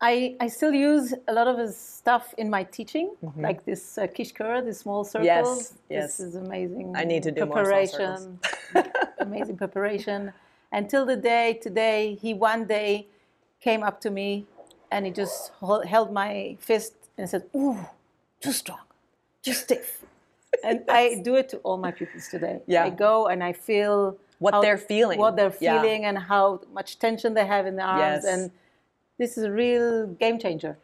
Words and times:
I, 0.00 0.36
I 0.38 0.46
still 0.46 0.72
use 0.72 1.12
a 1.26 1.32
lot 1.32 1.48
of 1.48 1.58
his 1.58 1.76
stuff 1.76 2.32
in 2.38 2.48
my 2.48 2.62
teaching, 2.62 3.16
like 3.36 3.64
this 3.64 3.98
uh, 3.98 4.06
kishkur, 4.06 4.64
these 4.64 4.78
small 4.78 5.02
circles. 5.04 5.26
Mm-hmm. 5.72 5.92
yes. 5.94 6.16
This 6.18 6.20
is 6.20 6.34
amazing. 6.36 6.94
I 6.96 7.04
need 7.04 7.24
to 7.24 7.32
do 7.32 7.46
more 7.46 7.54
preparation. 7.64 8.38
amazing 9.18 9.56
preparation. 9.56 10.32
Until 10.70 11.04
the 11.04 11.16
day 11.16 11.58
today, 11.60 12.16
he 12.22 12.32
one 12.32 12.66
day 12.66 13.08
came 13.60 13.82
up 13.82 14.00
to 14.02 14.10
me 14.10 14.46
and 14.92 15.04
he 15.04 15.10
just 15.10 15.50
hol- 15.60 15.84
held 15.84 16.12
my 16.12 16.56
fist 16.60 16.94
and 17.16 17.28
said, 17.28 17.44
"Ooh, 17.56 17.78
too 18.40 18.52
strong, 18.52 18.78
too 19.42 19.52
stiff." 19.52 20.04
and 20.64 20.84
I 20.88 21.20
do 21.24 21.34
it 21.34 21.48
to 21.50 21.56
all 21.58 21.76
my 21.76 21.90
pupils 21.90 22.28
today. 22.28 22.60
Yeah. 22.66 22.84
I 22.84 22.90
go 22.90 23.26
and 23.26 23.42
I 23.42 23.52
feel 23.52 24.16
What 24.38 24.54
how- 24.54 24.62
they're 24.62 24.78
feeling. 24.78 25.18
what 25.18 25.34
they're 25.34 25.52
Yeah. 25.60 25.82
feeling, 25.82 26.04
and 26.04 26.16
how 26.18 26.60
much 26.72 27.00
tension 27.00 27.34
they 27.34 27.46
have 27.46 27.66
in 27.66 27.74
their 27.74 27.86
arms, 27.86 28.22
Yes. 28.24 28.24
and 28.24 28.50
this 29.18 29.36
is 29.36 29.44
a 29.44 29.50
real 29.50 30.06
game 30.06 30.38
changer. 30.38 30.78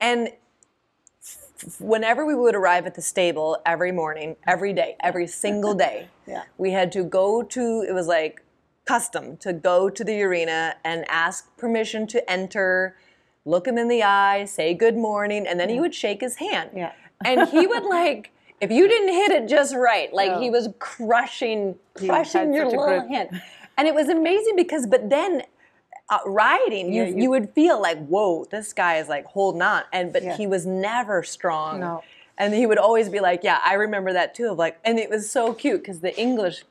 And 0.00 0.30
whenever 1.78 2.24
we 2.24 2.34
would 2.34 2.54
arrive 2.54 2.86
at 2.86 2.94
the 2.94 3.02
stable 3.02 3.58
every 3.66 3.90
morning, 3.92 4.36
every 4.46 4.72
day, 4.72 4.96
every 5.00 5.26
single 5.26 5.74
day, 5.74 6.08
Yeah. 6.26 6.42
we 6.58 6.72
had 6.72 6.92
to 6.92 7.02
go 7.04 7.42
to, 7.42 7.84
it 7.88 7.92
was 7.92 8.06
like 8.06 8.44
custom 8.84 9.36
to 9.38 9.52
go 9.52 9.88
to 9.90 10.04
the 10.04 10.22
arena 10.22 10.76
and 10.84 11.04
ask 11.08 11.54
permission 11.56 12.06
to 12.08 12.30
enter, 12.30 12.96
look 13.44 13.66
him 13.66 13.78
in 13.78 13.88
the 13.88 14.02
eye, 14.02 14.44
say 14.44 14.74
good 14.74 14.96
morning, 14.96 15.46
and 15.46 15.58
then 15.58 15.68
he 15.68 15.80
would 15.80 15.94
shake 15.94 16.20
his 16.20 16.36
hand. 16.36 16.70
Yeah. 16.74 16.92
And 17.24 17.48
he 17.48 17.66
would 17.66 17.84
like, 17.88 18.30
if 18.60 18.70
you 18.70 18.86
didn't 18.86 19.08
hit 19.12 19.30
it 19.32 19.48
just 19.48 19.74
right, 19.74 20.12
like 20.12 20.32
No. 20.32 20.40
he 20.40 20.50
was 20.50 20.68
crushing, 20.78 21.76
crushing 21.94 22.52
your 22.52 22.66
little 22.66 23.08
hand. 23.08 23.40
And 23.78 23.88
it 23.88 23.94
was 23.94 24.08
amazing 24.08 24.54
because, 24.56 24.86
but 24.86 25.08
then 25.08 25.42
uh, 26.10 26.18
riding, 26.26 26.92
you, 26.92 27.02
Yeah, 27.02 27.08
you 27.10 27.22
you- 27.24 27.30
would 27.30 27.50
feel 27.50 27.80
like, 27.80 27.98
whoa, 28.06 28.44
this 28.46 28.72
guy 28.72 28.96
is 28.96 29.08
like 29.08 29.26
holding 29.26 29.62
on. 29.62 29.82
And 29.92 30.12
but 30.12 30.22
Yeah. 30.22 30.36
he 30.36 30.46
was 30.46 30.64
never 30.66 31.22
strong. 31.22 31.80
No. 31.80 32.02
And 32.38 32.54
he 32.54 32.66
would 32.66 32.78
always 32.78 33.08
be 33.08 33.20
like, 33.20 33.42
yeah, 33.42 33.60
I 33.64 33.74
remember 33.74 34.12
that 34.12 34.34
too. 34.34 34.50
Of 34.52 34.58
like, 34.58 34.78
and 34.84 34.98
it 34.98 35.10
was 35.10 35.30
so 35.30 35.52
cute 35.52 35.80
because 35.82 36.00
the 36.00 36.18
English 36.18 36.64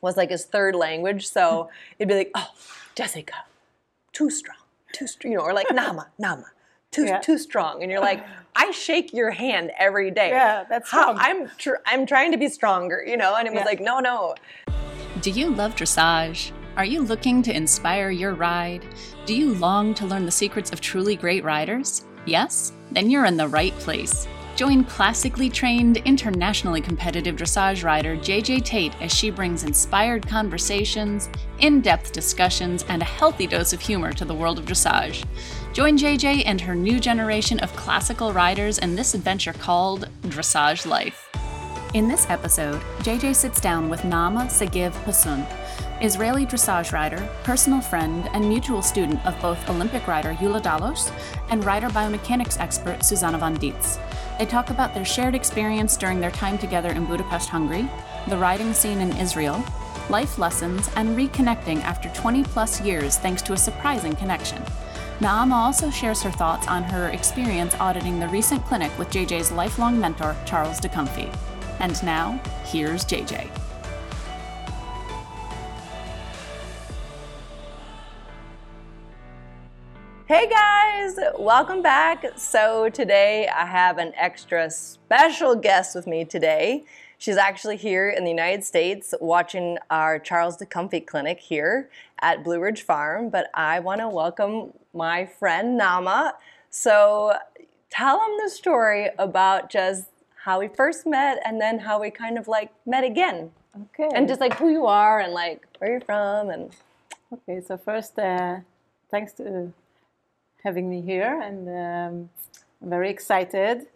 was 0.00 0.16
like 0.16 0.30
his 0.30 0.44
third 0.44 0.74
language. 0.74 1.28
So 1.28 1.68
it'd 1.98 2.08
be 2.08 2.14
like, 2.14 2.30
oh, 2.34 2.48
Jessica, 2.94 3.34
too 4.12 4.30
strong, 4.30 4.56
too 4.92 5.06
strong, 5.06 5.32
you 5.32 5.38
know, 5.38 5.44
or 5.44 5.52
like 5.52 5.70
Nama, 5.74 6.08
Nama, 6.18 6.46
too 6.90 7.04
Yeah. 7.06 7.18
too 7.18 7.36
strong. 7.38 7.82
And 7.82 7.90
you're 7.90 8.00
like, 8.00 8.24
I 8.56 8.70
shake 8.70 9.12
your 9.12 9.30
hand 9.32 9.70
every 9.78 10.10
day. 10.10 10.28
Yeah, 10.30 10.64
that's 10.68 10.90
how. 10.90 11.14
I'm 11.14 11.48
tr- 11.58 11.82
I'm 11.86 12.06
trying 12.06 12.32
to 12.32 12.38
be 12.38 12.48
stronger, 12.48 13.02
you 13.06 13.16
know. 13.16 13.34
And 13.36 13.46
it 13.48 13.52
was 13.52 13.60
Yeah. 13.60 13.64
like, 13.66 13.80
no, 13.80 13.98
no, 14.00 14.34
Do 15.20 15.30
you 15.30 15.50
love 15.50 15.74
dressage? 15.74 16.52
Are 16.74 16.86
you 16.86 17.02
looking 17.02 17.42
to 17.42 17.54
inspire 17.54 18.10
your 18.10 18.32
ride? 18.32 18.82
Do 19.26 19.34
you 19.34 19.52
long 19.54 19.92
to 19.92 20.06
learn 20.06 20.24
the 20.24 20.32
secrets 20.32 20.72
of 20.72 20.80
truly 20.80 21.16
great 21.16 21.44
riders? 21.44 22.06
Yes? 22.24 22.72
Then 22.92 23.10
you're 23.10 23.26
in 23.26 23.36
the 23.36 23.46
right 23.46 23.74
place. 23.74 24.26
Join 24.56 24.84
classically 24.84 25.50
trained, 25.50 25.98
internationally 25.98 26.80
competitive 26.80 27.36
dressage 27.36 27.84
rider 27.84 28.16
JJ 28.16 28.64
Tate 28.64 28.94
as 29.02 29.12
she 29.12 29.28
brings 29.28 29.64
inspired 29.64 30.26
conversations, 30.26 31.28
in 31.58 31.82
depth 31.82 32.12
discussions, 32.12 32.86
and 32.88 33.02
a 33.02 33.06
healthy 33.06 33.46
dose 33.46 33.74
of 33.74 33.80
humor 33.80 34.14
to 34.14 34.24
the 34.24 34.34
world 34.34 34.58
of 34.58 34.64
dressage. 34.64 35.24
Join 35.74 35.98
JJ 35.98 36.44
and 36.46 36.58
her 36.58 36.74
new 36.74 36.98
generation 36.98 37.60
of 37.60 37.76
classical 37.76 38.32
riders 38.32 38.78
in 38.78 38.96
this 38.96 39.12
adventure 39.12 39.52
called 39.52 40.08
Dressage 40.22 40.86
Life. 40.86 41.28
In 41.92 42.08
this 42.08 42.28
episode, 42.30 42.80
JJ 43.00 43.36
sits 43.36 43.60
down 43.60 43.90
with 43.90 44.02
Nama 44.02 44.46
Segev 44.46 44.92
Pasun, 45.04 45.46
Israeli 46.02 46.44
dressage 46.44 46.92
rider, 46.92 47.28
personal 47.44 47.80
friend, 47.80 48.28
and 48.32 48.48
mutual 48.48 48.82
student 48.82 49.24
of 49.24 49.40
both 49.40 49.70
Olympic 49.70 50.08
rider 50.08 50.34
Gyula 50.34 50.60
Dallos 50.60 51.12
and 51.48 51.64
rider 51.64 51.88
biomechanics 51.90 52.58
expert 52.58 53.04
Susanna 53.04 53.38
von 53.38 53.56
Dietze. 53.56 54.00
They 54.36 54.44
talk 54.44 54.70
about 54.70 54.94
their 54.94 55.04
shared 55.04 55.36
experience 55.36 55.96
during 55.96 56.18
their 56.18 56.32
time 56.32 56.58
together 56.58 56.90
in 56.90 57.04
Budapest, 57.04 57.48
Hungary, 57.48 57.88
the 58.26 58.36
riding 58.36 58.74
scene 58.74 58.98
in 58.98 59.16
Israel, 59.16 59.64
life 60.10 60.40
lessons, 60.40 60.90
and 60.96 61.16
reconnecting 61.16 61.80
after 61.82 62.08
20 62.08 62.42
plus 62.44 62.80
years 62.80 63.16
thanks 63.18 63.40
to 63.42 63.52
a 63.52 63.56
surprising 63.56 64.16
connection. 64.16 64.60
Naama 65.20 65.52
also 65.52 65.88
shares 65.88 66.20
her 66.22 66.32
thoughts 66.32 66.66
on 66.66 66.82
her 66.82 67.10
experience 67.10 67.76
auditing 67.76 68.18
the 68.18 68.26
recent 68.26 68.64
clinic 68.64 68.90
with 68.98 69.08
JJ's 69.10 69.52
lifelong 69.52 70.00
mentor, 70.00 70.34
Charles 70.46 70.80
de 70.80 70.88
Kunffy. 70.88 71.32
And 71.78 72.02
now, 72.02 72.40
here's 72.64 73.04
JJ. 73.04 73.48
Hey 80.32 80.48
guys, 80.48 81.18
welcome 81.38 81.82
back. 81.82 82.24
So 82.36 82.88
today 82.88 83.48
I 83.48 83.66
have 83.66 83.98
an 83.98 84.14
extra 84.16 84.70
special 84.70 85.54
guest 85.54 85.94
with 85.94 86.06
me 86.06 86.24
today. 86.24 86.84
She's 87.18 87.36
actually 87.36 87.76
here 87.76 88.08
in 88.08 88.24
the 88.24 88.30
United 88.30 88.64
States 88.64 89.12
watching 89.20 89.76
our 89.90 90.18
Charles 90.18 90.56
de 90.56 90.64
Kunffy 90.64 91.06
clinic 91.06 91.38
here 91.38 91.90
at 92.22 92.42
Blue 92.44 92.58
Ridge 92.60 92.80
Farm, 92.80 93.28
but 93.28 93.50
I 93.52 93.80
want 93.80 94.00
to 94.00 94.08
welcome 94.08 94.72
my 94.94 95.26
friend 95.26 95.76
Nama. 95.76 96.32
So 96.70 97.34
tell 97.90 98.18
him 98.18 98.38
the 98.42 98.48
story 98.48 99.10
about 99.18 99.68
just 99.68 100.06
how 100.44 100.60
we 100.60 100.68
first 100.68 101.06
met 101.06 101.42
and 101.44 101.60
then 101.60 101.78
how 101.78 102.00
we 102.00 102.10
kind 102.10 102.38
of 102.38 102.48
like 102.48 102.72
met 102.86 103.04
again. 103.04 103.50
Okay. 103.82 104.08
And 104.14 104.26
just 104.26 104.40
like 104.40 104.54
who 104.54 104.70
you 104.70 104.86
are 104.86 105.20
and 105.20 105.34
like 105.34 105.66
where 105.76 105.90
you're 105.90 106.00
from 106.00 106.48
and 106.48 106.74
okay. 107.34 107.60
So 107.60 107.76
first, 107.76 108.18
uh, 108.18 108.60
thanks 109.10 109.34
to 109.34 109.74
having 110.62 110.88
me 110.88 111.00
here, 111.00 111.40
and 111.40 111.68
um, 111.68 112.30
I'm 112.80 112.90
very 112.90 113.10
excited. 113.10 113.86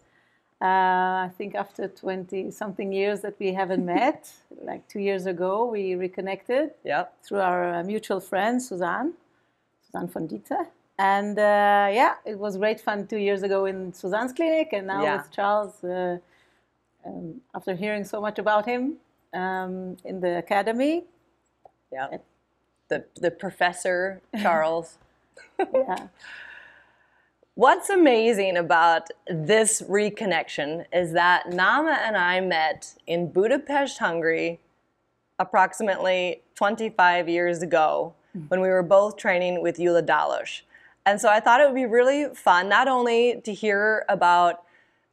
Uh, 0.61 1.29
I 1.29 1.31
think 1.37 1.55
after 1.55 1.87
20 1.87 2.51
something 2.51 2.91
years 2.93 3.21
that 3.21 3.39
we 3.39 3.53
haven't 3.53 3.85
met, 3.97 4.33
like 4.63 4.89
two 4.89 5.01
years 5.01 5.27
ago, 5.27 5.67
we 5.67 5.95
reconnected 5.95 6.71
yep. 6.85 7.13
through 7.23 7.41
our 7.41 7.75
uh, 7.75 7.83
mutual 7.85 8.21
friend 8.21 8.63
Suzanne, 8.63 9.13
Suzanne 9.85 10.09
von 10.09 10.27
Dietze. 10.27 10.67
And 10.99 11.39
uh, 11.39 11.89
yeah, 11.93 12.15
it 12.25 12.39
was 12.39 12.57
great 12.57 12.81
fun 12.81 13.07
two 13.07 13.19
years 13.19 13.43
ago 13.43 13.67
in 13.67 13.93
Suzanne's 13.93 14.33
clinic, 14.33 14.71
and 14.73 14.87
now 14.87 15.03
Yeah. 15.03 15.17
with 15.19 15.31
Charles. 15.31 15.85
Uh, 15.85 16.19
um, 17.05 17.41
after 17.55 17.75
hearing 17.75 18.05
so 18.05 18.21
much 18.21 18.39
about 18.39 18.65
him 18.67 18.97
um, 19.35 19.97
in 20.05 20.21
the 20.21 20.39
academy, 20.39 21.05
Yeah. 21.93 22.19
The 22.89 23.05
the 23.21 23.31
professor 23.31 24.21
Charles. 24.43 24.99
yeah, 25.59 26.07
What's 27.57 27.89
amazing 27.89 28.59
about 28.59 29.09
this 29.29 29.81
reconnection 29.81 30.85
is 30.93 31.15
that 31.15 31.49
Nama 31.49 31.99
and 32.03 32.15
I 32.15 32.39
met 32.39 32.93
in 33.07 33.33
Budapest, 33.33 33.97
Hungary, 33.97 34.61
approximately 35.39 36.43
25 36.57 37.31
years 37.31 37.63
ago 37.63 38.13
hmm. 38.35 38.41
when 38.49 38.61
we 38.61 38.69
were 38.69 38.83
both 38.83 39.17
training 39.17 39.63
with 39.63 39.79
Gyula 39.79 40.05
Dallos. 40.05 40.61
And 41.07 41.19
so 41.19 41.31
I 41.31 41.41
thought 41.41 41.63
it 41.63 41.67
would 41.67 41.75
be 41.75 41.87
really 41.87 42.27
fun 42.35 42.69
not 42.69 42.89
only 42.89 43.41
to 43.47 43.55
hear 43.55 44.05
about 44.11 44.63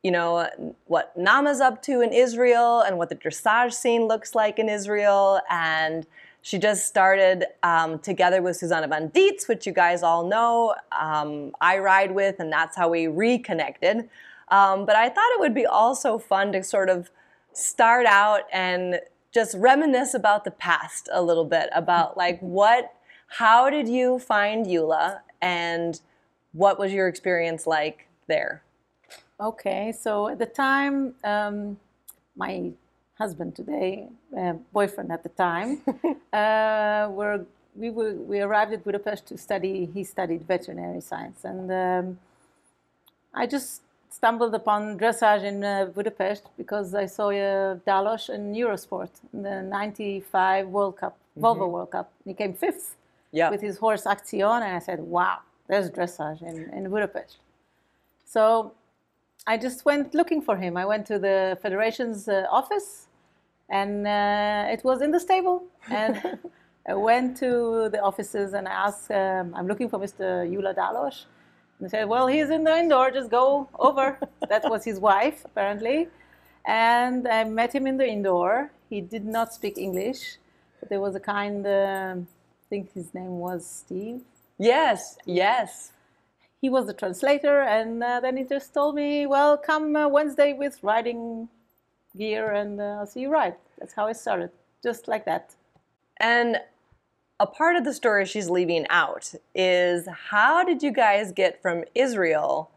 you 0.04 0.12
know 0.12 0.50
what 0.88 1.16
Nama's 1.16 1.62
up 1.62 1.82
to 1.84 2.02
in 2.02 2.12
Israel 2.12 2.82
and 2.82 2.98
what 2.98 3.08
the 3.08 3.16
dressage 3.16 3.72
scene 3.72 4.06
looks 4.06 4.36
like 4.36 4.60
in 4.60 4.68
Israel 4.68 5.40
and 5.50 6.06
she 6.44 6.58
just 6.60 6.86
started 6.86 7.46
um, 7.64 8.00
together 8.00 8.42
with 8.42 8.58
Susanna 8.58 8.86
van 8.90 9.10
Dietze, 9.10 9.48
which 9.48 9.66
you 9.66 9.72
guys 9.72 10.04
all 10.04 10.28
know. 10.28 10.76
Um, 10.92 11.54
I 11.62 11.80
ride 11.80 12.12
with, 12.12 12.36
and 12.40 12.52
that's 12.52 12.76
how 12.76 12.90
we 12.90 13.08
reconnected. 13.08 14.10
Um, 14.50 14.86
but 14.86 14.98
I 14.98 15.08
thought 15.08 15.32
it 15.36 15.40
would 15.40 15.56
be 15.56 15.66
also 15.66 16.20
fun 16.20 16.52
to 16.52 16.62
sort 16.62 16.90
of 16.90 17.10
start 17.54 18.06
out 18.06 18.42
and 18.52 19.00
just 19.34 19.56
reminisce 19.58 20.14
about 20.14 20.44
the 20.44 20.52
past 20.52 21.08
a 21.14 21.22
little 21.22 21.46
bit 21.46 21.70
about 21.74 22.18
like 22.18 22.40
what, 22.42 22.94
how 23.28 23.70
did 23.70 23.88
you 23.88 24.20
find 24.20 24.66
Gyula, 24.66 25.22
and 25.42 26.02
what 26.52 26.78
was 26.78 26.92
your 26.92 27.08
experience 27.08 27.66
like 27.66 28.10
there? 28.28 28.64
Okay, 29.40 29.94
so 29.98 30.28
at 30.28 30.40
the 30.40 30.46
time, 30.46 31.16
um, 31.24 31.80
my 32.36 32.74
husband 33.24 33.52
today, 33.62 33.92
uh, 34.40 34.54
boyfriend 34.78 35.10
at 35.18 35.22
the 35.28 35.34
time, 35.48 35.70
uh, 36.42 37.04
were 37.18 37.38
we 37.82 37.88
were 37.98 38.14
we 38.32 38.38
arrived 38.48 38.72
at 38.78 38.82
Budapest 38.90 39.22
to 39.30 39.36
study. 39.48 39.76
He 39.96 40.02
studied 40.16 40.42
veterinary 40.54 41.02
science, 41.12 41.40
and 41.52 41.66
um, 41.84 42.06
I 43.42 43.44
just 43.56 43.72
stumbled 44.20 44.54
upon 44.62 44.80
dressage 45.02 45.44
in 45.52 45.58
uh, 45.64 45.74
Budapest 46.00 46.44
because 46.62 46.88
I 47.04 47.08
saw 47.18 47.28
uh, 47.30 47.78
Dallos 47.88 48.26
in 48.36 48.44
Eurosport 48.64 49.12
in 49.34 49.40
the 49.48 49.56
'95 49.62 50.68
World 50.76 50.96
Cup, 51.02 51.16
Volvo 51.44 51.66
World 51.76 51.92
Cup. 51.96 52.08
He 52.30 52.34
came 52.42 52.54
fifth 52.66 52.88
Yeah. 53.40 53.50
with 53.54 53.62
his 53.68 53.76
horse 53.84 54.04
Aktion, 54.14 54.60
and 54.68 54.74
I 54.80 54.82
said, 54.88 55.00
"Wow, 55.16 55.38
there's 55.70 55.88
dressage 55.98 56.42
in, 56.52 56.58
in 56.78 56.84
Budapest." 56.96 57.34
So 58.36 58.44
I 59.54 59.56
just 59.66 59.80
went 59.90 60.08
looking 60.20 60.42
for 60.48 60.56
him. 60.64 60.74
I 60.84 60.86
went 60.92 61.04
to 61.12 61.18
the 61.28 61.38
federation's 61.64 62.20
uh, 62.28 62.60
office, 62.60 62.88
and 63.70 64.08
uh, 64.08 64.66
it 64.72 64.84
was 64.84 65.02
in 65.02 65.12
the 65.12 65.20
stable. 65.20 65.64
And 65.90 66.40
I 66.88 66.94
went 67.10 67.38
to 67.38 67.90
the 67.92 68.02
offices 68.02 68.54
and 68.54 68.68
I 68.68 68.72
asked, 68.88 69.12
um, 69.12 69.54
"I'm 69.56 69.68
looking 69.68 69.90
for 69.90 70.00
Mr. 70.00 70.48
Gyula 70.50 70.76
Dallos." 70.76 71.26
And 71.80 71.88
he 71.88 71.90
said, 71.90 72.08
well, 72.08 72.28
he's 72.28 72.50
in 72.50 72.64
the 72.64 72.78
indoor, 72.78 73.12
just 73.12 73.30
go 73.30 73.68
over. 73.78 74.18
that 74.50 74.64
was 74.70 74.86
his 74.86 75.00
wife, 75.00 75.44
apparently. 75.44 76.08
And 76.66 77.28
I 77.28 77.44
met 77.44 77.74
him 77.74 77.88
in 77.88 77.98
the 77.98 78.08
indoor. 78.08 78.72
He 78.90 79.02
did 79.02 79.26
not 79.26 79.54
speak 79.54 79.78
English, 79.78 80.38
but 80.80 80.90
there 80.90 81.02
was 81.02 81.16
a 81.16 81.20
kind, 81.20 81.66
uh, 81.66 82.16
I 82.18 82.26
think 82.70 82.94
his 82.94 83.14
name 83.14 83.40
was 83.40 83.66
Steve. 83.66 84.22
Yes, 84.58 85.18
yes. 85.26 85.92
He 86.62 86.70
was 86.70 86.86
the 86.86 86.94
translator, 86.94 87.64
and 87.64 88.02
uh, 88.02 88.22
then 88.22 88.38
he 88.38 88.46
just 88.46 88.74
told 88.74 88.96
me, 88.96 89.26
well, 89.26 89.58
come 89.58 89.96
uh, 89.96 90.08
Wednesday 90.08 90.54
with 90.54 90.80
riding 90.82 91.50
gear 92.18 92.52
and 92.52 92.80
uh, 92.80 92.98
I'll 93.00 93.06
see 93.06 93.22
you 93.22 93.30
ride. 93.30 93.56
That's 93.80 93.94
how 93.94 94.08
it 94.08 94.18
started, 94.18 94.52
just 94.82 95.08
like 95.08 95.26
that. 95.26 95.56
And 96.18 96.58
a 97.40 97.48
part 97.48 97.76
of 97.76 97.84
the 97.84 97.94
story 97.94 98.26
she's 98.26 98.50
leaving 98.50 98.86
out 98.90 99.34
is 99.56 100.08
how 100.30 100.64
did 100.64 100.84
you 100.84 100.92
guys 100.92 101.32
get 101.32 101.62
from 101.62 101.84
Israel 101.96 102.70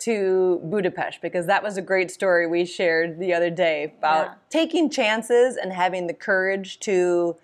to 0.00 0.60
Budapest? 0.64 1.20
Because 1.22 1.46
that 1.46 1.62
was 1.62 1.76
a 1.76 1.82
great 1.82 2.10
story 2.10 2.46
we 2.46 2.64
shared 2.64 3.18
the 3.18 3.32
other 3.32 3.50
day 3.50 3.94
about 3.98 4.26
Yeah. 4.26 4.34
taking 4.50 4.90
chances 4.90 5.56
and 5.56 5.72
having 5.72 6.06
the 6.06 6.14
courage 6.14 6.78
to 6.80 7.36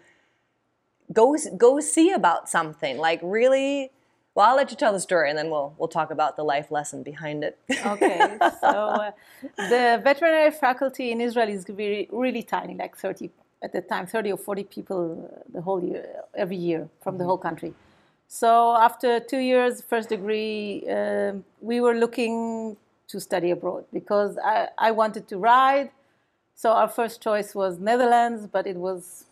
go 1.12 1.36
go 1.56 1.80
see 1.80 2.12
about 2.12 2.48
something. 2.48 2.98
Like 2.98 3.20
really 3.22 3.90
well, 4.38 4.50
I'll 4.50 4.56
let 4.56 4.70
you 4.70 4.76
tell 4.76 4.92
the 4.92 5.00
story 5.00 5.28
and 5.30 5.36
then 5.36 5.50
we'll 5.50 5.74
we'll 5.78 5.88
talk 5.88 6.12
about 6.12 6.36
the 6.36 6.44
life 6.44 6.70
lesson 6.70 7.02
behind 7.02 7.42
it. 7.42 7.58
Okay, 7.84 8.38
so 8.60 8.68
uh, 8.68 9.10
the 9.56 10.00
veterinary 10.08 10.52
faculty 10.52 11.10
in 11.10 11.20
Israel 11.20 11.48
is 11.48 11.64
very, 11.64 12.08
really 12.12 12.44
tiny, 12.44 12.76
like 12.76 12.96
30 12.96 13.30
at 13.64 13.72
the 13.72 13.80
time, 13.80 14.06
30 14.06 14.30
or 14.30 14.36
40 14.36 14.62
people 14.76 15.00
uh, 15.02 15.42
the 15.52 15.60
whole 15.60 15.82
year, 15.82 16.06
every 16.36 16.54
year 16.54 16.88
from 17.00 17.18
the 17.18 17.24
whole 17.24 17.36
country. 17.36 17.74
So 18.28 18.76
after 18.76 19.18
two 19.18 19.38
years, 19.38 19.82
first 19.82 20.08
degree, 20.08 20.88
um, 20.88 21.44
we 21.60 21.80
were 21.80 21.96
looking 21.96 22.76
to 23.08 23.20
study 23.20 23.50
abroad 23.50 23.86
because 23.92 24.38
I, 24.38 24.68
I 24.78 24.92
wanted 24.92 25.26
to 25.30 25.36
ride. 25.38 25.90
So 26.54 26.70
our 26.70 26.88
first 26.88 27.20
choice 27.20 27.56
was 27.56 27.80
Netherlands, 27.80 28.46
but 28.46 28.68
it 28.68 28.76
was 28.76 29.24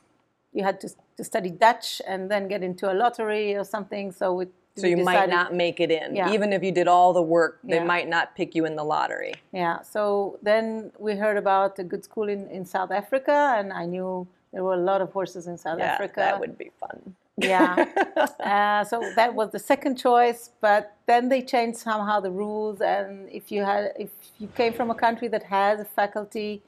you 0.52 0.64
had 0.64 0.80
to, 0.80 0.88
to 1.18 1.22
study 1.22 1.50
Dutch 1.50 2.02
and 2.08 2.28
then 2.28 2.48
get 2.48 2.64
into 2.64 2.90
a 2.92 2.94
lottery 2.94 3.54
or 3.54 3.62
something. 3.62 4.10
So 4.10 4.34
we 4.34 4.46
So 4.76 4.86
you 4.86 4.98
might 4.98 5.28
not 5.30 5.54
make 5.54 5.80
it 5.80 5.90
in. 5.90 6.14
Yeah. 6.16 6.32
Even 6.34 6.52
if 6.52 6.62
you 6.62 6.70
did 6.72 6.86
all 6.88 7.12
the 7.12 7.22
work, 7.22 7.58
they 7.64 7.76
Yeah. 7.76 7.84
might 7.84 8.08
not 8.08 8.34
pick 8.36 8.54
you 8.54 8.64
in 8.66 8.76
the 8.76 8.84
lottery. 8.84 9.34
Yeah, 9.52 9.80
so 9.82 10.38
then 10.42 10.92
we 10.98 11.16
heard 11.16 11.36
about 11.38 11.78
a 11.78 11.84
good 11.84 12.04
school 12.04 12.28
in, 12.28 12.46
in 12.48 12.64
South 12.64 12.90
Africa, 12.90 13.54
and 13.58 13.72
I 13.72 13.86
knew 13.86 14.26
there 14.52 14.62
were 14.64 14.74
a 14.74 14.84
lot 14.92 15.00
of 15.00 15.12
horses 15.12 15.46
in 15.46 15.56
South 15.56 15.78
Yeah, 15.78 15.92
Africa. 15.94 16.14
that 16.16 16.38
would 16.40 16.58
be 16.58 16.70
fun. 16.78 17.16
Yeah, 17.38 17.84
uh, 18.40 18.84
so 18.84 18.96
that 19.14 19.34
was 19.34 19.50
the 19.50 19.58
second 19.58 19.96
choice, 19.96 20.50
but 20.60 20.94
then 21.06 21.28
they 21.28 21.42
changed 21.42 21.78
somehow 21.78 22.20
the 22.20 22.30
rules, 22.30 22.80
and 22.80 23.28
if 23.30 23.50
you 23.52 23.62
had, 23.64 23.92
if 23.98 24.10
you 24.38 24.48
came 24.48 24.72
from 24.72 24.90
a 24.90 24.94
country 24.94 25.28
that 25.28 25.42
has 25.44 25.80
a 25.80 25.84
faculty 25.84 26.62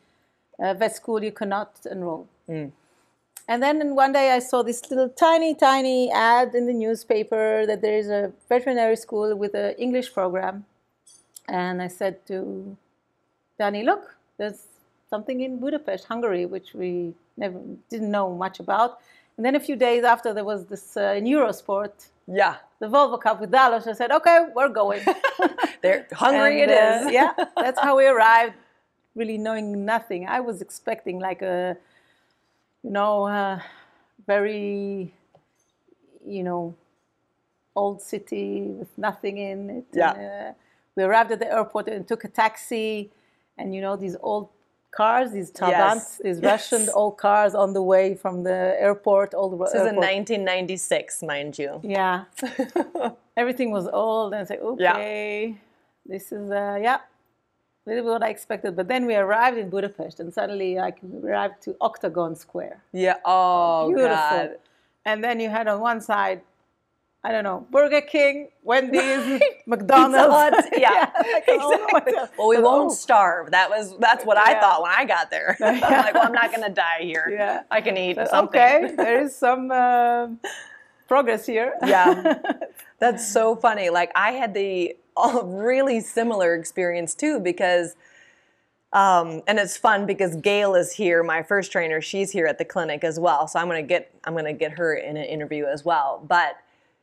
uh, 0.63 0.75
vet 0.75 0.95
school, 0.97 1.23
you 1.23 1.33
cannot 1.33 1.71
enroll. 1.91 2.27
And 3.49 3.63
then 3.63 3.95
one 3.95 4.13
day 4.13 4.31
I 4.33 4.41
saw 4.41 4.63
this 4.63 4.91
little 4.91 5.09
tiny, 5.09 5.55
tiny 5.55 6.13
ad 6.13 6.55
in 6.55 6.67
the 6.67 6.75
newspaper 6.75 7.65
that 7.67 7.81
there 7.81 7.97
is 7.97 8.09
a 8.11 8.31
veterinary 8.49 8.97
school 8.97 9.35
with 9.35 9.55
an 9.55 9.75
English 9.79 10.13
program. 10.13 10.67
And 11.49 11.81
I 11.81 11.89
said 11.89 12.27
to 12.27 12.77
Danny, 13.59 13.83
look, 13.83 14.17
there's 14.37 14.65
something 15.09 15.41
in 15.41 15.59
Budapest, 15.59 16.05
Hungary, 16.05 16.45
which 16.45 16.75
we 16.75 17.15
never 17.39 17.59
didn't 17.89 18.11
know 18.11 18.35
much 18.35 18.61
about. 18.61 18.99
And 19.39 19.47
then 19.47 19.55
a 19.55 19.61
few 19.61 19.77
days 19.77 20.05
after, 20.05 20.35
there 20.35 20.45
was 20.45 20.67
this 20.67 20.97
uh, 20.97 21.15
in 21.17 21.25
Eurosport, 21.25 21.93
Yeah. 22.27 22.57
the 22.81 22.87
Volvo 22.89 23.19
Cup 23.19 23.41
with 23.41 23.51
Dallos. 23.51 23.87
I 23.87 23.95
said, 23.95 24.11
okay, 24.11 24.47
we're 24.55 24.69
going. 24.69 25.03
They're 25.83 26.07
hungry 26.13 26.61
And, 26.63 26.71
it 26.71 26.79
uh, 26.79 27.07
is. 27.07 27.13
yeah, 27.19 27.33
that's 27.57 27.81
how 27.81 27.97
we 27.97 28.07
arrived, 28.07 28.55
really 29.15 29.39
knowing 29.39 29.87
nothing. 29.87 30.27
I 30.29 30.41
was 30.41 30.61
expecting 30.61 31.19
like 31.19 31.41
a, 31.41 31.77
you 32.89 32.95
know, 32.95 33.25
uh, 33.27 33.61
very, 34.27 35.13
you 36.27 36.43
know, 36.43 36.75
old 37.77 38.01
city 38.01 38.63
with 38.79 38.89
nothing 38.97 39.37
in 39.37 39.69
it. 39.69 39.85
Yeah. 39.93 40.15
And, 40.15 40.49
uh, 40.49 40.53
we 40.97 41.03
arrived 41.05 41.31
at 41.31 41.39
the 41.39 41.53
airport 41.53 41.89
and 41.89 42.09
took 42.09 42.25
a 42.25 42.29
taxi, 42.29 43.11
and 43.59 43.75
you 43.75 43.83
know 43.83 43.95
these 43.95 44.17
old 44.23 44.49
cars, 44.91 45.33
these 45.33 45.51
Trabants, 45.53 46.19
these 46.25 46.41
Yes. 46.41 46.53
Russian 46.53 46.89
old 46.95 47.19
cars 47.19 47.55
on 47.55 47.75
the 47.75 47.83
way 47.83 48.15
from 48.15 48.43
the 48.43 48.75
airport. 48.87 49.35
Old 49.35 49.53
This 49.61 49.75
is 49.75 49.87
in 49.93 49.97
1996, 49.97 51.23
mind 51.25 51.59
you. 51.59 51.81
Yeah. 51.85 52.25
Everything 53.37 53.71
was 53.71 53.87
old, 53.87 54.33
and 54.33 54.49
said, 54.49 54.61
Yeah. 54.79 54.93
okay, 54.95 55.57
this 56.07 56.33
is, 56.33 56.51
uh, 56.51 56.79
yeah, 56.83 57.01
a 57.89 57.95
little 57.95 58.05
bit 58.05 58.13
what 58.13 58.23
I 58.23 58.29
expected. 58.29 58.77
But 58.77 58.89
then 58.89 59.07
we 59.07 59.17
arrived 59.17 59.57
in 59.59 59.71
Budapest, 59.71 60.21
and 60.21 60.33
suddenly 60.33 60.79
I 60.79 60.93
arrived 61.25 61.63
to 61.63 61.77
Octagon 61.81 62.35
Square. 62.37 62.83
Yeah. 62.93 63.17
Oh, 63.25 63.89
Beautiful. 63.89 64.15
God. 64.17 64.51
And 65.07 65.25
then 65.25 65.41
you 65.41 65.49
had 65.49 65.69
on 65.69 65.81
one 65.81 66.01
side, 66.03 66.43
I 67.25 67.33
don't 67.33 67.45
know, 67.45 67.67
Burger 67.71 68.03
King, 68.03 68.49
Wendy's, 68.63 69.41
McDonald's. 69.67 70.55
Hut, 70.55 70.69
yeah, 70.77 71.11
don't 71.47 71.59
know 71.59 71.69
what 71.91 72.09
exactly. 72.09 72.17
else. 72.17 72.31
Well, 72.39 72.49
we 72.49 72.57
But, 72.57 72.65
won't 72.65 72.91
oh, 72.93 72.95
starve. 72.95 73.51
That 73.53 73.71
was 73.71 73.97
that's 73.99 74.25
what 74.25 74.37
I 74.37 74.53
Yeah. 74.53 74.61
thought 74.61 74.83
when 74.83 74.93
I 74.95 75.05
got 75.07 75.31
there. 75.31 75.57
I'm 75.65 75.81
like, 75.81 76.15
well, 76.15 76.27
I'm 76.27 76.33
not 76.33 76.53
gonna 76.53 76.69
die 76.71 77.01
here. 77.01 77.27
Yeah. 77.31 77.63
I 77.71 77.81
can 77.81 77.97
eat 77.97 78.17
but 78.17 78.29
something. 78.29 78.61
Okay, 78.61 78.95
there 78.97 79.23
is 79.23 79.35
some 79.35 79.71
uh, 79.71 80.29
progress 81.09 81.47
here. 81.47 81.75
Yeah. 81.87 82.39
That's 82.99 83.27
so 83.27 83.57
funny. 83.57 83.89
Like 83.91 84.11
I 84.15 84.33
had 84.33 84.53
the 84.55 84.97
a 85.19 85.45
really 85.45 86.01
similar 86.01 86.55
experience 86.55 87.15
too 87.15 87.41
because 87.41 87.97
um, 88.93 89.43
and 89.47 89.59
it's 89.59 89.77
fun 89.77 90.07
because 90.07 90.37
Gail 90.37 90.75
is 90.75 90.93
here, 90.93 91.23
my 91.23 91.43
first 91.43 91.71
trainer. 91.71 92.01
She's 92.01 92.31
here 92.31 92.47
at 92.47 92.57
the 92.57 92.65
clinic 92.65 93.05
as 93.05 93.21
well, 93.21 93.47
so 93.47 93.59
I'm 93.59 93.67
gonna 93.67 93.83
get 93.83 94.11
I'm 94.25 94.35
gonna 94.35 94.55
get 94.55 94.73
her 94.73 94.95
in 94.95 95.17
an 95.17 95.25
interview 95.25 95.67
as 95.67 95.85
well. 95.85 96.25
But 96.27 96.57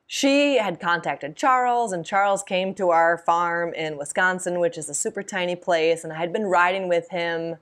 she 0.07 0.57
had 0.57 0.79
contacted 0.79 1.35
Charles, 1.35 1.91
and 1.91 2.03
Charles 2.03 2.41
came 2.41 2.73
to 2.75 2.89
our 2.89 3.19
farm 3.19 3.73
in 3.73 3.97
Wisconsin, 3.97 4.59
which 4.59 4.77
is 4.77 4.89
a 4.89 4.95
super 4.95 5.21
tiny 5.21 5.55
place, 5.55 6.03
and 6.03 6.11
I 6.11 6.17
had 6.17 6.33
been 6.33 6.45
riding 6.45 6.87
with 6.87 7.09
him 7.11 7.57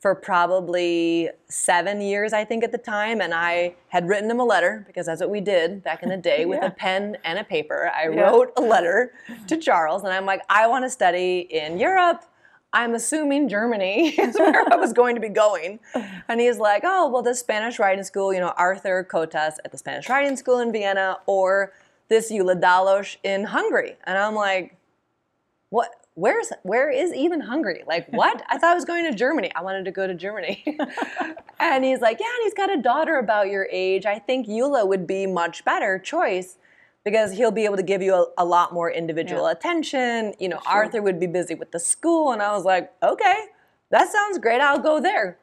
for 0.00 0.14
probably 0.14 1.28
seven 1.48 2.00
years, 2.00 2.32
I 2.32 2.44
think, 2.44 2.62
at 2.62 2.70
the 2.70 2.78
time. 2.78 3.20
And 3.20 3.34
I 3.34 3.74
had 3.88 4.06
written 4.08 4.30
him 4.30 4.38
a 4.38 4.44
letter 4.44 4.84
because 4.86 5.06
that's 5.06 5.20
what 5.20 5.30
we 5.30 5.40
did 5.40 5.82
back 5.82 6.02
in 6.04 6.08
the 6.08 6.16
day 6.16 6.44
with 6.44 6.60
Yeah. 6.62 6.68
a 6.68 6.70
pen 6.70 7.18
and 7.24 7.38
a 7.38 7.44
paper. 7.44 7.90
I 7.94 8.08
Yeah. 8.08 8.20
wrote 8.22 8.52
a 8.56 8.60
letter 8.60 9.12
to 9.48 9.56
Charles, 9.56 10.04
and 10.04 10.12
I'm 10.12 10.24
like, 10.24 10.42
I 10.48 10.66
want 10.68 10.84
to 10.84 10.90
study 10.90 11.40
in 11.50 11.78
Europe. 11.78 12.24
I'm 12.72 12.94
assuming 12.94 13.48
Germany 13.48 14.08
is 14.18 14.38
where 14.38 14.72
I 14.72 14.76
was 14.76 14.92
going 14.92 15.14
to 15.16 15.20
be 15.20 15.30
going. 15.30 15.80
And 16.28 16.38
he's 16.40 16.58
like, 16.58 16.82
oh, 16.84 17.08
well, 17.08 17.22
the 17.22 17.34
Spanish 17.34 17.78
riding 17.80 18.04
school, 18.04 18.32
you 18.32 18.40
know, 18.40 18.52
Arthur 18.56 19.04
Kottas 19.10 19.54
at 19.64 19.72
the 19.72 19.78
Spanish 19.78 20.08
riding 20.08 20.36
school 20.36 20.58
in 20.60 20.70
Vienna, 20.70 21.18
or 21.26 21.72
this 22.08 22.30
Gyula 22.30 22.60
Dallos 22.60 23.16
in 23.24 23.44
Hungary. 23.44 23.96
And 24.04 24.16
I'm 24.16 24.34
like, 24.34 24.76
what? 25.70 25.90
Where's 26.18 26.52
where 26.64 26.90
is 26.90 27.14
even 27.14 27.40
Hungary? 27.40 27.84
Like 27.86 28.08
what? 28.10 28.42
I 28.48 28.58
thought 28.58 28.72
I 28.72 28.74
was 28.74 28.84
going 28.84 29.04
to 29.04 29.16
Germany. 29.16 29.52
I 29.54 29.62
wanted 29.62 29.84
to 29.84 29.92
go 29.92 30.06
to 30.06 30.14
Germany. 30.14 30.64
and 31.60 31.84
he's 31.84 32.00
like, 32.00 32.18
yeah, 32.18 32.26
and 32.26 32.42
he's 32.42 32.54
got 32.54 32.72
a 32.72 32.82
daughter 32.82 33.18
about 33.18 33.48
your 33.48 33.68
age. 33.70 34.04
I 34.04 34.18
think 34.18 34.48
Gyula 34.48 34.86
would 34.86 35.06
be 35.06 35.26
much 35.26 35.64
better 35.64 35.98
choice 35.98 36.58
because 37.04 37.32
he'll 37.32 37.52
be 37.52 37.64
able 37.64 37.76
to 37.76 37.84
give 37.84 38.02
you 38.02 38.14
a, 38.14 38.26
a 38.38 38.44
lot 38.44 38.74
more 38.74 38.90
individual 38.90 39.44
Yeah. 39.44 39.52
attention. 39.52 40.34
You 40.40 40.48
know, 40.48 40.60
Arthur 40.66 41.00
would 41.00 41.20
be 41.20 41.28
busy 41.28 41.54
with 41.54 41.70
the 41.70 41.78
school, 41.78 42.32
and 42.32 42.42
I 42.42 42.50
was 42.52 42.64
like, 42.64 42.92
okay, 43.02 43.44
that 43.90 44.10
sounds 44.10 44.38
great. 44.38 44.60
I'll 44.60 44.80
go 44.80 45.00
there. 45.00 45.38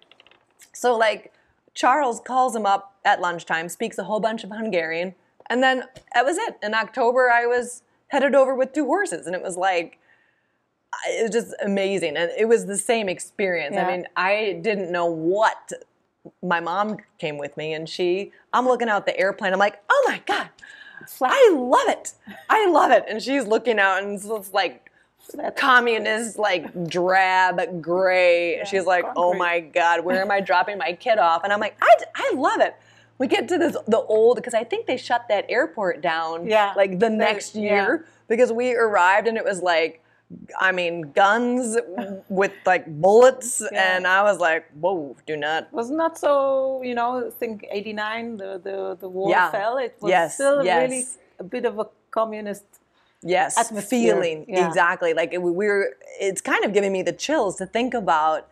So 0.74 0.98
like 0.98 1.32
Charles 1.74 2.20
calls 2.20 2.54
him 2.54 2.66
up 2.66 2.94
at 3.06 3.22
lunchtime, 3.22 3.70
speaks 3.70 3.98
a 3.98 4.04
whole 4.04 4.20
bunch 4.20 4.44
of 4.44 4.50
Hungarian, 4.52 5.16
and 5.50 5.64
then 5.64 5.86
that 6.14 6.26
was 6.26 6.38
it. 6.38 6.58
In 6.62 6.74
October, 6.74 7.32
I 7.32 7.46
was 7.46 7.82
headed 8.10 8.36
over 8.36 8.54
with 8.54 8.74
two 8.74 8.86
horses, 8.86 9.26
and 9.26 9.34
it 9.36 9.42
was 9.42 9.56
like 9.56 10.00
it 11.08 11.24
was 11.24 11.32
just 11.32 11.56
amazing, 11.64 12.18
and 12.18 12.32
it 12.38 12.48
was 12.48 12.66
the 12.66 12.78
same 12.78 13.10
experience. 13.10 13.76
Yeah. 13.76 13.88
I 13.88 13.92
mean, 13.92 14.08
I 14.16 14.60
didn't 14.62 14.92
know 14.92 15.06
what. 15.06 15.72
My 16.42 16.60
mom 16.60 16.98
came 17.20 17.38
with 17.38 17.56
me, 17.58 17.74
and 17.74 17.88
she. 17.88 18.32
I'm 18.54 18.66
looking 18.66 18.90
out 18.90 19.06
the 19.06 19.18
airplane. 19.20 19.54
I'm 19.54 19.60
like, 19.60 19.82
oh 19.90 20.04
my 20.08 20.22
god, 20.26 20.50
I 21.22 21.52
love 21.54 21.88
it. 21.90 22.14
I 22.50 22.68
love 22.68 22.92
it. 22.92 23.06
And 23.08 23.22
she's 23.22 23.46
looking 23.46 23.80
out, 23.80 24.02
and 24.04 24.14
it's 24.16 24.54
like 24.54 24.90
That's- 25.34 25.54
communist, 25.60 26.38
like 26.40 26.88
drab, 26.88 27.82
gray. 27.82 28.62
She's 28.70 28.86
like, 28.86 29.06
oh 29.16 29.34
my 29.34 29.60
God, 29.60 30.04
where 30.06 30.22
am 30.22 30.32
I 30.32 30.40
dropping 30.50 30.78
my 30.78 30.94
kid 30.94 31.18
off? 31.20 31.44
And 31.44 31.52
I'm 31.54 31.60
like, 31.60 31.78
I, 31.82 31.96
I 32.16 32.34
love 32.36 32.62
it. 32.62 32.76
We 33.18 33.28
get 33.28 33.48
to 33.48 33.58
this, 33.58 33.78
the 33.88 34.02
old, 34.02 34.36
because 34.36 34.54
I 34.54 34.64
think 34.66 34.88
they 34.88 34.98
shut 34.98 35.28
that 35.30 35.46
airport 35.48 36.02
down 36.02 36.48
Yeah. 36.48 36.74
like 36.76 37.00
the 37.00 37.10
next 37.10 37.56
yeah. 37.56 37.62
year 37.62 38.06
because 38.28 38.52
we 38.52 38.76
arrived 38.76 39.28
and 39.28 39.38
it 39.38 39.46
was 39.46 39.62
like, 39.62 40.04
I 40.60 40.72
mean, 40.72 41.12
guns 41.12 41.78
with 42.30 42.52
like 42.66 42.86
bullets. 42.88 43.62
Yeah. 43.72 43.96
And 43.96 44.08
I 44.08 44.24
was 44.24 44.40
like, 44.40 44.66
whoa, 44.74 45.16
do 45.26 45.38
not. 45.38 45.72
was 45.72 45.90
not 45.92 46.14
that 46.16 46.20
so, 46.20 46.82
you 46.84 46.96
know, 46.96 47.28
I 47.28 47.30
think 47.30 47.66
89, 47.72 48.38
the, 48.38 48.60
the, 48.64 48.98
the 49.00 49.10
war 49.10 49.30
Yeah. 49.30 49.52
fell. 49.52 49.78
It 49.78 49.96
was 50.02 50.10
Yes, 50.10 50.36
still 50.36 50.64
yes. 50.66 50.90
really 50.90 51.06
a 51.40 51.44
bit 51.44 51.66
of 51.66 51.80
a 51.80 51.88
communist 52.12 52.66
yes 53.28 53.58
atmosphere. 53.58 54.14
feeling 54.14 54.46
Yeah. 54.48 54.68
exactly 54.68 55.14
like 55.14 55.34
it, 55.34 55.42
we 55.42 55.52
were 55.52 55.98
it's 56.20 56.42
kind 56.42 56.64
of 56.64 56.74
giving 56.74 56.92
me 56.92 57.02
the 57.02 57.12
chills 57.12 57.56
to 57.58 57.66
think 57.66 57.94
about 57.94 58.48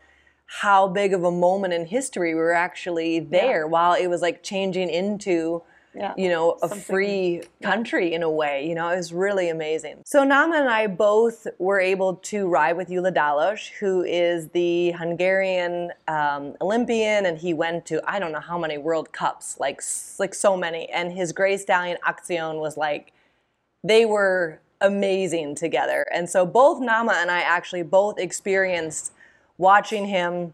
how 0.48 0.88
big 0.88 1.14
of 1.14 1.24
a 1.24 1.32
moment 1.32 1.74
in 1.74 1.86
history 1.86 2.34
we 2.34 2.40
were 2.40 2.54
actually 2.54 3.20
there 3.20 3.68
while 3.68 3.94
it 3.94 4.08
was 4.08 4.22
like 4.22 4.42
changing 4.44 4.90
into 4.90 5.62
Yeah. 5.96 6.14
you 6.18 6.30
know 6.30 6.54
a 6.64 6.70
Something- 6.70 6.80
free 6.82 7.42
country 7.62 8.14
in 8.14 8.24
a 8.24 8.30
way 8.30 8.68
you 8.68 8.74
know 8.74 8.90
it 8.90 8.96
was 8.96 9.14
really 9.14 9.50
amazing 9.50 10.02
so 10.06 10.24
nama 10.24 10.56
and 10.58 10.70
i 10.70 10.88
both 10.88 11.46
were 11.60 11.80
able 11.80 12.16
to 12.16 12.48
ride 12.48 12.78
with 12.78 12.90
Gyula 12.90 13.14
Dallos, 13.14 13.68
who 13.80 14.04
is 14.04 14.50
the 14.50 14.92
hungarian 14.92 15.92
um, 16.08 16.56
olympian 16.62 17.26
and 17.28 17.38
he 17.38 17.54
went 17.54 17.86
to 17.88 18.02
i 18.10 18.18
don't 18.20 18.32
know 18.32 18.40
how 18.40 18.58
many 18.58 18.78
world 18.78 19.12
cups 19.12 19.60
like 19.60 19.82
like 20.20 20.34
so 20.34 20.58
many 20.58 20.90
and 20.90 21.14
his 21.14 21.32
gray 21.32 21.58
stallion 21.58 21.98
Aktion 22.08 22.60
was 22.60 22.76
like 22.78 23.14
they 23.84 24.06
were 24.06 24.60
amazing 24.84 25.56
together. 25.56 26.06
And 26.14 26.30
so 26.30 26.46
both 26.46 26.82
Nama 26.82 27.14
and 27.14 27.32
I 27.32 27.40
actually 27.40 27.84
both 27.84 28.20
experienced 28.20 29.12
watching 29.58 30.06
him. 30.08 30.54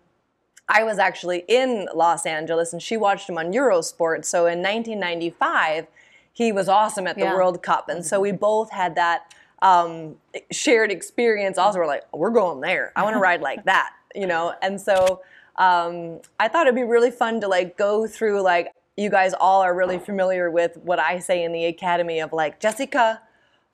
I 0.69 0.83
was 0.83 0.99
actually 0.99 1.43
in 1.47 1.89
Los 1.95 2.25
Angeles 2.27 2.71
and 2.71 2.81
she 2.81 2.95
watched 2.95 3.27
him 3.27 3.38
on 3.38 3.51
Eurosport. 3.51 4.23
So 4.23 4.45
in 4.45 4.61
1995, 4.61 5.88
he 6.31 6.51
was 6.51 6.69
awesome 6.69 7.07
at 7.07 7.15
the 7.15 7.23
Yeah. 7.23 7.33
World 7.33 7.63
Cup. 7.63 7.89
And 7.89 8.05
so 8.05 8.19
we 8.19 8.31
both 8.31 8.71
had 8.71 8.95
that 8.95 9.33
um, 9.63 10.15
shared 10.51 10.91
experience. 10.91 11.57
Also, 11.57 11.79
we're 11.79 11.88
like, 11.88 12.03
we're 12.13 12.29
going 12.29 12.61
there. 12.61 12.93
I 12.95 13.03
want 13.03 13.15
to 13.15 13.19
ride 13.19 13.41
like 13.41 13.65
that, 13.65 13.93
you 14.13 14.27
know? 14.27 14.53
And 14.61 14.79
so 14.79 15.21
um, 15.57 16.21
I 16.39 16.47
thought 16.47 16.67
it'd 16.67 16.75
be 16.75 16.83
really 16.83 17.11
fun 17.11 17.41
to 17.41 17.47
like 17.47 17.75
go 17.75 18.07
through 18.07 18.41
like, 18.41 18.71
you 18.95 19.09
guys 19.09 19.33
all 19.33 19.61
are 19.61 19.73
really 19.73 19.97
familiar 19.97 20.51
with 20.51 20.77
what 20.77 20.99
I 20.99 21.19
say 21.19 21.43
in 21.43 21.51
the 21.51 21.65
academy 21.65 22.19
of 22.19 22.31
like, 22.31 22.59
Jessica, 22.59 23.21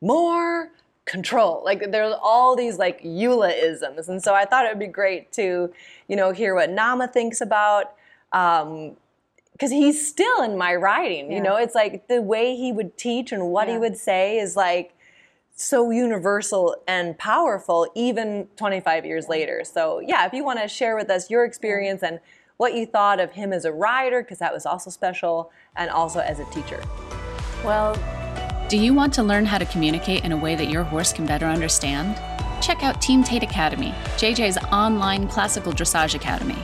more 0.02 0.72
control. 1.06 1.62
Like 1.64 1.92
there's 1.92 2.16
all 2.22 2.56
these 2.56 2.78
like 2.78 3.02
Gyula-isms. 3.04 4.10
And 4.10 4.22
so 4.22 4.34
I 4.34 4.46
thought 4.46 4.66
it 4.66 4.70
would 4.70 4.80
be 4.80 4.88
great 4.88 5.32
to, 5.34 5.72
you 6.08 6.16
know, 6.16 6.32
hear 6.32 6.56
what 6.56 6.70
Nama 6.70 7.08
thinks 7.08 7.42
about 7.42 7.94
um, 8.34 8.98
because 9.54 9.72
he's 9.72 10.06
still 10.06 10.44
in 10.44 10.58
my 10.58 10.76
writing. 10.76 11.32
You 11.32 11.42
know, 11.42 11.56
it's 11.56 11.76
like 11.76 12.10
the 12.10 12.22
way 12.22 12.56
he 12.58 12.74
would 12.74 12.98
teach 12.98 13.32
and 13.32 13.52
what 13.52 13.70
he 13.70 13.78
would 13.78 13.96
say 13.96 14.38
is 14.38 14.58
like 14.58 14.94
so 15.56 15.92
universal 15.92 16.76
and 16.88 17.18
powerful, 17.18 17.90
even 17.96 18.48
25 18.58 19.06
years 19.06 19.30
later. 19.30 19.64
So, 19.64 20.00
yeah, 20.00 20.26
if 20.26 20.34
you 20.34 20.44
want 20.44 20.60
to 20.60 20.68
share 20.68 20.98
with 20.98 21.10
us 21.10 21.30
your 21.30 21.46
experience 21.46 22.04
and 22.04 22.20
what 22.58 22.74
you 22.74 22.86
thought 22.86 23.22
of 23.22 23.32
him 23.32 23.54
as 23.54 23.64
a 23.64 23.72
writer, 23.72 24.22
because 24.22 24.40
that 24.40 24.54
was 24.54 24.66
also 24.66 24.90
special, 24.90 25.52
and 25.78 25.90
also 25.90 26.20
as 26.20 26.40
a 26.40 26.46
teacher. 26.46 26.82
Well, 27.64 27.96
Do 28.68 28.78
you 28.78 28.96
want 28.96 29.14
to 29.14 29.22
learn 29.22 29.46
how 29.46 29.60
to 29.60 29.66
communicate 29.66 30.24
in 30.24 30.32
a 30.32 30.38
way 30.38 30.56
that 30.56 30.72
your 30.72 30.82
horse 30.82 31.14
can 31.14 31.28
better 31.28 31.46
understand? 31.46 32.20
Check 32.64 32.82
out 32.82 33.00
Team 33.00 33.24
Tate 33.24 33.44
Academy, 33.44 33.94
JJ's 34.18 34.58
online 34.72 35.28
classical 35.28 35.72
dressage 35.72 36.16
academy. 36.16 36.58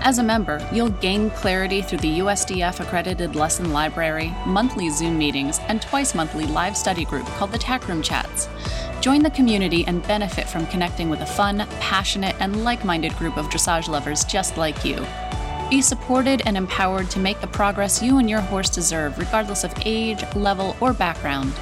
As 0.00 0.20
a 0.20 0.22
member, 0.22 0.64
you'll 0.72 0.90
gain 0.90 1.30
clarity 1.30 1.82
through 1.82 1.98
the 1.98 2.20
USDF 2.20 2.78
accredited 2.78 3.34
lesson 3.34 3.72
library, 3.72 4.32
monthly 4.46 4.88
Zoom 4.88 5.18
meetings, 5.18 5.58
and 5.66 5.82
twice 5.82 6.14
monthly 6.14 6.46
live 6.46 6.76
study 6.76 7.04
group 7.04 7.26
called 7.26 7.50
the 7.50 7.58
Tack 7.58 7.88
Room 7.88 8.02
Chats. 8.02 8.48
Join 9.00 9.24
the 9.24 9.30
community 9.30 9.84
and 9.88 10.06
benefit 10.06 10.48
from 10.48 10.64
connecting 10.68 11.10
with 11.10 11.22
a 11.22 11.26
fun, 11.26 11.66
passionate, 11.80 12.36
and 12.38 12.62
like 12.62 12.84
minded 12.84 13.16
group 13.16 13.36
of 13.36 13.46
dressage 13.46 13.88
lovers 13.88 14.24
just 14.24 14.56
like 14.56 14.84
you. 14.84 15.04
Be 15.70 15.82
supported 15.82 16.42
and 16.46 16.56
empowered 16.56 17.10
to 17.10 17.18
make 17.18 17.40
the 17.40 17.46
progress 17.46 18.02
you 18.02 18.18
and 18.18 18.28
your 18.28 18.40
horse 18.40 18.70
deserve, 18.70 19.18
regardless 19.18 19.64
of 19.64 19.74
age, 19.84 20.24
level, 20.34 20.74
or 20.80 20.94
background. 20.94 21.52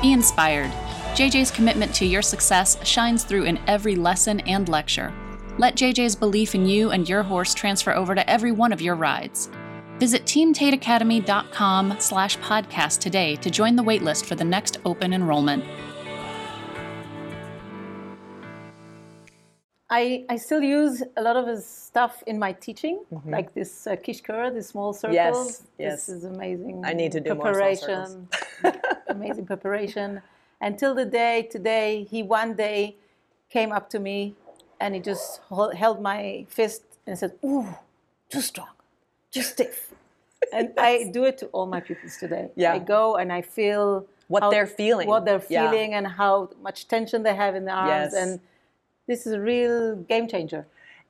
Be 0.00 0.12
inspired. 0.12 0.70
JJ's 1.14 1.50
commitment 1.50 1.92
to 1.96 2.06
your 2.06 2.22
success 2.22 2.78
shines 2.86 3.24
through 3.24 3.44
in 3.44 3.58
every 3.66 3.96
lesson 3.96 4.38
and 4.40 4.68
lecture. 4.68 5.12
Let 5.58 5.74
JJ's 5.74 6.14
belief 6.14 6.54
in 6.54 6.64
you 6.64 6.92
and 6.92 7.08
your 7.08 7.24
horse 7.24 7.52
transfer 7.52 7.92
over 7.92 8.14
to 8.14 8.30
every 8.30 8.52
one 8.52 8.72
of 8.72 8.80
your 8.80 8.94
rides. 8.94 9.50
Visit 9.98 10.24
teamtateacademy.com 10.24 11.96
slash 11.98 12.38
podcast 12.38 13.00
today 13.00 13.36
to 13.36 13.50
join 13.50 13.74
the 13.74 13.82
waitlist 13.82 14.24
for 14.24 14.36
the 14.36 14.44
next 14.44 14.78
open 14.84 15.12
enrollment. 15.12 15.64
I, 19.92 20.24
I 20.28 20.36
still 20.36 20.62
use 20.62 21.02
a 21.16 21.22
lot 21.22 21.36
of 21.36 21.48
his 21.48 21.66
stuff 21.66 22.22
in 22.28 22.38
my 22.38 22.52
teaching, 22.52 23.00
like 23.26 23.52
this 23.54 23.88
uh, 23.88 23.96
kishkur, 23.96 24.54
the 24.54 24.62
small 24.62 24.92
circles. 24.92 25.16
Mm-hmm. 25.16 25.18
Yes, 25.18 25.62
yes. 25.78 26.06
This 26.06 26.16
is 26.16 26.24
amazing. 26.24 26.82
I 26.84 26.92
need 26.92 27.10
to 27.12 27.20
do 27.20 27.34
more 27.34 27.42
preparation. 27.46 28.28
amazing 29.08 29.46
preparation. 29.46 30.22
Until 30.60 30.94
the 30.94 31.04
day 31.04 31.48
today, 31.50 32.06
he 32.08 32.22
one 32.22 32.54
day 32.54 32.96
came 33.50 33.72
up 33.72 33.90
to 33.90 33.98
me 33.98 34.34
and 34.80 34.94
he 34.94 35.00
just 35.00 35.40
hol- 35.48 35.74
held 35.74 36.00
my 36.00 36.46
fist 36.48 36.82
and 37.06 37.18
said, 37.18 37.32
"Ooh, 37.44 37.66
too 38.28 38.40
strong, 38.42 38.68
too 39.32 39.42
stiff." 39.42 39.92
and 40.52 40.72
I 40.78 41.10
do 41.12 41.24
it 41.24 41.36
to 41.38 41.46
all 41.46 41.66
my 41.66 41.80
pupils 41.80 42.16
today. 42.16 42.48
Yeah. 42.54 42.72
I 42.74 42.78
go 42.78 43.16
and 43.16 43.32
I 43.32 43.42
feel 43.42 44.06
What 44.28 44.50
they're 44.50 44.68
feeling. 44.68 45.08
what 45.08 45.24
they're 45.24 45.42
Yeah. 45.48 45.68
feeling, 45.68 45.94
and 45.94 46.06
how 46.06 46.50
much 46.62 46.86
tension 46.86 47.24
they 47.24 47.34
have 47.34 47.56
in 47.56 47.64
their 47.64 47.74
arms, 47.74 48.12
Yes. 48.12 48.14
and 48.14 48.40
this 49.10 49.26
is 49.26 49.32
a 49.32 49.40
real 49.40 49.96
game 49.96 50.28
changer. 50.28 50.68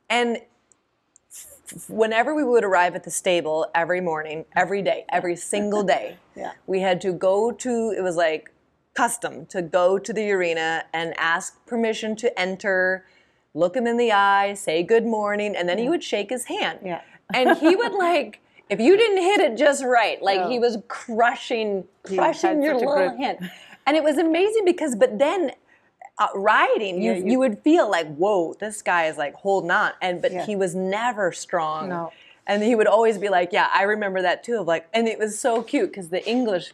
And 0.09 0.39
whenever 1.87 2.35
we 2.35 2.43
would 2.43 2.65
arrive 2.65 2.95
at 2.95 3.05
the 3.05 3.11
stable 3.11 3.71
every 3.75 4.01
morning, 4.01 4.47
every 4.57 4.81
day, 4.81 5.05
every 5.11 5.37
single 5.37 5.83
day, 5.83 6.17
Yeah. 6.35 6.53
we 6.67 6.81
had 6.81 7.03
to 7.03 7.13
go 7.13 7.53
to, 7.53 7.95
it 7.97 8.01
was 8.03 8.17
like 8.17 8.51
custom 8.95 9.45
to 9.47 9.61
go 9.61 9.99
to 9.99 10.13
the 10.15 10.31
arena 10.33 10.85
and 10.95 11.13
ask 11.19 11.65
permission 11.67 12.17
to 12.17 12.41
enter, 12.41 13.05
look 13.53 13.77
him 13.77 13.87
in 13.87 13.99
the 13.99 14.13
eye, 14.13 14.55
say 14.55 14.83
good 14.83 15.05
morning, 15.05 15.55
and 15.55 15.69
then 15.69 15.77
he 15.77 15.91
would 15.91 16.03
shake 16.03 16.31
his 16.31 16.47
hand. 16.47 16.79
Yeah. 16.83 17.03
And 17.35 17.59
he 17.59 17.77
would 17.77 17.93
like, 18.09 18.41
if 18.71 18.81
you 18.81 18.97
didn't 18.97 19.19
hit 19.23 19.41
it 19.41 19.59
just 19.59 19.85
right, 19.85 20.23
like 20.23 20.49
he 20.49 20.59
was 20.59 20.79
crushing, 20.89 21.85
crushing 22.05 22.63
your 22.63 22.77
little 22.77 23.15
hand. 23.19 23.51
And 23.87 23.95
it 23.95 24.03
was 24.03 24.17
amazing 24.17 24.65
because, 24.65 24.95
but 24.95 25.19
then 25.19 25.53
uh, 26.21 26.29
riding, 26.35 27.03
you, 27.03 27.13
Yeah, 27.13 27.19
you 27.19 27.33
you- 27.33 27.39
would 27.41 27.59
feel 27.65 27.91
like, 27.91 28.07
whoa, 28.17 28.55
this 28.55 28.83
guy 28.83 29.07
is 29.07 29.17
like 29.17 29.35
holding 29.35 29.71
on. 29.73 29.93
And 30.03 30.21
but 30.23 30.31
Yeah. 30.33 30.45
he 30.47 30.55
was 30.55 30.75
never 30.75 31.33
strong. 31.33 31.89
No. 31.89 32.13
And 32.47 32.63
he 32.63 32.75
would 32.75 32.87
always 32.87 33.17
be 33.19 33.29
like, 33.29 33.53
yeah, 33.53 33.69
I 33.73 33.83
remember 33.85 34.23
that 34.23 34.45
too. 34.45 34.59
Of 34.61 34.67
like, 34.67 34.87
and 34.93 35.09
it 35.09 35.19
was 35.19 35.39
so 35.39 35.63
cute 35.63 35.91
because 35.91 36.11
the 36.11 36.25
English 36.29 36.73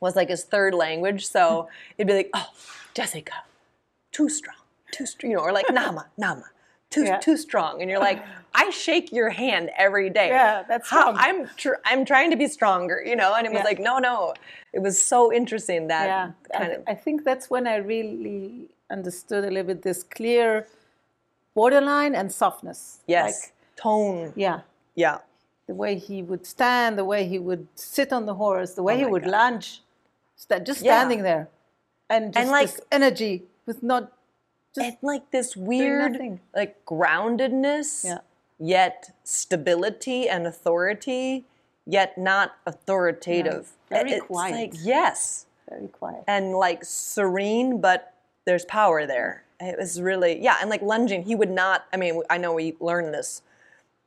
was 0.00 0.16
like 0.16 0.28
his 0.28 0.44
third 0.44 0.74
language. 0.74 1.26
So 1.26 1.68
it'd 1.98 2.06
be 2.08 2.14
like, 2.14 2.30
oh, 2.34 2.48
Jessica, 2.94 3.32
too 4.12 4.28
strong, 4.28 4.56
too 4.90 5.06
strong, 5.06 5.30
you 5.30 5.36
know, 5.36 5.42
or 5.42 5.52
like 5.52 5.70
Nama, 5.70 6.06
Nama, 6.18 6.44
too 6.94 7.04
Yeah. 7.04 7.18
too 7.28 7.36
strong. 7.36 7.72
And 7.80 7.90
you're 7.90 8.04
like, 8.10 8.20
I 8.62 8.70
shake 8.70 9.08
your 9.18 9.30
hand 9.30 9.70
every 9.86 10.10
day. 10.20 10.28
Yeah, 10.28 10.62
that's 10.70 10.88
how 10.88 11.00
strong. 11.14 11.16
I'm. 11.26 11.38
Tr- 11.62 11.80
I'm 11.90 12.02
trying 12.12 12.30
to 12.34 12.36
be 12.44 12.48
stronger, 12.58 12.96
you 13.10 13.16
know. 13.20 13.30
And 13.36 13.42
it 13.46 13.52
was 13.52 13.62
Yeah. 13.62 13.70
like, 13.70 13.80
no, 13.90 13.94
no. 13.98 14.16
It 14.72 14.80
was 14.86 14.96
so 15.14 15.32
interesting 15.40 15.80
that 15.94 16.06
yeah, 16.12 16.26
kind 16.58 16.70
I, 16.72 16.74
of. 16.76 16.82
I 16.92 16.94
think 17.04 17.16
that's 17.28 17.46
when 17.54 17.64
I 17.66 17.76
really 17.94 18.68
understood 18.96 19.42
a 19.44 19.50
little 19.54 19.68
bit 19.74 19.82
this 19.82 20.00
clear 20.16 20.66
borderline 21.54 22.14
and 22.14 22.30
softness. 22.32 22.80
Yes, 23.06 23.24
Like, 23.26 23.52
tone. 23.76 24.32
yeah, 24.36 24.60
Yeah. 24.94 25.18
the 25.66 25.74
way 25.74 25.92
he 26.08 26.22
would 26.22 26.44
stand, 26.46 26.90
the 26.98 27.04
way 27.04 27.26
he 27.26 27.38
would 27.38 27.66
sit 27.74 28.12
on 28.12 28.26
the 28.26 28.34
horse, 28.34 28.74
the 28.74 28.82
way 28.82 28.94
Oh 28.94 28.98
he 29.02 29.06
would 29.06 29.22
God. 29.24 29.30
lunge, 29.38 29.82
just 30.68 30.80
standing 30.80 31.22
there, 31.22 31.48
and 32.10 32.32
just 32.34 32.50
like- 32.50 32.70
this 32.70 32.80
energy 32.92 33.34
with 33.66 33.82
not 33.82 34.12
just 34.74 34.88
and 34.88 34.96
like 35.02 35.30
this 35.30 35.56
weird 35.56 36.38
like 36.54 36.84
groundedness 36.84 38.04
Yeah. 38.04 38.18
yet 38.58 39.14
stability 39.24 40.28
and 40.28 40.46
authority 40.46 41.44
yet 41.86 42.16
not 42.18 42.52
authoritative 42.66 43.72
Yeah, 43.90 43.98
very 43.98 44.12
it's 44.12 44.26
quiet. 44.26 44.54
like 44.54 44.72
yes 44.82 45.46
very 45.68 45.88
quiet. 45.88 46.24
and 46.26 46.52
like 46.54 46.84
serene 46.84 47.80
but 47.80 48.14
there's 48.46 48.64
power 48.64 49.06
there 49.06 49.44
it 49.60 49.78
was 49.78 50.00
really 50.00 50.42
yeah 50.42 50.56
and 50.60 50.68
like 50.70 50.82
lunging 50.82 51.22
he 51.22 51.34
would 51.34 51.50
not 51.50 51.84
i 51.92 51.96
mean 51.96 52.22
i 52.30 52.36
know 52.36 52.52
we 52.54 52.74
learned 52.80 53.14
this 53.14 53.42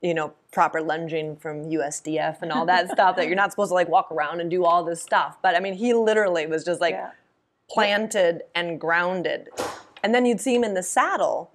you 0.02 0.14
know 0.14 0.32
proper 0.52 0.80
lunging 0.80 1.34
from 1.36 1.64
usdf 1.70 2.40
and 2.42 2.52
all 2.52 2.66
that 2.66 2.88
stuff 2.96 3.16
that 3.16 3.26
you're 3.26 3.36
not 3.36 3.50
supposed 3.50 3.70
to 3.70 3.74
like 3.74 3.88
walk 3.88 4.10
around 4.12 4.40
and 4.40 4.50
do 4.50 4.64
all 4.64 4.84
this 4.84 5.02
stuff 5.02 5.36
but 5.42 5.54
i 5.56 5.60
mean 5.60 5.74
he 5.74 5.92
literally 5.94 6.46
was 6.46 6.64
just 6.64 6.80
like 6.80 6.94
Yeah. 6.94 7.10
planted 7.70 8.42
and 8.54 8.80
grounded. 8.80 9.48
And 10.02 10.14
then 10.14 10.24
you'd 10.26 10.40
see 10.40 10.54
him 10.54 10.64
in 10.64 10.74
the 10.74 10.82
saddle, 10.82 11.50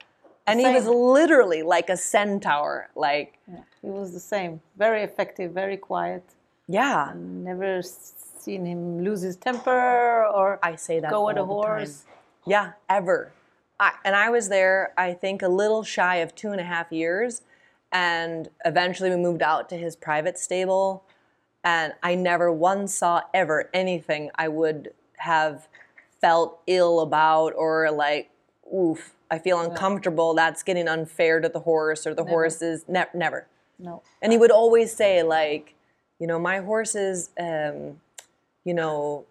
and 0.46 0.60
he 0.60 0.66
was 0.68 0.86
literally 0.88 1.64
like 1.64 1.90
a 1.90 1.98
centaur. 1.98 2.90
Like, 2.96 3.40
Yeah, 3.48 3.60
he 3.82 3.90
was 3.90 4.14
the 4.14 4.20
same. 4.20 4.62
Very 4.78 5.04
effective, 5.04 5.52
very 5.52 5.78
quiet. 5.78 6.24
yeah, 6.68 7.12
Never 7.16 7.82
seen 7.82 8.66
him 8.66 9.04
lose 9.04 9.22
his 9.22 9.38
temper 9.38 10.26
or 10.26 10.60
I 10.62 10.76
say 10.76 11.00
that. 11.00 11.10
go 11.12 11.26
with 11.28 11.38
a 11.38 11.46
horse. 11.46 12.04
Yeah, 12.46 12.74
ever. 12.90 13.32
I, 13.80 13.94
and 14.04 14.16
I 14.16 14.30
was 14.30 14.50
there, 14.50 14.94
I 14.98 15.14
think, 15.14 15.42
a 15.42 15.48
little 15.48 15.84
shy 15.84 16.18
of 16.18 16.36
two 16.36 16.52
and 16.52 16.60
a 16.60 16.64
half 16.66 16.92
years. 16.92 17.42
And 17.92 18.50
eventually 18.66 19.10
we 19.10 19.16
moved 19.16 19.42
out 19.42 19.70
to 19.70 19.78
his 19.78 19.96
private 19.96 20.38
stable. 20.38 21.04
And 21.64 21.94
I 22.04 22.16
never 22.16 22.52
once 22.52 22.94
saw 22.96 23.22
ever 23.34 23.70
anything 23.74 24.30
I 24.36 24.50
would 24.50 24.94
have 25.20 25.70
felt 26.20 26.60
ill 26.68 27.00
about 27.00 27.54
or 27.56 27.90
like, 27.92 28.30
oof, 28.74 29.14
I 29.30 29.40
feel 29.40 29.60
uncomfortable. 29.60 30.34
That's 30.34 30.64
getting 30.64 30.88
unfair 30.88 31.40
to 31.42 31.50
the 31.50 31.60
horse 31.62 32.06
or 32.08 32.14
the 32.14 32.24
horse 32.24 32.62
is 32.62 32.86
ne- 32.88 33.06
never. 33.14 33.48
No. 33.80 34.02
And 34.22 34.32
he 34.32 34.38
would 34.38 34.52
always 34.52 34.96
say, 34.96 35.24
like, 35.24 35.76
you 36.20 36.28
know, 36.28 36.40
my 36.40 36.60
horses, 36.60 37.30
um, 37.40 38.00
you 38.64 38.74
know, 38.74 39.26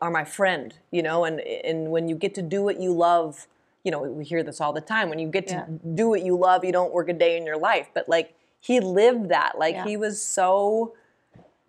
are 0.00 0.10
my 0.10 0.24
friend, 0.24 0.74
you 0.90 1.02
know, 1.02 1.24
and 1.24 1.40
and 1.40 1.90
when 1.90 2.08
you 2.08 2.14
get 2.14 2.34
to 2.34 2.42
do 2.42 2.62
what 2.62 2.78
you 2.80 2.92
love, 2.92 3.46
you 3.82 3.90
know, 3.90 4.02
we 4.02 4.24
hear 4.24 4.42
this 4.42 4.60
all 4.60 4.72
the 4.72 4.80
time. 4.80 5.08
When 5.08 5.18
you 5.18 5.28
get 5.28 5.46
to 5.48 5.54
Yeah. 5.54 5.66
do 5.94 6.08
what 6.08 6.22
you 6.22 6.36
love, 6.36 6.64
you 6.64 6.72
don't 6.72 6.92
work 6.92 7.08
a 7.08 7.12
day 7.14 7.36
in 7.36 7.46
your 7.46 7.56
life. 7.56 7.88
But 7.94 8.08
like 8.08 8.34
he 8.60 8.80
lived 8.80 9.30
that. 9.30 9.58
Like 9.58 9.74
Yeah. 9.74 9.84
he 9.84 9.96
was 9.96 10.20
so 10.22 10.92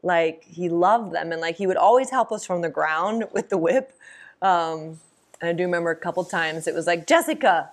like 0.03 0.43
he 0.43 0.69
loved 0.69 1.13
them 1.13 1.31
and 1.31 1.41
like 1.41 1.55
he 1.55 1.67
would 1.67 1.77
always 1.77 2.09
help 2.09 2.31
us 2.31 2.45
from 2.45 2.61
the 2.61 2.69
ground 2.69 3.25
with 3.31 3.49
the 3.49 3.57
whip. 3.57 3.93
Um, 4.41 4.99
and 5.41 5.49
I 5.49 5.53
do 5.53 5.63
remember 5.63 5.91
a 5.91 5.95
couple 5.95 6.23
times 6.25 6.67
it 6.67 6.73
was 6.73 6.87
like, 6.87 7.07
Jessica, 7.07 7.69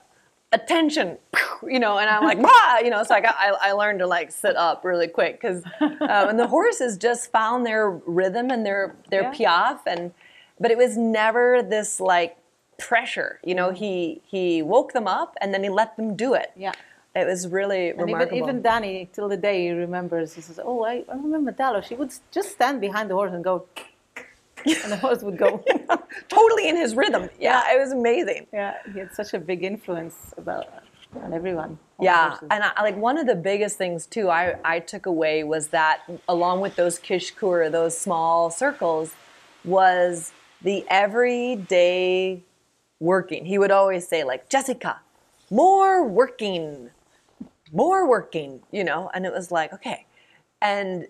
attention, 0.53 1.19
you 1.67 1.79
know, 1.79 1.99
and 1.99 2.09
I'm 2.09 2.25
like, 2.25 2.39
Wah! 2.39 2.79
you 2.83 2.91
know, 2.91 3.03
so 3.05 3.15
I 3.15 3.21
got, 3.21 3.35
I, 3.39 3.53
I 3.61 3.73
learned 3.73 3.99
to 4.01 4.07
like 4.07 4.31
sit 4.31 4.57
up 4.57 4.85
really 4.85 5.09
quick 5.09 5.41
because, 5.41 5.63
um, 5.81 6.29
and 6.29 6.39
the 6.39 6.47
horses 6.47 6.97
just 6.97 7.31
found 7.33 7.65
their 7.67 7.91
rhythm 7.91 8.51
and 8.51 8.65
their, 8.65 8.95
their 9.11 9.33
piaffe 9.33 9.87
and, 9.87 10.13
but 10.61 10.71
it 10.71 10.79
was 10.79 10.97
never 10.97 11.63
this 11.63 11.99
like 12.01 12.37
pressure, 12.79 13.41
you 13.45 13.55
know, 13.55 13.71
he, 13.71 14.21
he 14.27 14.63
woke 14.63 14.93
them 14.93 15.09
up 15.09 15.35
and 15.41 15.53
then 15.53 15.63
he 15.63 15.69
let 15.71 15.97
them 15.97 16.15
do 16.17 16.35
it. 16.35 16.53
Yeah. 16.57 16.73
It 17.17 17.27
was 17.29 17.47
really 17.47 17.91
And 17.91 18.01
even, 18.01 18.07
remarkable. 18.07 18.39
even 18.39 18.63
Danny, 18.63 19.09
till 19.13 19.29
the 19.29 19.37
day 19.37 19.67
he 19.67 19.71
remembers, 19.71 20.35
he 20.35 20.41
says, 20.41 20.59
"Oh, 20.61 20.85
I, 20.85 21.05
I 21.09 21.15
remember 21.15 21.53
Dallo. 21.53 21.81
She 21.85 21.95
would 21.95 22.13
just 22.33 22.51
stand 22.51 22.81
behind 22.81 23.09
the 23.09 23.15
horse 23.15 23.33
and 23.33 23.45
go, 23.45 23.67
and 24.67 24.93
the 24.93 24.97
horse 24.97 25.23
would 25.23 25.39
go." 25.39 25.65
totally 26.29 26.69
in 26.69 26.77
his 26.77 26.95
rhythm. 26.95 27.29
Yeah, 27.39 27.73
it 27.73 27.79
was 27.79 27.93
amazing. 27.93 28.47
yeah, 28.53 28.75
he 28.93 28.99
had 28.99 29.13
such 29.15 29.35
a 29.35 29.39
big 29.39 29.65
influence 29.65 30.35
about 30.37 30.67
on 31.23 31.33
everyone. 31.33 31.79
Yeah, 32.01 32.31
horses. 32.31 32.49
and 32.51 32.65
I, 32.65 32.83
like 32.83 32.97
one 32.97 33.19
of 33.19 33.27
the 33.27 33.35
biggest 33.35 33.77
things 33.77 34.07
too 34.07 34.29
I, 34.29 34.57
I 34.65 34.81
took 34.81 35.07
away 35.07 35.45
was 35.45 35.69
that 35.69 36.03
along 36.29 36.61
with 36.61 36.77
those 36.77 36.99
kishkur, 36.99 37.71
those 37.71 37.97
small 37.97 38.51
circles, 38.51 39.15
was 39.65 40.33
the 40.63 40.85
everyday 40.89 42.43
working. 43.01 43.45
He 43.45 43.59
would 43.59 43.71
always 43.71 44.09
say 44.09 44.25
like 44.25 44.49
Jessica, 44.49 45.01
more 45.51 46.07
working, 46.07 46.91
more 47.73 48.09
working, 48.09 48.61
you 48.73 48.85
know, 48.85 49.11
and 49.15 49.27
it 49.27 49.33
was 49.33 49.51
like 49.51 49.73
okay, 49.75 50.07
and 50.61 51.07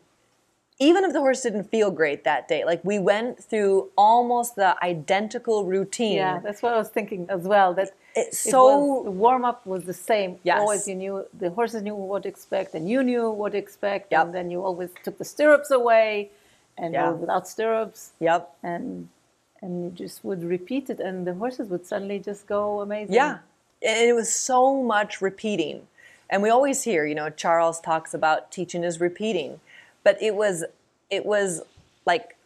even 0.80 1.04
if 1.04 1.12
the 1.12 1.20
horse 1.20 1.42
didn't 1.42 1.64
feel 1.70 1.90
great 1.90 2.24
that 2.24 2.48
day, 2.48 2.64
like 2.64 2.84
we 2.84 2.98
went 2.98 3.42
through 3.42 3.90
almost 3.96 4.56
the 4.56 4.76
identical 4.84 5.64
routine. 5.64 6.16
yeah, 6.16 6.40
that's 6.40 6.62
what 6.62 6.74
I 6.74 6.78
was 6.78 6.88
thinking 6.88 7.26
as 7.30 7.42
well. 7.42 7.74
That 7.74 7.90
It's 8.16 8.46
it 8.46 8.50
so- 8.50 8.78
was, 8.78 9.04
the 9.04 9.10
warm 9.12 9.44
up 9.44 9.64
was 9.66 9.84
the 9.84 9.94
same. 9.94 10.38
Yes. 10.42 10.58
Always, 10.60 10.88
you 10.88 10.96
knew 10.96 11.26
the 11.38 11.50
horses 11.50 11.82
knew 11.82 11.94
what 11.94 12.22
to 12.24 12.28
expect, 12.28 12.74
and 12.74 12.88
you 12.88 13.02
knew 13.04 13.30
what 13.30 13.52
to 13.52 13.58
expect. 13.58 14.10
Yep. 14.12 14.24
And 14.26 14.34
then 14.34 14.50
you 14.50 14.62
always 14.64 14.90
took 15.04 15.18
the 15.18 15.24
stirrups 15.24 15.70
away, 15.70 16.30
and 16.76 16.92
Yeah. 16.94 17.10
without 17.10 17.46
stirrups, 17.48 18.12
Yep. 18.20 18.42
and 18.62 19.08
and 19.62 19.82
you 19.84 19.90
just 19.90 20.22
would 20.24 20.42
repeat 20.44 20.90
it, 20.90 21.00
and 21.00 21.26
the 21.26 21.32
horses 21.34 21.68
would 21.70 21.86
suddenly 21.86 22.18
just 22.18 22.46
go 22.46 22.80
amazing. 22.80 23.14
Yeah. 23.14 23.38
And 23.82 23.96
it 24.10 24.12
was 24.14 24.30
so 24.30 24.82
much 24.82 25.22
repeating. 25.22 25.86
And 26.28 26.42
we 26.42 26.50
always 26.50 26.82
hear, 26.82 27.06
you 27.06 27.14
know, 27.14 27.30
Charles 27.30 27.80
talks 27.80 28.12
about 28.12 28.50
teaching 28.50 28.82
is 28.84 29.00
repeating. 29.00 29.60
But 30.04 30.22
it 30.22 30.34
was 30.34 30.64
it 31.10 31.26
was 31.26 31.62
like 32.06 32.36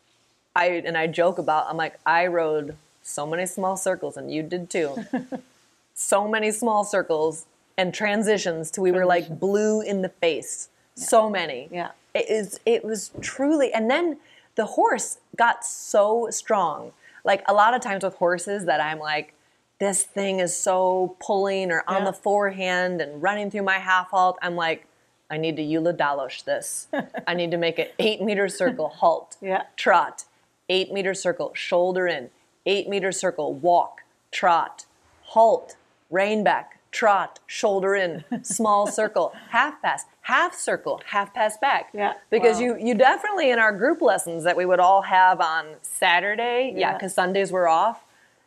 I 0.56 0.66
and 0.86 0.96
I 0.96 1.06
joke 1.06 1.38
about 1.38 1.66
I'm 1.68 1.76
like 1.76 1.98
I 2.06 2.26
rode 2.26 2.76
so 3.02 3.26
many 3.26 3.46
small 3.46 3.76
circles 3.76 4.16
and 4.16 4.32
you 4.32 4.42
did 4.42 4.70
too. 4.70 5.04
so 5.94 6.28
many 6.28 6.50
small 6.50 6.84
circles 6.84 7.46
and 7.76 7.92
transitions 7.92 8.70
till 8.70 8.82
we 8.84 8.92
were 8.92 9.06
like 9.06 9.38
blue 9.40 9.80
in 9.80 10.02
the 10.02 10.08
face. 10.08 10.68
So 10.94 11.28
many. 11.28 11.68
Yeah. 11.70 11.90
It 12.14 12.28
is 12.30 12.60
it 12.64 12.84
was 12.84 13.10
truly 13.20 13.72
and 13.72 13.90
then 13.90 14.18
the 14.54 14.64
horse 14.66 15.18
got 15.36 15.64
so 15.64 16.28
strong. 16.30 16.92
Like 17.24 17.42
a 17.48 17.52
lot 17.52 17.74
of 17.74 17.80
times 17.80 18.04
with 18.04 18.14
horses 18.14 18.64
that 18.66 18.80
I'm 18.80 18.98
like 18.98 19.34
this 19.80 20.02
thing 20.02 20.40
is 20.40 20.56
so 20.56 21.16
pulling 21.20 21.70
or 21.70 21.84
on 21.86 21.98
Yeah. 22.02 22.06
the 22.10 22.12
forehand 22.12 23.00
and 23.00 23.22
running 23.22 23.48
through 23.50 23.62
my 23.62 23.78
half 23.78 24.10
halt. 24.10 24.36
I'm 24.42 24.56
like, 24.56 24.84
I 25.30 25.36
need 25.36 25.56
to 25.56 25.62
Gyula 25.62 25.96
Dallos 25.96 26.42
this. 26.44 26.88
I 27.26 27.34
need 27.34 27.50
to 27.50 27.56
make 27.58 27.78
an 27.78 27.88
eight 27.98 28.22
meter 28.22 28.48
circle, 28.48 28.88
halt, 28.88 29.36
Yeah. 29.40 29.64
trot, 29.76 30.24
eight 30.68 30.92
meter 30.92 31.14
circle, 31.14 31.52
shoulder 31.54 32.06
in, 32.06 32.30
eight 32.66 32.88
meter 32.88 33.12
circle, 33.12 33.52
walk, 33.54 34.02
trot, 34.32 34.86
halt, 35.22 35.76
rein 36.10 36.42
back, 36.42 36.78
trot, 36.90 37.38
shoulder 37.46 37.94
in, 37.94 38.24
small 38.42 38.86
circle, 38.86 39.32
half 39.50 39.80
pass, 39.82 40.04
half 40.22 40.54
circle, 40.54 41.00
half 41.06 41.34
pass 41.34 41.58
back. 41.58 41.90
Yeah. 41.92 42.14
Because 42.30 42.56
Wow. 42.58 42.62
you 42.64 42.76
you 42.78 42.94
definitely 42.94 43.50
in 43.50 43.58
our 43.58 43.72
group 43.72 44.00
lessons 44.00 44.44
that 44.44 44.56
we 44.56 44.64
would 44.64 44.80
all 44.80 45.02
have 45.02 45.40
on 45.40 45.74
Saturday, 45.82 46.72
yeah, 46.74 46.78
Yeah. 46.80 46.92
because 46.94 47.12
Sundays 47.14 47.52
were 47.52 47.68
off, 47.68 48.02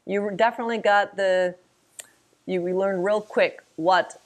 you 0.06 0.32
definitely 0.36 0.80
got 0.80 1.16
the 1.16 1.56
you 2.48 2.60
we 2.64 2.74
learned 2.74 3.06
real 3.06 3.22
quick 3.22 3.62
what 3.76 4.20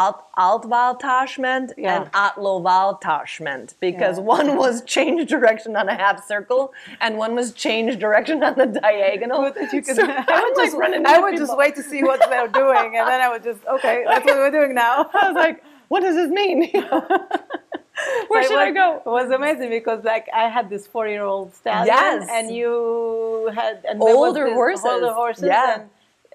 alt 0.00 0.18
altvaltage 0.46 1.34
meant 1.46 1.72
Yeah. 1.76 1.96
and 1.96 2.04
atlovaltage 2.12 3.40
meant 3.40 3.68
because 3.80 4.16
Yeah. 4.18 4.24
one 4.36 4.48
was 4.62 4.74
change 4.94 5.20
direction 5.34 5.72
on 5.80 5.86
a 5.88 5.96
half 6.02 6.16
circle 6.32 6.62
and 7.00 7.16
one 7.24 7.32
was 7.40 7.46
change 7.64 7.92
direction 8.04 8.42
on 8.48 8.54
the 8.62 8.66
diagonal. 8.66 9.40
That 9.58 9.72
you 9.72 9.80
could, 9.82 9.96
So 9.96 10.02
I 10.36 10.40
would, 10.44 10.56
just, 10.62 10.76
running 10.76 11.06
I 11.06 11.18
would 11.22 11.36
just 11.36 11.56
wait 11.62 11.74
to 11.80 11.82
see 11.90 12.02
what 12.10 12.20
they're 12.30 12.48
doing, 12.64 12.88
and 12.98 13.04
then 13.10 13.20
I 13.26 13.28
would 13.32 13.44
just 13.50 13.60
okay, 13.76 13.96
that's 14.10 14.24
what 14.26 14.36
we're 14.42 14.50
doing 14.58 14.74
now. 14.74 14.94
I 15.22 15.28
was 15.28 15.36
like, 15.46 15.56
what 15.88 16.00
does 16.00 16.16
this 16.20 16.30
mean? 16.40 16.58
Where 18.28 18.42
It 18.42 18.48
should 18.48 18.58
I 18.58 18.72
go? 18.72 18.88
It 19.06 19.12
was 19.20 19.30
amazing 19.30 19.70
because 19.70 20.04
like 20.04 20.26
I 20.42 20.48
had 20.56 20.68
this 20.68 20.86
four-year-old 20.86 21.54
stallion, 21.54 21.86
Yes. 21.86 22.28
and 22.30 22.54
you 22.54 23.50
had 23.54 23.74
and 23.88 23.96
Older 24.02 24.52
horses. 24.52 24.84
older 24.84 25.12
horses, 25.22 25.44
Yeah. 25.44 25.74
and 25.74 25.82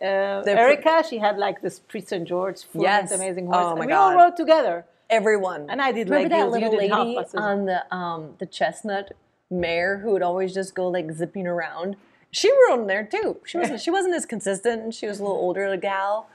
uh, 0.01 0.43
Erica, 0.47 1.03
she 1.07 1.17
had 1.19 1.37
like 1.37 1.61
this 1.61 1.79
Prix 1.79 2.01
St. 2.01 2.27
Georges, 2.27 2.63
fluent, 2.63 2.83
Yes. 2.83 3.11
amazing 3.11 3.45
horse, 3.47 3.57
Oh, 3.65 3.69
and 3.71 3.79
my 3.79 3.85
we 3.85 3.93
all 3.93 4.15
rode 4.15 4.35
together. 4.35 4.85
Everyone. 5.09 5.69
And 5.69 5.81
I 5.81 5.91
did 5.91 6.09
Remember 6.09 6.23
like 6.23 6.29
that 6.29 6.37
you, 6.37 6.45
you 6.45 6.51
little 6.51 6.71
did 6.71 6.91
lady 6.91 7.17
on 7.35 7.65
the 7.65 7.95
um 7.95 8.35
the 8.39 8.45
chestnut 8.45 9.11
mare 9.49 9.97
who 9.97 10.11
would 10.11 10.21
always 10.21 10.53
just 10.53 10.73
go 10.73 10.87
like 10.87 11.11
zipping 11.11 11.45
around? 11.47 11.97
She 12.31 12.49
rode 12.69 12.79
in 12.81 12.87
there 12.87 13.03
too. 13.05 13.37
She 13.45 13.57
wasn't 13.57 13.81
she 13.81 13.91
wasn't 13.91 14.15
as 14.15 14.25
consistent 14.25 14.93
she 14.93 15.07
was 15.07 15.19
a 15.19 15.23
little 15.23 15.37
older 15.37 15.65
a 15.65 15.77
gal. 15.77 16.27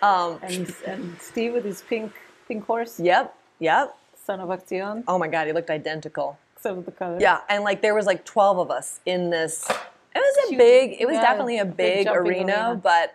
Um 0.00 0.38
and, 0.42 0.74
and 0.86 1.16
Steve 1.20 1.52
with 1.52 1.64
his 1.64 1.82
pink 1.82 2.12
pink 2.48 2.64
horse, 2.64 2.98
Yep, 2.98 3.34
yep. 3.60 3.94
son 4.24 4.40
of 4.40 4.48
Aktion, 4.48 5.04
Oh 5.06 5.18
my 5.18 5.28
god, 5.28 5.46
he 5.46 5.52
looked 5.52 5.68
identical. 5.70 6.38
except 6.56 6.76
with 6.76 6.86
the 6.86 6.92
color. 6.92 7.18
Yeah, 7.20 7.40
and 7.50 7.62
like 7.64 7.82
there 7.82 7.94
was 7.94 8.06
like 8.06 8.24
twelve 8.24 8.58
of 8.58 8.70
us 8.70 9.00
in 9.04 9.28
this. 9.30 9.70
It 10.14 10.18
was 10.18 10.52
a 10.52 10.56
big. 10.56 10.96
It 11.00 11.06
was 11.06 11.14
yeah, 11.16 11.22
definitely 11.22 11.58
a 11.58 11.64
big 11.64 12.06
big, 12.06 12.08
arena, 12.08 12.52
arena. 12.52 12.80
but 12.82 13.14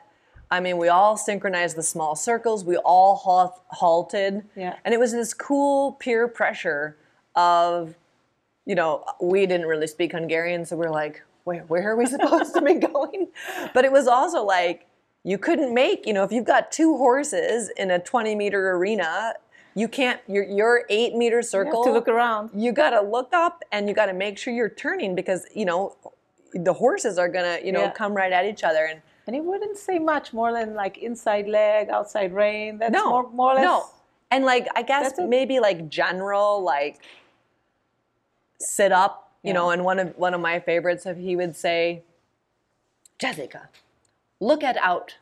I 0.49 0.59
mean, 0.59 0.77
we 0.77 0.87
all 0.87 1.17
synchronized 1.17 1.75
the 1.75 1.83
small 1.83 2.15
circles. 2.15 2.63
We 2.63 2.77
all 2.77 3.15
halt, 3.15 3.59
halted, 3.69 4.43
Yeah. 4.55 4.75
and 4.85 4.93
it 4.93 4.99
was 4.99 5.11
this 5.11 5.33
cool 5.33 5.93
peer 5.93 6.27
pressure 6.27 6.95
of, 7.35 7.95
you 8.65 8.73
know, 8.75 9.03
we 9.21 9.45
didn't 9.45 9.67
really 9.67 9.87
speak 9.87 10.13
Hungarian, 10.13 10.65
so 10.65 10.75
we're 10.77 10.89
like, 10.89 11.21
where 11.43 11.61
where 11.63 11.91
are 11.91 11.95
we 11.95 12.05
supposed 12.17 12.53
to 12.55 12.61
be 12.61 12.75
going? 12.75 13.27
But 13.73 13.85
it 13.85 13.91
was 13.91 14.07
also 14.07 14.43
like 14.43 14.85
you 15.23 15.37
couldn't 15.37 15.73
make, 15.73 16.05
you 16.07 16.13
know, 16.13 16.23
if 16.23 16.31
you've 16.31 16.45
got 16.45 16.71
two 16.71 16.97
horses 16.97 17.69
in 17.77 17.91
a 17.91 17.99
20 17.99 18.35
meter 18.35 18.71
arena. 18.71 19.33
You 19.75 19.87
can't. 19.87 20.19
Your 20.27 20.43
your 20.43 20.85
eight 20.89 21.13
meter 21.13 21.43
circle 21.43 21.83
to 21.83 21.91
look 21.91 22.07
around. 22.07 22.49
you 22.55 22.71
got 22.71 22.89
to 22.91 23.01
look 23.01 23.29
up 23.31 23.61
and 23.71 23.87
you 23.87 23.93
got 23.93 24.07
to 24.07 24.13
make 24.13 24.39
sure 24.39 24.51
you're 24.51 24.69
turning 24.69 25.13
because 25.13 25.45
you 25.53 25.65
know 25.65 25.95
the 26.53 26.73
horses 26.73 27.17
are 27.17 27.29
gonna 27.29 27.59
you 27.63 27.71
know 27.71 27.83
Yeah. 27.83 27.91
come 27.91 28.13
right 28.13 28.31
at 28.31 28.45
each 28.45 28.63
other 28.63 28.85
and 28.85 29.01
And 29.27 29.35
he 29.35 29.41
wouldn't 29.41 29.77
say 29.77 29.99
much 29.99 30.31
more 30.33 30.51
than 30.53 30.73
like 30.73 30.97
inside 30.99 31.47
leg, 31.47 31.89
outside 31.89 32.33
rein. 32.33 32.77
That's 32.79 32.93
no 32.93 33.09
more, 33.09 33.29
more 33.31 33.51
or 33.51 33.55
less. 33.55 33.63
no 33.63 33.85
and 34.31 34.43
like 34.45 34.67
i 34.75 34.81
guess 34.81 35.13
maybe 35.19 35.59
like 35.59 35.87
general 35.89 36.61
like 36.61 36.99
sit 38.59 38.91
up 38.91 39.31
you 39.43 39.49
Yeah. 39.49 39.53
know 39.53 39.69
and 39.69 39.83
one 39.85 39.99
of 39.99 40.17
one 40.17 40.33
of 40.33 40.41
my 40.41 40.59
favorites 40.59 41.05
if 41.05 41.17
he 41.17 41.35
would 41.35 41.55
say 41.55 42.03
jessica 43.19 43.69
look 44.39 44.63
at 44.63 44.77
out 44.77 45.15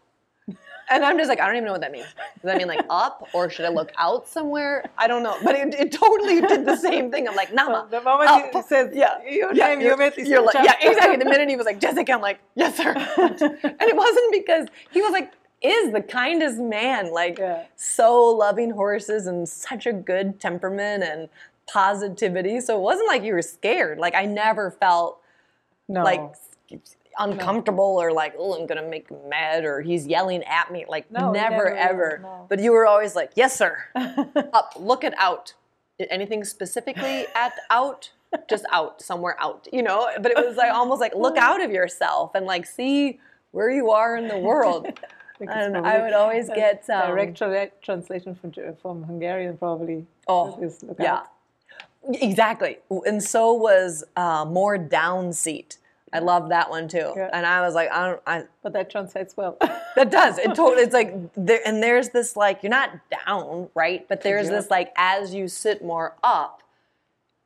and 0.89 1.03
I'm 1.03 1.17
just 1.17 1.29
like, 1.29 1.39
I 1.39 1.47
don't 1.47 1.55
even 1.55 1.65
know 1.65 1.71
what 1.71 1.81
that 1.81 1.91
means. 1.91 2.05
Does 2.05 2.43
that 2.43 2.57
mean 2.57 2.67
like 2.67 2.85
up 2.89 3.27
or 3.33 3.49
should 3.49 3.65
I 3.65 3.69
look 3.69 3.91
out 3.97 4.27
somewhere? 4.27 4.85
I 4.97 5.07
don't 5.07 5.23
know. 5.23 5.37
But 5.43 5.55
it, 5.55 5.73
it 5.73 5.91
totally 5.91 6.41
did 6.41 6.65
the 6.65 6.75
same 6.75 7.11
thing. 7.11 7.27
I'm 7.27 7.35
like, 7.35 7.53
Nama. 7.53 7.87
The 7.89 8.01
moment 8.01 8.29
up. 8.29 8.51
he 8.53 8.61
says 8.61 8.91
yeah, 8.93 9.17
your 9.27 9.53
yeah, 9.53 9.67
name, 9.67 9.81
you're, 9.81 9.97
you're 10.17 10.43
like, 10.43 10.55
yeah, 10.55 10.75
exactly. 10.81 11.17
The 11.17 11.25
minute 11.25 11.49
he 11.49 11.55
was 11.55 11.65
like, 11.65 11.79
Jessica, 11.85 12.11
I'm 12.13 12.21
like, 12.21 12.39
yes, 12.55 12.77
sir. 12.77 12.91
and 13.17 13.81
it 13.81 13.95
wasn't 13.95 14.31
because 14.31 14.67
he 14.91 15.01
was 15.01 15.11
like, 15.11 15.31
is 15.61 15.91
the 15.91 16.01
kindest 16.01 16.59
man, 16.59 17.11
like 17.11 17.39
Yeah. 17.39 17.63
so 17.75 18.23
loving 18.25 18.71
horses 18.71 19.25
and 19.25 19.47
such 19.47 19.87
a 19.87 19.93
good 19.93 20.39
temperament 20.39 21.03
and 21.03 21.29
positivity. 21.67 22.59
So 22.59 22.77
it 22.77 22.81
wasn't 22.81 23.07
like 23.07 23.23
you 23.23 23.33
were 23.33 23.41
scared. 23.41 23.97
Like 23.97 24.13
I 24.15 24.25
never 24.25 24.71
felt 24.71 25.19
no. 25.87 26.03
like 26.03 26.21
uncomfortable 27.19 28.01
or 28.01 28.11
like, 28.11 28.33
oh, 28.37 28.59
I'm 28.59 28.65
gonna 28.67 28.87
make 28.87 29.09
him 29.09 29.17
mad 29.29 29.65
or 29.65 29.81
he's 29.81 30.05
yelling 30.07 30.43
at 30.43 30.71
me. 30.71 30.85
Like 30.87 31.11
No, 31.11 31.31
never, 31.31 31.55
never- 31.55 31.75
ever. 31.75 32.19
no. 32.21 32.45
But 32.49 32.59
you 32.59 32.71
were 32.71 32.85
always 32.85 33.15
like, 33.15 33.31
yes, 33.35 33.55
sir. 33.57 33.77
Up, 33.95 34.73
look 34.77 35.03
it 35.03 35.13
out. 35.17 35.53
Anything 36.09 36.43
specifically 36.43 37.25
at 37.35 37.53
out? 37.69 38.11
Just 38.49 38.65
out, 38.71 39.01
somewhere 39.01 39.37
out, 39.39 39.67
you 39.71 39.81
know? 39.81 40.09
But 40.21 40.31
it 40.31 40.37
was 40.45 40.57
like 40.57 40.71
almost 40.71 40.99
like 40.99 41.15
look 41.15 41.37
out 41.37 41.63
of 41.63 41.71
yourself 41.71 42.35
and 42.35 42.45
like 42.45 42.65
see 42.65 43.19
where 43.51 43.69
you 43.69 43.91
are 43.91 44.17
in 44.17 44.27
the 44.27 44.37
world. 44.37 44.87
and 45.39 45.77
I 45.77 46.01
would 46.01 46.13
always 46.13 46.49
get 46.49 46.89
um, 46.89 47.07
direct 47.11 47.37
tra- 47.37 47.71
translation 47.81 48.35
from 48.35 48.51
from 48.81 49.03
Hungarian 49.03 49.57
probably. 49.57 50.05
Oh, 50.27 50.61
is 50.61 50.83
look 50.83 50.97
yeah. 50.99 51.15
out. 51.15 51.27
Exactly. 52.13 52.77
And 53.05 53.23
so 53.23 53.53
was 53.53 54.03
uh, 54.15 54.45
more 54.45 54.77
down 54.77 55.33
seat. 55.33 55.77
I 56.15 56.19
love 56.19 56.49
that 56.49 56.69
one 56.69 56.87
too. 56.87 57.13
Yeah. 57.15 57.29
And 57.33 57.45
I 57.45 57.61
was 57.61 57.73
like, 57.75 57.89
I 57.91 58.07
don't, 58.09 58.21
I, 58.25 58.43
But 58.63 58.73
that 58.73 58.89
translates 58.89 59.35
well. 59.37 59.57
that 59.95 60.09
does. 60.11 60.37
It 60.37 60.55
totally, 60.55 60.83
it's 60.83 60.93
like, 60.93 61.13
there, 61.35 61.59
and 61.65 61.81
there's 61.83 62.09
this 62.09 62.35
like, 62.35 62.63
you're 62.63 62.69
not 62.69 62.91
down, 63.25 63.69
right? 63.75 64.07
But 64.07 64.21
there's 64.21 64.47
you're 64.47 64.55
this 64.61 64.69
like, 64.69 64.93
as 64.97 65.33
you 65.33 65.47
sit 65.47 65.83
more 65.83 66.15
up, 66.23 66.61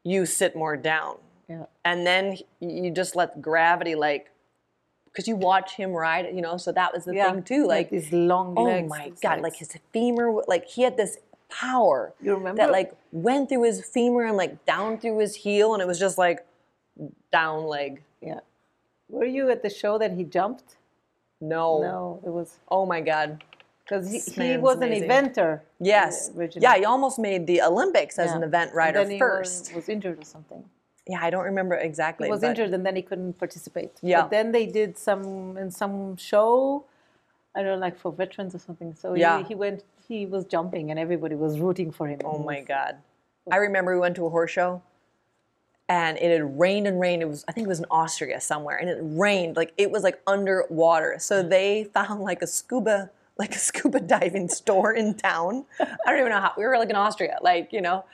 you 0.03 0.25
sit 0.25 0.55
more 0.55 0.77
down. 0.77 1.17
yeah. 1.49 1.65
And 1.83 2.05
then 2.07 2.37
you 2.59 2.91
just 2.91 3.15
let 3.15 3.41
gravity 3.41 3.95
like, 3.95 4.31
because 5.05 5.27
you 5.27 5.35
watch 5.35 5.73
him 5.75 5.91
ride, 5.91 6.27
you 6.35 6.41
know, 6.41 6.55
so 6.57 6.71
that 6.71 6.93
was 6.93 7.03
the 7.05 7.15
Yeah. 7.15 7.31
thing 7.31 7.43
too. 7.43 7.67
Like, 7.67 7.89
these 7.89 8.11
long 8.13 8.53
oh 8.55 8.63
legs. 8.63 8.85
oh 8.85 8.95
my 8.97 9.09
God, 9.21 9.41
legs. 9.41 9.43
like 9.43 9.55
his 9.55 9.75
femur, 9.91 10.41
like 10.47 10.65
he 10.67 10.83
had 10.83 10.97
this 10.97 11.17
power 11.49 12.13
You 12.21 12.35
remember? 12.35 12.61
that 12.61 12.71
like 12.71 12.93
went 13.11 13.49
through 13.49 13.63
his 13.63 13.83
femur 13.83 14.25
and 14.25 14.37
like 14.37 14.63
down 14.65 14.99
through 14.99 15.17
his 15.17 15.35
heel, 15.35 15.73
and 15.73 15.81
it 15.81 15.87
was 15.87 15.97
just 15.99 16.17
like 16.19 16.45
down 17.31 17.65
leg. 17.65 18.03
Yeah. 18.21 18.41
Were 19.09 19.25
you 19.25 19.49
at 19.49 19.63
the 19.63 19.69
show 19.69 19.97
that 19.97 20.13
he 20.13 20.23
jumped? 20.23 20.77
No. 21.41 21.81
No, 21.81 22.21
it 22.25 22.29
was 22.29 22.59
Oh 22.69 22.85
my 22.85 23.01
God. 23.01 23.43
because 23.83 24.11
he, 24.11 24.19
he 24.19 24.57
was 24.57 24.77
an 24.81 24.89
eventer. 24.91 25.61
Yes. 25.79 26.29
originally. 26.35 26.63
Yeah, 26.63 26.75
he 26.77 26.85
almost 26.85 27.17
made 27.17 27.47
the 27.47 27.61
Olympics 27.61 28.19
as 28.19 28.29
Yeah. 28.29 28.37
an 28.37 28.43
event 28.43 28.69
And 28.69 28.77
rider 28.77 28.99
then 29.03 29.11
he 29.11 29.19
first. 29.19 29.67
Was, 29.69 29.75
was 29.75 29.89
injured 29.89 30.19
or 30.21 30.25
something. 30.25 30.63
Yeah, 31.07 31.19
I 31.23 31.31
don't 31.31 31.45
remember 31.45 31.75
exactly. 31.75 32.27
He 32.27 32.31
was 32.31 32.43
injured 32.43 32.71
and 32.71 32.85
then 32.85 32.95
he 32.95 33.01
couldn't 33.01 33.39
participate. 33.39 33.93
Yeah. 34.03 34.21
But 34.21 34.29
then 34.31 34.51
they 34.51 34.67
did 34.67 34.95
some 34.97 35.57
in 35.57 35.71
some 35.71 36.15
show, 36.17 36.85
I 37.55 37.63
don't 37.63 37.79
know, 37.79 37.85
like 37.87 37.97
for 37.97 38.11
veterans 38.11 38.53
or 38.53 38.59
something. 38.59 38.93
So 38.93 39.15
Yeah. 39.15 39.39
he, 39.39 39.43
he 39.49 39.55
went. 39.55 39.83
He 40.07 40.25
was 40.25 40.43
jumping 40.45 40.89
and 40.91 40.99
everybody 40.99 41.35
was 41.35 41.59
rooting 41.59 41.91
for 41.91 42.07
him. 42.07 42.19
Oh 42.25 42.39
my 42.39 42.61
God. 42.61 42.97
I 43.51 43.57
remember 43.57 43.93
we 43.93 43.99
went 43.99 44.15
to 44.17 44.25
a 44.25 44.29
horse 44.29 44.51
show 44.51 44.81
and 45.89 46.17
it 46.19 46.31
had 46.31 46.59
rained 46.59 46.87
and 46.87 46.99
rained. 46.99 47.23
It 47.23 47.27
was, 47.27 47.43
I 47.47 47.51
think 47.51 47.65
it 47.65 47.67
was 47.67 47.79
in 47.79 47.85
Austria 47.89 48.39
somewhere, 48.39 48.77
and 48.77 48.87
it 48.87 48.99
rained 49.01 49.57
like 49.57 49.73
it 49.77 49.91
was 49.91 50.03
like 50.03 50.21
underwater. 50.27 51.17
So 51.19 51.43
mm. 51.43 51.49
they 51.49 51.89
found 51.93 52.21
like 52.21 52.41
a 52.43 52.47
scuba, 52.47 53.09
like 53.37 53.55
a 53.55 53.59
scuba 53.59 53.99
diving 53.99 54.47
store 54.49 54.93
in 54.93 55.15
town. 55.15 55.65
I 55.79 55.87
don't 56.05 56.19
even 56.19 56.31
know 56.31 56.39
how. 56.39 56.53
We 56.55 56.63
were 56.63 56.77
like 56.77 56.91
in 56.91 56.95
Austria, 56.95 57.39
like 57.41 57.73
you 57.73 57.81
know. 57.81 58.05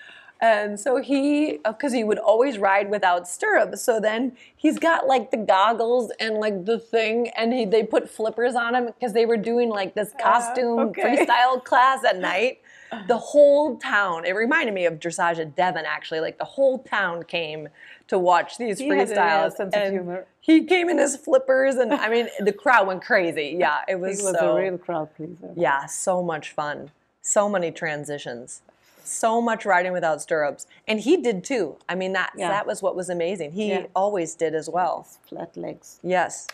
And 0.41 0.77
so 0.77 0.97
he, 0.97 1.59
because 1.65 1.93
he 1.93 2.03
would 2.03 2.17
always 2.17 2.57
ride 2.57 2.89
without 2.89 3.25
stirrups. 3.25 3.81
So 3.81 4.01
then 4.01 4.35
he's 4.55 4.77
got 4.77 5.07
like 5.07 5.31
the 5.31 5.37
goggles 5.37 6.11
and 6.19 6.35
like 6.35 6.65
the 6.65 6.77
thing, 6.77 7.29
and 7.29 7.53
he, 7.53 7.65
they 7.65 7.83
put 7.83 8.09
flippers 8.09 8.53
on 8.53 8.75
him 8.75 8.85
because 8.87 9.13
they 9.13 9.25
were 9.25 9.37
doing 9.37 9.69
like 9.69 9.95
this 9.95 10.11
uh, 10.13 10.21
costume 10.21 10.79
okay. 10.79 11.25
freestyle 11.25 11.63
class 11.63 12.03
at 12.03 12.19
night. 12.19 12.59
The 13.07 13.17
whole 13.17 13.77
town, 13.77 14.25
it 14.25 14.31
reminded 14.33 14.73
me 14.73 14.85
of 14.85 14.95
dressage 14.99 15.39
at 15.39 15.55
Devon 15.55 15.85
actually. 15.85 16.19
Like 16.19 16.37
the 16.37 16.45
whole 16.45 16.79
town 16.79 17.23
came 17.23 17.69
to 18.07 18.19
watch 18.19 18.57
these 18.57 18.77
He 18.79 18.87
had 18.87 19.09
a, 19.09 19.13
freestyles. 19.15 19.59
of 19.59 19.73
and 19.73 19.93
humor. 19.93 20.25
He 20.41 20.63
came 20.65 20.89
in 20.89 20.97
his 20.99 21.15
flippers, 21.17 21.75
and 21.75 21.91
I 21.93 22.07
mean, 22.09 22.27
the 22.39 22.53
crowd 22.53 22.85
went 22.87 23.03
crazy. 23.03 23.55
Yeah, 23.59 23.81
it 23.87 23.91
He 23.95 24.01
was, 24.01 24.21
was 24.21 24.37
so, 24.37 24.55
a 24.57 24.61
real 24.61 24.77
crowd 24.77 25.15
pleaser. 25.15 25.51
yeah, 25.55 25.85
so 25.87 26.21
much 26.21 26.51
fun. 26.51 26.91
So 27.21 27.49
many 27.49 27.71
transitions. 27.71 28.61
So 29.03 29.41
much 29.41 29.65
riding 29.65 29.91
without 29.93 30.21
stirrups. 30.21 30.65
And 30.87 30.99
he 30.99 31.17
did 31.17 31.43
too. 31.43 31.77
I 31.89 31.95
mean, 31.95 32.13
that, 32.13 32.31
Yeah. 32.35 32.49
that 32.49 32.65
was 32.67 32.81
what 32.81 32.95
was 32.95 33.09
amazing. 33.09 33.51
He 33.53 33.69
Yeah. 33.69 33.85
always 33.95 34.35
did 34.35 34.53
as 34.55 34.67
well. 34.69 35.07
Flat 35.27 35.55
legs. 35.57 35.99
Yes. 36.03 36.47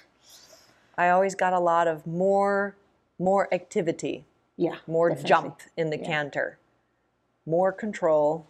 I 0.98 1.10
always 1.10 1.36
got 1.36 1.54
a 1.54 1.60
lot 1.60 1.88
of 1.88 2.06
more 2.06 2.76
more 3.20 3.48
activity, 3.54 4.26
Yeah. 4.58 4.76
more 4.88 5.10
definitely. 5.10 5.30
jump 5.30 5.60
in 5.78 5.90
the 5.90 5.98
Yeah. 5.98 6.06
canter. 6.06 6.58
More 7.46 7.72
control, 7.72 8.46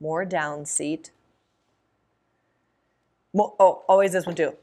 more 0.00 0.24
down 0.24 0.64
seat. 0.64 1.10
Mo- 3.32 3.54
oh, 3.58 3.82
always 3.88 4.12
this 4.12 4.26
one 4.26 4.34
too. 4.34 4.56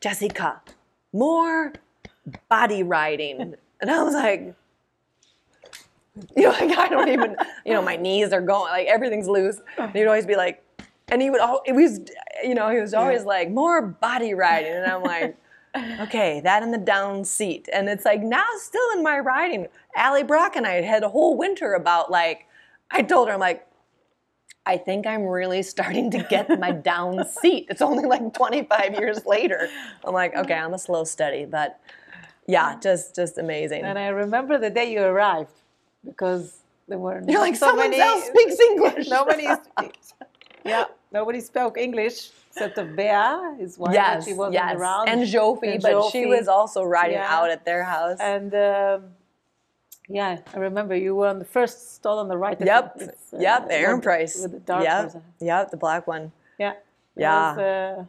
Jessica, 0.00 0.60
more 1.12 1.72
body 2.48 2.82
riding. 2.82 3.54
And 3.80 3.90
I 3.90 4.02
was 4.02 4.14
like, 4.14 4.54
you 6.36 6.42
know, 6.44 6.50
like 6.50 6.76
I 6.78 6.88
don't 6.88 7.08
even, 7.08 7.36
you 7.64 7.72
know, 7.72 7.82
my 7.82 7.96
knees 7.96 8.32
are 8.32 8.40
going, 8.40 8.70
like 8.70 8.86
everything's 8.86 9.28
loose. 9.28 9.60
And 9.78 9.92
he'd 9.92 10.06
always 10.06 10.26
be 10.26 10.36
like, 10.36 10.62
and 11.08 11.20
he 11.22 11.30
would, 11.30 11.40
al- 11.40 11.62
it 11.66 11.72
was, 11.72 12.00
you 12.42 12.54
know, 12.54 12.70
he 12.70 12.80
was 12.80 12.94
always 12.94 13.24
like, 13.24 13.50
more 13.50 13.82
body 13.82 14.34
riding. 14.34 14.72
And 14.72 14.86
I'm 14.90 15.02
like, 15.02 15.36
okay, 15.76 16.40
that 16.40 16.62
in 16.62 16.70
the 16.70 16.78
down 16.78 17.24
seat. 17.24 17.68
And 17.72 17.88
it's 17.88 18.04
like, 18.04 18.22
now 18.22 18.44
still 18.58 18.90
in 18.94 19.02
my 19.02 19.18
riding. 19.18 19.66
Ali 19.96 20.22
Brock 20.22 20.56
and 20.56 20.66
I 20.66 20.82
had 20.82 21.02
a 21.02 21.08
whole 21.08 21.36
winter 21.36 21.74
about 21.74 22.10
like, 22.10 22.46
I 22.90 23.02
told 23.02 23.28
her, 23.28 23.34
I'm 23.34 23.40
like, 23.40 23.66
I 24.64 24.76
think 24.76 25.06
I'm 25.06 25.24
really 25.24 25.62
starting 25.62 26.10
to 26.12 26.22
get 26.30 26.60
my 26.60 26.70
down 26.90 27.26
seat. 27.26 27.66
It's 27.68 27.82
only 27.82 28.04
like 28.04 28.32
25 28.32 28.94
years 28.94 29.26
later. 29.26 29.68
I'm 30.04 30.14
like, 30.14 30.36
okay, 30.36 30.54
I'm 30.54 30.74
a 30.74 30.78
slow 30.78 31.04
study, 31.04 31.44
but 31.44 31.80
yeah, 32.46 32.78
just 32.78 33.14
just 33.14 33.38
amazing. 33.38 33.82
And 33.82 33.98
I 33.98 34.08
remember 34.08 34.58
the 34.58 34.70
day 34.70 34.92
you 34.92 35.02
arrived 35.02 35.50
because 36.04 36.60
there 36.88 36.98
were 36.98 37.22
You're 37.26 37.40
like, 37.40 37.56
so 37.56 37.68
someone 37.68 37.90
many, 37.90 38.02
else 38.02 38.26
speaks 38.26 38.58
English. 38.60 39.08
Nobody, 39.10 39.48
yeah, 40.64 40.84
nobody 41.12 41.40
spoke 41.40 41.78
English 41.78 42.30
except 42.52 42.78
of 42.78 42.94
Bea, 42.96 43.56
his 43.58 43.78
wife. 43.78 43.94
yes, 43.94 44.24
but 44.24 44.24
she 44.30 44.34
wasn't 44.34 44.54
yes, 44.54 44.76
around. 44.76 45.08
and 45.08 45.22
Jofi, 45.22 45.74
And 45.74 45.82
but 45.82 46.10
she 46.10 46.26
was 46.26 46.48
also 46.48 46.84
riding 46.84 47.16
Yeah. 47.16 47.36
out 47.38 47.50
at 47.50 47.64
their 47.64 47.82
house. 47.84 48.18
And 48.20 48.54
um, 48.54 49.04
yeah, 50.08 50.38
I 50.54 50.58
remember 50.58 50.94
you 50.94 51.14
were 51.14 51.28
on 51.28 51.38
the 51.38 51.44
first 51.44 51.94
stall 51.94 52.18
on 52.18 52.28
the 52.28 52.36
right. 52.36 52.60
I 52.60 52.64
yep, 52.64 52.98
uh, 53.00 53.38
yep, 53.38 53.66
Aaron 53.70 53.96
with- 53.96 54.04
Price. 54.04 54.40
with 54.42 54.52
the 54.52 54.58
dark. 54.60 54.84
Yep, 54.84 55.04
person. 55.04 55.22
yep, 55.40 55.70
the 55.70 55.76
black 55.76 56.06
one. 56.06 56.32
Yeah, 56.58 56.74
Yeah. 57.16 57.50
was, 57.56 57.58
uh, 57.58 58.04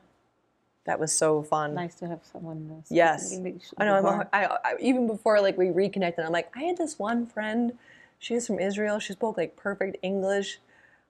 That 0.85 0.99
was 0.99 1.13
so 1.13 1.43
fun. 1.43 1.73
nice 1.75 1.95
to 1.95 2.07
have 2.07 2.19
someone. 2.31 2.69
Uh, 2.71 2.81
Yes. 2.89 3.33
I 3.77 3.85
know. 3.85 3.95
I'm 3.95 4.05
a, 4.05 4.27
I, 4.33 4.45
I, 4.45 4.75
even 4.79 5.07
before 5.07 5.39
like 5.39 5.57
we 5.57 5.69
reconnected, 5.69 6.25
I'm 6.25 6.31
like, 6.33 6.49
I 6.55 6.63
had 6.63 6.77
this 6.77 6.99
one 6.99 7.25
friend. 7.27 7.77
She 8.19 8.33
was 8.35 8.45
from 8.47 8.59
Israel. 8.59 8.99
She 8.99 9.13
spoke 9.13 9.37
like 9.37 9.55
perfect 9.55 9.95
English. 10.01 10.59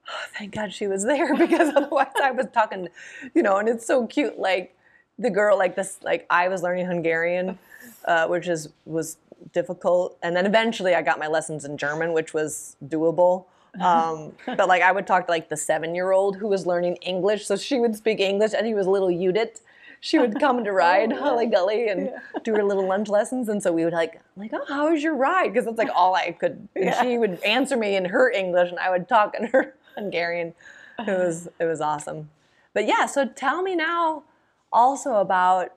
Oh, 0.10 0.12
thank 0.38 0.54
God 0.54 0.74
she 0.74 0.88
was 0.88 1.04
there 1.04 1.36
because 1.38 1.74
otherwise 1.76 2.08
I 2.22 2.32
was 2.32 2.48
talking, 2.54 2.90
you 3.34 3.42
know. 3.44 3.58
And 3.58 3.68
it's 3.70 3.86
so 3.86 4.08
cute. 4.08 4.38
Like 4.40 4.76
the 5.20 5.30
girl, 5.30 5.58
like 5.58 5.76
this, 5.76 6.00
like 6.04 6.26
I 6.30 6.48
was 6.48 6.64
learning 6.64 6.86
Hungarian, 6.88 7.58
uh, 8.06 8.28
which 8.28 8.48
is 8.48 8.70
was 8.86 9.18
difficult, 9.54 10.18
and 10.24 10.36
then 10.36 10.46
eventually 10.46 10.96
I 10.96 11.02
got 11.02 11.20
my 11.20 11.28
lessons 11.28 11.66
in 11.66 11.78
German, 11.78 12.14
which 12.14 12.34
was 12.34 12.76
doable. 12.88 13.46
Um, 13.82 14.34
but 14.46 14.68
like 14.68 14.84
I 14.84 14.92
would 14.92 15.08
talk 15.08 15.26
to 15.26 15.32
like 15.32 15.50
the 15.50 15.58
seven 15.58 15.96
year 15.96 16.12
old 16.12 16.36
who 16.36 16.48
was 16.48 16.68
learning 16.68 16.98
English, 16.98 17.48
so 17.48 17.56
she 17.56 17.80
would 17.80 17.96
speak 17.96 18.20
English, 18.20 18.52
and 18.56 18.68
he 18.68 18.76
was 18.76 18.86
little 18.86 19.10
Judith. 19.10 19.62
She 20.00 20.20
would 20.20 20.40
come 20.40 20.64
to 20.64 20.72
ride 20.72 21.12
Holly 21.12 21.48
Gully 21.48 21.88
and 21.88 22.12
do 22.44 22.54
her 22.54 22.64
little 22.64 22.86
lunch 22.88 23.10
lessons, 23.10 23.50
and 23.50 23.64
so 23.64 23.72
we 23.74 23.84
would 23.84 23.94
like 23.94 24.22
like 24.38 24.52
oh 24.54 24.64
how 24.68 24.92
was 24.92 25.02
your 25.02 25.16
ride 25.16 25.48
because 25.54 25.66
that's 25.66 25.80
like 25.80 25.90
all 25.96 26.14
I 26.14 26.34
could. 26.34 26.68
And 26.76 26.86
Yeah. 26.86 27.02
she 27.02 27.18
would 27.18 27.42
answer 27.44 27.76
me 27.76 27.96
in 27.96 28.06
her 28.06 28.30
English, 28.30 28.70
and 28.70 28.78
I 28.78 28.92
would 28.92 29.10
talk 29.10 29.34
in 29.34 29.48
her 29.48 29.74
Hungarian. 29.96 30.54
It 31.00 31.18
was 31.18 31.48
it 31.60 31.66
was 31.66 31.82
awesome. 31.82 32.30
But 32.74 32.88
yeah, 32.88 33.06
so 33.06 33.26
tell 33.26 33.62
me 33.62 33.76
now 33.76 34.24
also 34.72 35.16
about 35.16 35.74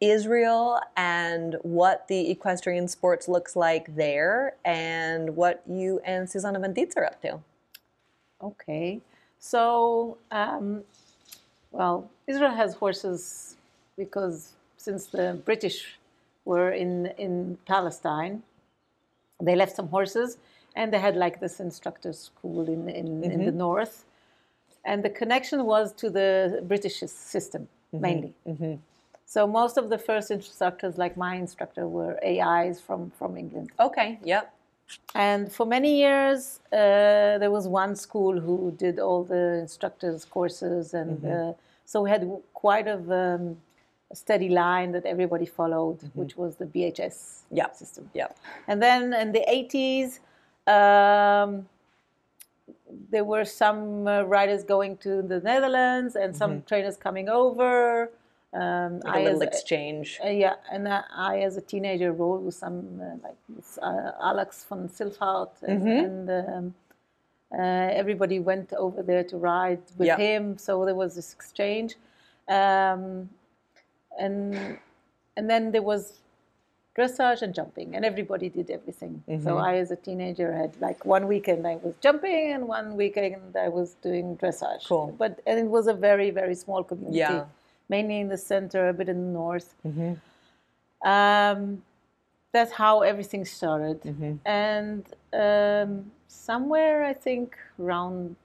Israel 0.00 0.80
and 0.96 1.56
what 1.62 2.08
the 2.08 2.30
equestrian 2.30 2.88
sports 2.88 3.28
looks 3.28 3.56
like 3.56 3.94
there, 3.96 4.56
and 4.64 5.36
what 5.36 5.62
you 5.68 6.00
and 6.04 6.28
Susanna 6.28 6.58
Van 6.60 6.74
Dietze 6.74 6.96
are 6.96 7.06
up 7.06 7.20
to. 7.22 7.40
Okay, 8.42 9.00
so 9.38 10.18
um, 10.30 10.82
well, 11.70 12.10
Israel 12.26 12.50
has 12.52 12.74
horses 12.74 13.56
because 13.96 14.52
since 14.76 15.06
the 15.06 15.40
British 15.44 15.98
were 16.44 16.70
in 16.72 17.06
in 17.18 17.58
Palestine, 17.66 18.42
they 19.40 19.56
left 19.56 19.76
some 19.76 19.88
horses, 19.88 20.38
and 20.74 20.92
they 20.92 20.98
had 20.98 21.16
like 21.16 21.40
this 21.40 21.60
instructor 21.60 22.12
school 22.12 22.68
in 22.68 22.88
in, 22.88 23.22
in 23.24 23.44
the 23.44 23.52
north, 23.52 24.04
and 24.84 25.04
the 25.04 25.10
connection 25.10 25.64
was 25.64 25.92
to 25.94 26.10
the 26.10 26.62
British 26.66 26.98
system 26.98 27.68
mainly. 27.92 28.34
So 29.26 29.46
most 29.46 29.78
of 29.78 29.88
the 29.90 29.98
first 29.98 30.30
instructors, 30.30 30.98
like 30.98 31.16
my 31.16 31.34
instructor, 31.36 31.88
were 31.88 32.18
AIs 32.24 32.80
from 32.80 33.10
from 33.18 33.36
England. 33.36 33.70
Okay. 33.80 34.18
Yep. 34.22 34.52
And 35.14 35.50
for 35.50 35.64
many 35.64 35.96
years, 35.96 36.60
uh, 36.70 37.38
there 37.38 37.50
was 37.50 37.66
one 37.66 37.96
school 37.96 38.38
who 38.38 38.74
did 38.76 38.98
all 38.98 39.24
the 39.24 39.58
instructors' 39.60 40.26
courses, 40.26 40.92
and 40.92 41.24
uh, 41.24 41.52
so 41.86 42.02
we 42.02 42.10
had 42.10 42.30
quite 42.52 42.86
of 42.86 43.10
um, 43.10 43.56
a 44.10 44.16
steady 44.16 44.50
line 44.50 44.92
that 44.92 45.06
everybody 45.06 45.46
followed, 45.46 45.98
which 46.14 46.36
was 46.36 46.56
the 46.56 46.66
BHS 46.66 47.44
Mm-hmm. 47.52 47.74
System. 47.74 48.10
Yeah. 48.14 48.28
And 48.68 48.82
then 48.82 49.12
in 49.14 49.32
the 49.32 49.44
80s, 49.48 50.18
um, 50.66 51.68
there 53.10 53.24
were 53.24 53.44
some 53.44 54.06
uh, 54.06 54.22
riders 54.22 54.62
going 54.64 54.96
to 54.98 55.22
the 55.22 55.40
Netherlands 55.40 56.16
and 56.16 56.34
some 56.34 56.62
trainers 56.62 56.96
coming 56.96 57.28
over. 57.28 58.10
Um, 58.52 58.60
Mm-hmm. 59.00 59.08
Like 59.08 59.16
a 59.16 59.24
little 59.24 59.42
as- 59.42 59.48
exchange. 59.48 60.20
uh, 60.24 60.28
yeah, 60.28 60.54
and 60.70 60.86
uh, 60.86 61.02
I, 61.12 61.40
as 61.40 61.56
a 61.56 61.60
teenager, 61.60 62.12
rode 62.12 62.42
with 62.44 62.54
some 62.54 63.00
uh, 63.02 63.16
like 63.26 63.34
this, 63.48 63.78
uh, 63.82 64.12
Alex 64.22 64.64
von 64.68 64.88
Silfhout, 64.88 65.50
and, 65.66 65.82
Mm-hmm. 65.82 66.04
and 66.04 66.30
um, 66.30 66.74
uh, 67.52 67.88
everybody 68.00 68.38
went 68.38 68.72
over 68.74 69.02
there 69.02 69.24
to 69.24 69.36
ride 69.38 69.82
with 69.98 70.06
Yeah. 70.06 70.16
him. 70.16 70.56
So 70.56 70.84
there 70.84 70.94
was 70.94 71.16
this 71.16 71.32
exchange, 71.34 71.96
um, 72.48 73.28
and 74.20 74.78
and 75.36 75.50
then 75.50 75.72
there 75.72 75.82
was 75.82 76.20
dressage 76.96 77.42
and 77.42 77.54
jumping, 77.54 77.94
and 77.96 78.04
everybody 78.04 78.48
did 78.48 78.70
everything. 78.70 79.22
Mm-hmm. 79.28 79.44
So 79.44 79.58
I, 79.58 79.76
as 79.76 79.90
a 79.90 79.96
teenager, 79.96 80.52
had 80.52 80.72
like 80.80 81.04
one 81.04 81.26
weekend 81.26 81.66
I 81.66 81.76
was 81.76 81.94
jumping, 82.00 82.52
and 82.52 82.68
one 82.68 82.96
weekend 82.96 83.56
I 83.56 83.68
was 83.68 83.94
doing 84.02 84.36
dressage. 84.36 84.86
Cool. 84.88 85.14
But 85.18 85.40
and 85.46 85.58
it 85.58 85.66
was 85.66 85.86
a 85.88 85.94
very 85.94 86.30
very 86.30 86.54
small 86.54 86.82
community 86.84 87.18
Yeah. 87.18 87.44
mainly 87.88 88.20
in 88.20 88.28
the 88.28 88.38
center, 88.38 88.88
a 88.88 88.92
bit 88.92 89.08
in 89.08 89.18
the 89.26 89.32
north. 89.32 89.74
Um, 91.04 91.82
that's 92.52 92.72
how 92.72 93.00
everything 93.02 93.44
started. 93.44 93.98
And 94.46 95.04
um, 95.32 96.10
somewhere, 96.28 97.04
I 97.04 97.12
think, 97.12 97.56
around, 97.82 98.36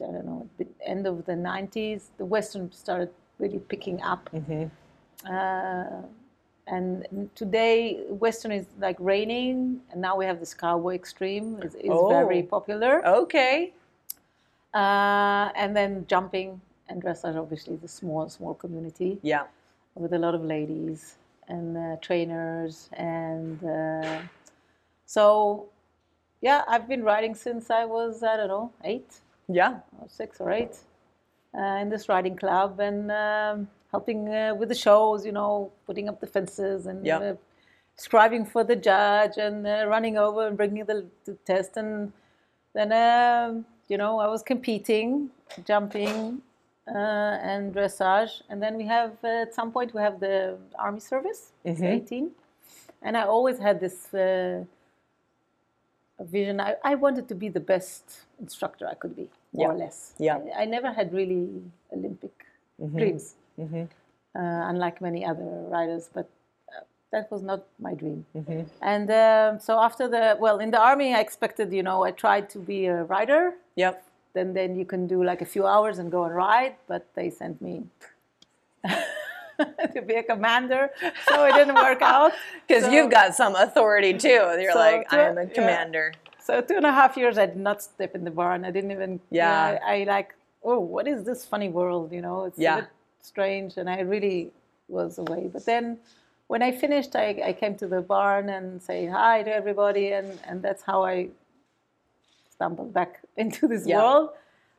I 0.00 0.10
don't 0.14 0.26
know, 0.26 0.48
the 0.58 0.66
end 0.84 1.06
of 1.06 1.24
the 1.24 1.32
90s, 1.32 2.02
the 2.18 2.24
Western 2.24 2.70
started 2.72 3.10
really 3.38 3.60
picking 3.60 4.02
up. 4.02 4.28
Uh, 5.24 6.02
and 6.66 7.28
today, 7.34 8.04
Western 8.08 8.52
is 8.52 8.66
like 8.78 8.96
raining, 8.98 9.80
and 9.90 10.00
now 10.00 10.16
we 10.16 10.24
have 10.24 10.38
this 10.40 10.54
Cowboy 10.54 10.94
Extreme, 10.94 11.60
is, 11.62 11.74
is 11.74 12.00
very 12.08 12.40
Oh. 12.42 12.46
popular. 12.50 13.06
Okay. 13.06 13.72
Uh, 14.74 15.50
and 15.54 15.76
then 15.76 16.06
jumping 16.06 16.60
and 16.88 17.02
dressage, 17.02 17.36
obviously, 17.36 17.76
the 17.76 17.88
small, 17.88 18.28
small 18.28 18.54
community 18.54 19.18
Yeah. 19.22 19.44
with 19.94 20.12
a 20.12 20.18
lot 20.18 20.34
of 20.34 20.44
ladies 20.44 21.16
and 21.48 21.76
uh, 21.76 21.96
trainers. 22.00 22.88
And 22.94 23.62
uh, 23.64 24.20
so, 25.04 25.66
yeah, 26.40 26.62
I've 26.68 26.88
been 26.88 27.02
riding 27.02 27.34
since 27.34 27.70
I 27.70 27.84
was, 27.84 28.22
I 28.22 28.36
don't 28.36 28.48
know, 28.48 28.72
eight 28.84 29.20
Yeah. 29.48 29.80
or 30.00 30.08
six 30.08 30.40
or 30.40 30.50
eight 30.50 30.78
uh, 31.58 31.78
in 31.82 31.90
this 31.90 32.08
riding 32.08 32.36
club 32.36 32.80
and 32.80 33.10
um, 33.10 33.68
helping 33.92 34.28
uh, 34.28 34.54
with 34.58 34.68
the 34.68 34.74
shows, 34.74 35.24
you 35.24 35.32
know, 35.32 35.70
putting 35.86 36.08
up 36.08 36.20
the 36.20 36.26
fences 36.26 36.86
and 36.86 37.06
Yeah. 37.06 37.18
uh, 37.18 37.36
scribing 37.96 38.44
for 38.48 38.64
the 38.64 38.76
judge 38.90 39.36
and 39.36 39.66
uh, 39.66 39.84
running 39.86 40.16
over 40.16 40.46
and 40.46 40.56
bringing 40.56 40.84
the, 40.84 41.06
the 41.26 41.34
test. 41.50 41.76
And 41.76 42.12
then, 42.76 42.90
um, 42.92 43.66
you 43.88 43.98
know, 43.98 44.18
I 44.18 44.28
was 44.28 44.42
competing, 44.42 45.30
jumping 45.70 46.40
uh, 46.88 47.50
and 47.52 47.74
dressage. 47.74 48.42
And 48.48 48.62
then 48.62 48.76
we 48.76 48.86
have, 48.86 49.12
uh, 49.22 49.44
at 49.46 49.54
some 49.54 49.70
point, 49.72 49.92
we 49.94 50.00
have 50.00 50.18
the 50.20 50.56
army 50.78 51.00
service, 51.00 51.52
it's 51.64 51.82
18. 51.82 52.30
And 53.02 53.16
I 53.16 53.24
always 53.24 53.58
had 53.58 53.78
this 53.80 54.14
uh, 54.14 54.64
vision. 56.20 56.60
I, 56.60 56.76
I 56.82 56.94
wanted 56.94 57.28
to 57.28 57.34
be 57.34 57.48
the 57.50 57.60
best 57.60 58.04
instructor 58.40 58.86
I 58.88 58.94
could 58.94 59.14
be, 59.14 59.28
more 59.52 59.72
or 59.72 59.76
less. 59.76 60.14
Yeah. 60.18 60.36
Mm-hmm. 60.36 60.58
I, 60.58 60.62
I 60.62 60.64
never 60.64 60.90
had 60.92 61.12
really 61.12 61.48
Olympic 61.92 62.46
dreams, 62.96 63.34
uh, 63.58 63.68
unlike 64.34 65.00
many 65.00 65.24
other 65.24 65.44
writers, 65.68 66.08
but 66.12 66.28
uh, 66.76 66.80
that 67.12 67.30
was 67.30 67.42
not 67.42 67.62
my 67.78 67.94
dream. 67.94 68.24
Mm-hmm. 68.36 68.62
And 68.82 69.10
um, 69.10 69.60
so 69.60 69.78
after 69.78 70.08
the, 70.08 70.36
well, 70.40 70.58
in 70.58 70.70
the 70.70 70.80
army, 70.80 71.14
I 71.14 71.20
expected, 71.20 71.72
you 71.72 71.82
know, 71.82 72.04
I 72.04 72.10
tried 72.12 72.48
to 72.50 72.58
be 72.58 72.86
a 72.86 73.04
writer. 73.04 73.54
Yep. 73.76 74.04
Then, 74.34 74.54
then 74.54 74.76
you 74.76 74.84
can 74.86 75.06
do 75.06 75.22
like 75.22 75.42
a 75.42 75.46
few 75.46 75.66
hours 75.66 75.98
and 75.98 76.10
go 76.10 76.24
and 76.24 76.34
ride, 76.34 76.74
but 76.88 77.06
they 77.14 77.28
sent 77.28 77.60
me 77.60 77.82
to 79.94 80.02
be 80.02 80.14
a 80.14 80.22
commander, 80.22 80.90
so 81.28 81.44
it 81.44 81.52
didn't 81.52 81.74
work 81.74 82.02
out. 82.14 82.32
Because 82.66 82.84
So- 82.84 82.90
you've 82.90 83.10
got 83.10 83.34
some 83.34 83.54
authority 83.54 84.14
too. 84.14 84.28
You're 84.60 84.72
So 84.72 84.78
like, 84.78 85.12
I 85.12 85.20
am 85.28 85.38
a 85.38 85.44
yeah. 85.44 85.48
commander. 85.50 86.12
So 86.42 86.60
two 86.60 86.76
and 86.76 86.86
a 86.86 86.92
half 86.92 87.16
years, 87.16 87.38
I 87.38 87.46
did 87.46 87.56
not 87.58 87.82
step 87.82 88.14
in 88.16 88.24
the 88.24 88.30
barn. 88.30 88.64
I 88.64 88.70
didn't 88.72 88.90
even. 88.90 89.20
Yeah. 89.30 89.68
you 89.68 89.74
know, 89.74 89.80
I, 89.86 90.00
I 90.00 90.04
like. 90.04 90.34
Oh, 90.64 90.78
what 90.80 91.06
is 91.06 91.24
this 91.24 91.44
funny 91.44 91.68
world? 91.68 92.12
You 92.12 92.22
know, 92.22 92.44
it's 92.44 92.58
Yeah. 92.58 92.78
a 92.78 92.80
bit 92.82 92.88
strange, 93.22 93.76
and 93.76 93.88
I 93.88 94.00
really 94.00 94.50
was 94.88 95.18
away. 95.18 95.48
But 95.52 95.64
then, 95.64 95.98
when 96.48 96.62
I 96.62 96.72
finished, 96.72 97.16
I, 97.16 97.40
I 97.46 97.52
came 97.52 97.76
to 97.76 97.86
the 97.86 98.02
barn 98.02 98.48
and 98.48 98.82
say 98.82 99.06
hi 99.06 99.42
to 99.42 99.52
everybody, 99.54 100.12
and 100.12 100.38
and 100.46 100.62
that's 100.62 100.82
how 100.82 101.04
I 101.04 101.28
stumbled 102.50 102.92
back 102.92 103.20
into 103.36 103.66
this 103.68 103.86
Yeah. 103.86 103.96
world. 103.98 104.30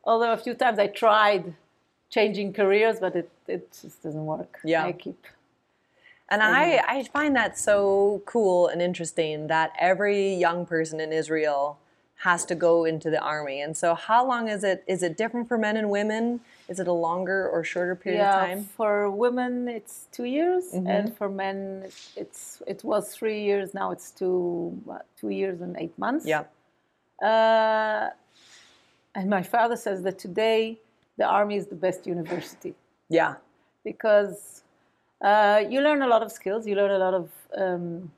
Although 0.04 0.32
a 0.32 0.36
few 0.36 0.54
times 0.54 0.78
I 0.78 0.86
tried 0.88 1.54
changing 2.10 2.52
careers, 2.52 3.00
but 3.00 3.16
it 3.16 3.30
it 3.48 3.72
just 3.82 4.02
doesn't 4.02 4.26
work. 4.26 4.60
Yeah. 4.64 4.84
I 4.84 4.92
keep. 4.92 5.26
And 6.30 6.42
I, 6.42 6.82
I 6.88 7.04
find 7.04 7.36
that 7.36 7.58
so 7.58 8.22
cool 8.24 8.68
and 8.68 8.80
interesting 8.80 9.46
that 9.48 9.72
every 9.78 10.34
young 10.34 10.64
person 10.64 10.98
in 10.98 11.12
Israel 11.12 11.78
has 12.16 12.44
to 12.46 12.54
go 12.54 12.84
into 12.84 13.10
the 13.10 13.20
army. 13.20 13.60
And 13.60 13.76
so, 13.76 13.94
how 13.94 14.26
long 14.26 14.48
is 14.48 14.64
it? 14.64 14.84
Is 14.86 15.02
it 15.02 15.16
different 15.16 15.48
for 15.48 15.58
men 15.58 15.76
and 15.76 15.90
women? 15.90 16.40
Is 16.68 16.80
it 16.80 16.88
a 16.88 16.92
longer 16.92 17.48
or 17.48 17.62
shorter 17.64 17.94
period 17.94 18.20
yeah, 18.20 18.34
of 18.34 18.48
time? 18.48 18.58
Mm-hmm. 18.58 18.76
for 18.76 19.10
women 19.10 19.68
it's 19.68 20.06
two 20.12 20.24
years, 20.24 20.72
and 20.72 21.14
for 21.16 21.28
men 21.28 21.86
it's 22.16 22.62
it 22.66 22.82
was 22.84 23.14
three 23.14 23.42
years. 23.42 23.74
Now 23.74 23.90
it's 23.90 24.10
two 24.10 24.80
two 25.20 25.30
years 25.30 25.60
and 25.60 25.76
eight 25.76 25.96
months. 25.98 26.24
Yeah. 26.26 26.44
Uh, 27.22 28.10
and 29.14 29.30
my 29.30 29.42
father 29.42 29.76
says 29.76 30.02
that 30.02 30.18
today 30.18 30.78
the 31.16 31.24
army 31.24 31.56
is 31.56 31.66
the 31.66 31.76
best 31.76 32.06
university 32.06 32.74
Yeah. 33.08 33.36
because 33.84 34.62
uh, 35.20 35.62
you 35.68 35.80
learn 35.80 36.02
a 36.02 36.08
lot 36.08 36.22
of 36.22 36.32
skills. 36.32 36.66
You 36.66 36.74
learn 36.74 36.90
a 36.90 36.98
lot 36.98 37.14
of 37.14 37.30
um, 37.56 38.10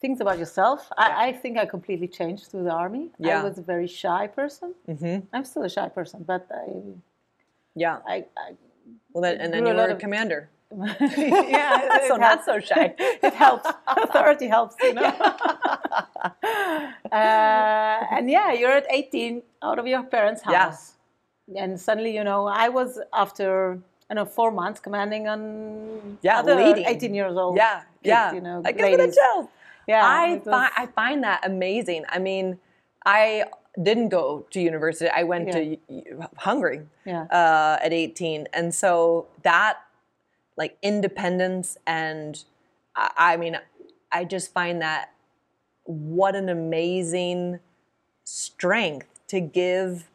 things 0.00 0.20
about 0.20 0.38
yourself. 0.38 0.90
I, 0.96 1.28
I 1.28 1.32
think 1.32 1.58
I 1.58 1.66
completely 1.66 2.08
changed 2.08 2.46
through 2.50 2.64
the 2.64 2.70
army. 2.70 3.10
Yeah. 3.18 3.40
I 3.40 3.44
was 3.44 3.58
a 3.58 3.62
very 3.62 3.86
shy 3.86 4.26
person. 4.28 4.74
Mm-hmm. 4.88 5.26
I'm 5.32 5.44
still 5.44 5.62
a 5.64 5.68
shy 5.70 5.88
person, 5.88 6.24
but 6.26 6.46
I, 6.50 6.66
Yeah. 7.74 7.98
I, 8.06 8.24
I 8.36 8.54
Well, 9.12 9.22
then, 9.22 9.40
and 9.40 9.52
then 9.52 9.66
you 9.66 9.74
were 9.74 9.88
a 9.90 9.96
commander. 9.96 10.48
yeah, 11.16 12.04
so 12.08 12.16
not 12.16 12.44
so 12.44 12.60
shy. 12.60 12.94
it 12.98 13.34
helps. 13.34 13.66
Authority 13.86 14.48
helps, 14.48 14.76
you 14.82 14.92
know. 14.94 15.02
uh, 17.12 17.96
and 18.14 18.30
yeah, 18.30 18.52
you're 18.52 18.72
at 18.72 18.86
18 18.90 19.42
out 19.62 19.78
of 19.78 19.86
your 19.86 20.02
parents' 20.02 20.42
Yeah. 20.48 20.64
house, 20.64 20.94
and 21.56 21.80
suddenly, 21.80 22.14
you 22.14 22.22
know, 22.22 22.46
I 22.46 22.68
was 22.68 23.00
after 23.14 23.78
I 24.10 24.14
know 24.14 24.24
four 24.26 24.50
months 24.50 24.80
commanding 24.80 25.28
on 25.28 26.18
Yeah, 26.22 26.38
other 26.40 26.54
leading. 26.54 26.84
18 26.86 27.14
years 27.14 27.36
old. 27.36 27.56
Yeah. 27.56 27.76
kids, 27.76 27.86
yeah. 28.02 28.32
you 28.34 28.40
know, 28.40 28.62
I 28.64 28.70
a 28.70 28.72
ladies. 28.82 29.16
Yeah, 29.88 30.04
I 30.06 30.38
find 30.40 30.70
I 30.76 30.86
find 30.86 31.24
that 31.24 31.40
amazing. 31.44 32.04
I 32.08 32.18
mean, 32.18 32.58
I 33.06 33.44
didn't 33.82 34.10
go 34.10 34.46
to 34.50 34.60
university. 34.60 35.10
I 35.10 35.22
went 35.22 35.50
to 35.52 35.78
y- 35.88 36.04
Hungary 36.36 36.82
Yeah. 37.06 37.22
uh, 37.30 37.78
at 37.82 37.92
18, 37.92 38.46
and 38.52 38.74
so 38.74 39.26
that 39.42 39.78
like 40.56 40.76
independence 40.82 41.78
and 41.86 42.44
I, 42.94 43.10
I 43.16 43.36
mean, 43.38 43.56
I 44.12 44.24
just 44.24 44.52
find 44.52 44.82
that 44.82 45.12
what 45.84 46.34
an 46.36 46.48
amazing 46.48 47.60
strength 48.24 49.08
to 49.28 49.40
give 49.40 50.10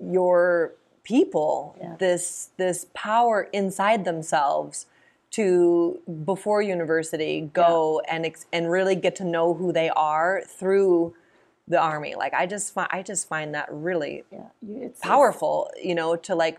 your 0.00 0.74
people 1.02 1.74
Yeah. 1.80 1.96
this 1.98 2.50
this 2.58 2.86
power 2.94 3.48
inside 3.52 4.04
themselves 4.04 4.86
to 5.32 5.98
before 6.24 6.62
university 6.62 7.40
go 7.52 8.00
and 8.08 8.26
ex- 8.26 8.46
and 8.52 8.70
really 8.70 8.94
get 8.94 9.16
to 9.16 9.24
know 9.24 9.54
who 9.54 9.72
they 9.72 9.88
are 9.90 10.42
through 10.46 11.14
the 11.68 11.78
army 11.80 12.14
like 12.14 12.34
i 12.34 12.44
just 12.44 12.74
find 12.74 12.88
i 12.90 13.02
just 13.02 13.26
find 13.28 13.54
that 13.54 13.66
really 13.70 14.24
yeah, 14.30 14.40
it's, 14.68 15.00
powerful 15.00 15.70
you 15.82 15.94
know 15.94 16.16
to 16.16 16.34
like 16.34 16.58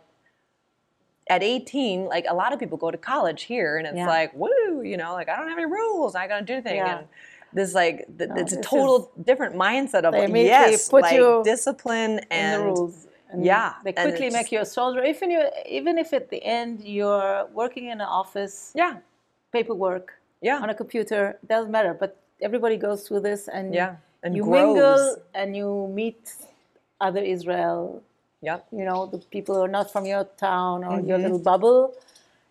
at 1.30 1.44
18 1.44 2.06
like 2.06 2.26
a 2.28 2.34
lot 2.34 2.52
of 2.52 2.60
people 2.60 2.78
go 2.78 2.90
to 2.90 2.98
college 2.98 3.44
here 3.44 3.78
and 3.78 3.86
it's 3.88 3.96
Yeah. 3.98 4.08
like 4.08 4.34
woo 4.34 4.82
you 4.82 4.98
know 4.98 5.14
like 5.14 5.30
i 5.30 5.36
don't 5.36 5.48
have 5.50 5.58
any 5.58 5.68
rules 5.72 6.16
i 6.16 6.28
gotta 6.28 6.44
do 6.46 6.54
anything 6.54 6.78
Yeah. 6.78 7.00
and 7.00 7.08
this 7.54 7.74
like 7.76 8.08
th- 8.18 8.30
No, 8.30 8.36
it's 8.38 8.54
a 8.54 8.62
total 8.62 9.12
different 9.24 9.56
mindset 9.56 10.04
of 10.04 10.16
immediately 10.16 10.46
yes 10.48 10.90
put 10.90 11.04
like 11.04 11.16
you 11.16 11.42
discipline 11.46 12.20
in 12.20 12.26
and 12.32 12.64
rules. 12.64 13.08
And 13.34 13.46
yeah, 13.46 13.74
they 13.84 13.94
quickly 13.94 14.30
make 14.30 14.52
you 14.54 14.62
a 14.62 14.66
soldier. 14.66 15.04
Even 15.04 15.32
you, 15.32 15.42
even 15.68 15.98
if 15.98 16.14
at 16.14 16.30
the 16.30 16.44
end 16.44 16.82
you're 16.86 17.48
working 17.54 17.86
in 17.88 18.00
an 18.02 18.08
office, 18.08 18.72
yeah 18.76 18.98
paperwork, 19.54 20.14
yeah 20.42 20.60
on 20.64 20.70
a 20.70 20.76
computer 20.76 21.38
doesn't 21.48 21.72
matter 21.72 21.94
but 22.00 22.12
everybody 22.42 22.78
goes 22.78 23.08
through 23.08 23.22
this 23.22 23.48
and 23.50 23.74
Yeah, 23.74 23.96
and 24.24 24.36
you 24.38 24.44
grows. 24.44 24.58
mingle 24.58 25.18
and 25.36 25.58
you 25.58 25.90
meet 25.94 26.34
other 27.02 27.22
israel 27.36 28.04
Yeah, 28.42 28.60
you 28.72 28.86
know 28.86 29.08
the 29.08 29.20
people 29.36 29.56
who 29.56 29.64
are 29.64 29.76
not 29.80 29.92
from 29.94 30.06
your 30.06 30.26
town 30.50 30.84
or 30.84 31.00
Mm-hmm. 31.00 31.10
your 31.10 31.20
little 31.20 31.40
bubble 31.52 31.96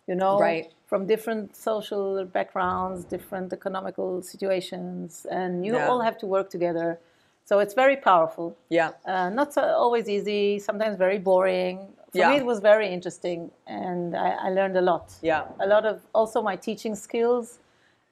you 0.07 0.15
know, 0.15 0.37
Right. 0.39 0.71
from 0.87 1.07
different 1.07 1.55
social 1.55 2.25
backgrounds, 2.25 3.05
different 3.05 3.53
economical 3.53 4.21
situations, 4.23 5.27
and 5.31 5.65
you 5.65 5.75
Yeah. 5.75 5.87
all 5.89 6.01
have 6.01 6.17
to 6.19 6.27
work 6.27 6.49
together. 6.49 6.99
So 7.45 7.59
it's 7.59 7.73
very 7.73 7.97
powerful. 7.97 8.55
Yeah. 8.69 8.91
Uh, 9.05 9.29
not 9.29 9.53
so 9.53 9.61
always 9.61 10.07
easy, 10.07 10.59
sometimes 10.59 10.97
very 10.97 11.19
boring. 11.19 11.77
For 12.11 12.19
Yeah. 12.19 12.29
me, 12.29 12.37
it 12.37 12.45
was 12.45 12.59
very 12.59 12.87
interesting, 12.87 13.51
and 13.67 14.15
I, 14.15 14.29
I 14.47 14.49
learned 14.49 14.77
a 14.77 14.81
lot. 14.81 15.13
Yeah. 15.21 15.43
A 15.59 15.67
lot 15.67 15.85
of 15.85 16.01
also 16.13 16.41
my 16.41 16.55
teaching 16.55 16.95
skills 16.95 17.59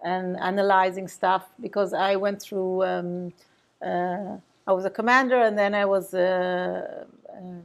and 0.04 0.38
analyzing 0.40 1.08
stuff 1.08 1.44
because 1.62 1.94
I 1.94 2.16
went 2.16 2.42
through. 2.42 2.84
Um, 2.84 3.34
uh, 3.82 4.38
I 4.68 4.74
was 4.74 4.86
a 4.86 4.90
commander, 4.90 5.40
and 5.42 5.58
then 5.58 5.74
I 5.76 5.86
was. 5.86 6.14
Uh, 6.14 7.06
uh, 7.30 7.62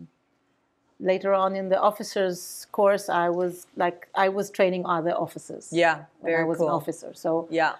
later 0.98 1.34
on 1.34 1.54
in 1.54 1.68
the 1.68 1.78
officers 1.78 2.66
course, 2.72 3.10
I 3.10 3.28
was 3.28 3.66
like 3.76 4.08
I 4.14 4.28
was 4.28 4.50
training 4.50 4.86
other 4.86 5.12
officers. 5.12 5.68
Yeah. 5.70 6.04
Very 6.22 6.42
I 6.42 6.44
was 6.44 6.58
cool. 6.58 6.68
an 6.68 6.72
officer. 6.72 7.10
So 7.14 7.46
Yeah. 7.50 7.74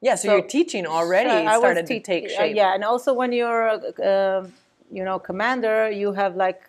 Yeah. 0.00 0.14
So, 0.16 0.28
So- 0.28 0.32
your 0.36 0.46
teaching 0.46 0.86
already 0.86 1.30
I 1.30 1.56
was 1.56 1.60
started 1.60 1.86
to 1.86 2.00
take 2.00 2.28
shape. 2.30 2.56
yeah, 2.56 2.74
and 2.74 2.84
also 2.84 3.12
when 3.14 3.32
you're, 3.32 3.68
uh, 4.02 4.46
you 4.90 5.04
know, 5.04 5.18
commander, 5.18 5.90
you 5.90 6.12
have 6.12 6.36
like 6.36 6.60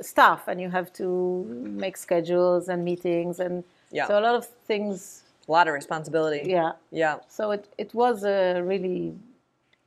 staff, 0.00 0.48
and 0.48 0.60
you 0.60 0.70
have 0.70 0.92
to 0.94 1.44
make 1.84 1.96
schedules 1.96 2.68
and 2.68 2.84
meetings, 2.84 3.40
and 3.40 3.64
Yeah. 3.90 4.06
so 4.06 4.18
a 4.18 4.22
lot 4.22 4.34
of 4.34 4.46
things. 4.66 5.24
A 5.48 5.52
lot 5.52 5.66
of 5.68 5.74
responsibility. 5.74 6.42
Yeah. 6.48 6.72
Yeah. 6.90 7.16
So 7.28 7.50
it 7.50 7.64
it 7.76 7.92
was 7.94 8.24
uh, 8.24 8.60
really, 8.64 9.14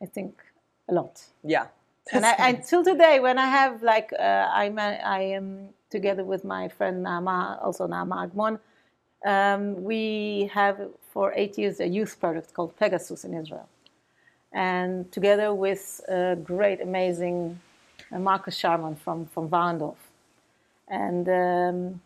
I 0.02 0.06
think, 0.06 0.34
a 0.90 0.94
lot. 0.94 1.14
Yeah. 1.44 1.68
and 2.12 2.26
I, 2.26 2.34
until 2.50 2.84
today, 2.84 3.20
when 3.22 3.38
I 3.40 3.48
have 3.60 3.82
like 3.82 4.10
uh, 4.20 4.46
I'm 4.62 4.78
a, 4.78 5.00
I 5.20 5.22
am 5.40 5.70
together 5.90 6.24
with 6.26 6.44
my 6.44 6.68
friend 6.68 7.02
Nama, 7.04 7.58
also 7.64 7.88
Nama 7.88 8.16
Agmon, 8.28 8.60
um, 9.26 9.84
we 9.84 10.50
have 10.54 10.78
for 11.14 11.26
eight 11.42 11.56
years 11.62 11.76
a 11.80 11.88
youth 11.98 12.14
project 12.24 12.48
called 12.56 12.72
Pegasus 12.82 13.24
in 13.28 13.34
Israel, 13.42 13.68
and 14.52 15.12
together 15.18 15.50
with 15.66 15.84
a 16.08 16.36
great, 16.52 16.80
amazing 16.82 17.38
uh, 18.12 18.20
Marcus 18.30 18.56
Sharman 18.62 18.96
from 19.04 19.20
from 19.34 19.46
Warendorf, 19.54 20.02
and. 20.88 21.26
Um, 21.44 22.02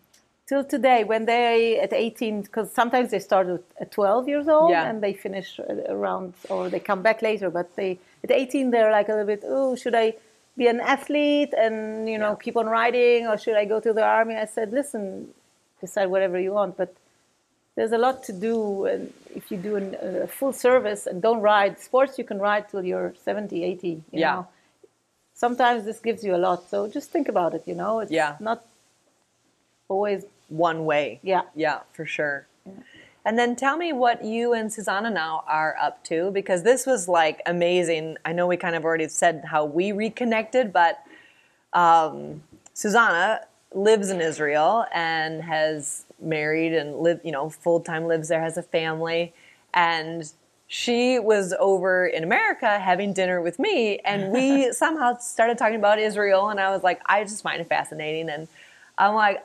Till 0.53 0.63
today, 0.77 1.03
when 1.03 1.23
they 1.25 1.77
at 1.85 1.91
18, 1.91 2.43
because 2.43 2.71
sometimes 2.71 3.07
they 3.11 3.19
start 3.19 3.47
at- 3.55 3.71
at 3.83 3.89
12 3.91 4.29
years 4.31 4.47
old 4.47 4.69
Yeah. 4.71 4.87
and 4.89 5.03
they 5.05 5.13
finish 5.25 5.49
uh, 5.59 5.63
around, 5.95 6.27
or 6.49 6.69
they 6.73 6.79
come 6.79 7.01
back 7.07 7.21
later. 7.21 7.49
But 7.57 7.67
they 7.75 7.99
at 8.23 8.31
18, 8.31 8.71
they're 8.71 8.93
like 8.99 9.09
a 9.09 9.11
little 9.17 9.27
bit, 9.35 9.43
oh, 9.45 9.75
should 9.81 9.93
I 10.05 10.07
be 10.55 10.65
an 10.73 10.79
athlete 10.79 11.53
and 11.63 11.75
you 12.13 12.17
know 12.23 12.31
Yeah. 12.35 12.43
keep 12.45 12.55
on 12.61 12.67
riding, 12.81 13.27
or 13.29 13.35
should 13.43 13.57
I 13.63 13.65
go 13.73 13.77
to 13.87 13.91
the 13.99 14.05
army? 14.17 14.35
I 14.45 14.45
said, 14.57 14.67
listen, 14.79 15.03
decide 15.81 16.07
whatever 16.15 16.37
you 16.45 16.53
want, 16.59 16.71
but 16.81 16.89
there's 17.77 17.93
a 17.93 17.97
lot 17.97 18.23
to 18.23 18.33
do. 18.33 18.85
And 18.85 19.13
if 19.35 19.51
you 19.51 19.57
do 19.57 19.75
an, 19.77 19.95
a 20.25 20.27
full 20.27 20.51
service 20.51 21.05
and 21.07 21.21
don't 21.21 21.41
ride 21.41 21.79
sports, 21.79 22.17
you 22.19 22.25
can 22.25 22.39
ride 22.39 22.67
till 22.69 22.83
you're 22.83 23.13
70, 23.23 23.63
80. 23.63 23.87
You 23.89 24.03
Yeah. 24.11 24.33
Know? 24.35 24.47
Sometimes 25.35 25.85
this 25.85 25.99
gives 25.99 26.23
you 26.23 26.33
a 26.35 26.41
lot, 26.47 26.67
so 26.67 26.87
just 26.97 27.11
think 27.11 27.29
about 27.29 27.53
it. 27.53 27.63
You 27.67 27.75
know, 27.75 27.99
it's 27.99 28.11
Yeah. 28.11 28.35
not 28.39 28.65
always 29.87 30.25
One 30.49 30.85
way. 30.85 31.19
yeah. 31.23 31.43
Yeah, 31.55 31.79
for 31.93 32.05
sure. 32.05 32.47
And 33.25 33.37
then 33.37 33.55
tell 33.55 33.77
me 33.77 33.89
what 33.93 34.23
you 34.23 34.53
and 34.53 34.71
Susanna 34.73 35.09
now 35.11 35.43
are 35.47 35.75
up 35.87 36.03
to 36.05 36.31
because 36.31 36.63
this 36.63 36.85
was 36.87 37.07
like 37.07 37.41
amazing. 37.45 38.17
I 38.25 38.31
know 38.31 38.47
we 38.47 38.57
kind 38.57 38.75
of 38.75 38.83
already 38.85 39.09
said 39.09 39.43
how 39.53 39.65
we 39.65 39.91
reconnected, 39.91 40.71
but 40.73 40.95
um, 41.73 42.41
Susanna 42.73 43.41
lives 43.73 44.09
in 44.09 44.21
Israel 44.21 44.85
and 44.93 45.41
has 45.43 46.05
married 46.19 46.73
and 46.73 46.97
live, 46.99 47.19
you 47.23 47.31
know, 47.31 47.49
full 47.49 47.79
time 47.79 48.05
lives 48.05 48.29
there, 48.29 48.41
has 48.41 48.57
a 48.57 48.63
family, 48.63 49.33
and 49.73 50.31
she 50.69 51.17
was 51.19 51.53
over 51.59 52.05
in 52.07 52.23
America 52.23 52.79
having 52.79 53.13
dinner 53.13 53.41
with 53.41 53.59
me, 53.59 53.99
and 53.99 54.31
we 54.31 54.71
somehow 54.83 55.17
started 55.17 55.57
talking 55.57 55.75
about 55.77 55.99
Israel, 55.99 56.49
and 56.49 56.59
I 56.59 56.71
was 56.71 56.83
like, 56.83 56.99
I 57.05 57.23
just 57.23 57.43
find 57.43 57.61
it 57.61 57.67
fascinating, 57.69 58.29
and 58.29 58.47
I'm 58.97 59.13
like, 59.15 59.43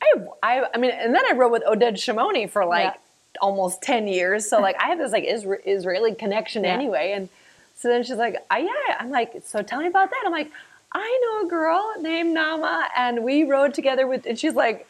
I, 0.00 0.12
I, 0.42 0.66
I 0.74 0.78
mean, 0.78 0.92
and 0.92 1.14
then 1.14 1.24
I 1.28 1.32
rode 1.34 1.50
with 1.50 1.64
Oded 1.64 1.94
Shimoni 1.94 2.48
for 2.48 2.64
like 2.64 2.84
Yeah. 2.94 2.94
almost 3.42 3.82
10 3.82 4.06
years. 4.06 4.48
So 4.48 4.60
like 4.60 4.76
I 4.80 4.86
have 4.90 4.98
this 4.98 5.10
like 5.10 5.24
Isra- 5.24 5.60
Israeli 5.66 6.14
connection 6.14 6.62
Yeah. 6.62 6.70
anyway. 6.74 7.12
And 7.16 7.28
so 7.74 7.88
then 7.88 8.04
she's 8.04 8.16
like, 8.16 8.36
I, 8.48 8.58
yeah, 8.60 8.96
I'm 9.00 9.10
like, 9.10 9.42
so 9.44 9.60
tell 9.62 9.80
me 9.80 9.88
about 9.88 10.10
that. 10.10 10.22
I'm 10.24 10.30
like, 10.30 10.52
I 10.92 11.20
know 11.22 11.46
a 11.46 11.50
girl 11.50 11.94
named 12.00 12.34
Nama 12.34 12.88
and 12.96 13.24
we 13.24 13.44
rode 13.44 13.74
together 13.74 14.06
with, 14.06 14.26
and 14.26 14.38
she's 14.38 14.54
like, 14.54 14.86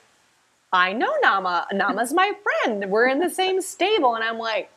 I 0.72 0.92
know 0.92 1.12
Nama. 1.22 1.66
Nama's 1.72 2.12
my 2.12 2.32
friend. 2.42 2.90
We're 2.90 3.08
in 3.08 3.20
the 3.20 3.30
same 3.30 3.60
stable. 3.62 4.14
And 4.14 4.22
I'm 4.24 4.38
like, 4.38 4.70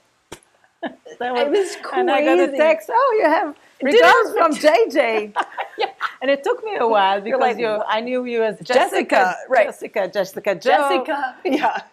That 1.19 1.37
It 1.37 1.51
was 1.51 1.75
And 1.93 2.09
I 2.09 2.23
got 2.23 2.39
a 2.39 2.47
crazy. 2.47 2.57
text. 2.57 2.89
Oh, 2.91 3.17
you 3.19 3.25
have 3.27 3.55
regards 3.83 4.31
from 4.37 4.53
JJ. 4.53 5.33
yeah. 5.77 5.87
And 6.21 6.31
it 6.31 6.43
took 6.43 6.63
me 6.63 6.77
a 6.77 6.87
while 6.87 7.19
because 7.21 7.39
like, 7.41 7.57
you, 7.57 7.67
I 7.67 7.99
knew 7.99 8.25
you 8.25 8.43
as 8.43 8.57
Jessica, 8.59 8.73
Jessica, 8.73 9.35
right. 9.49 9.67
Jessica, 9.67 10.07
Jessica. 10.07 10.55
Jessica. 10.55 11.35
Yeah. 11.45 11.81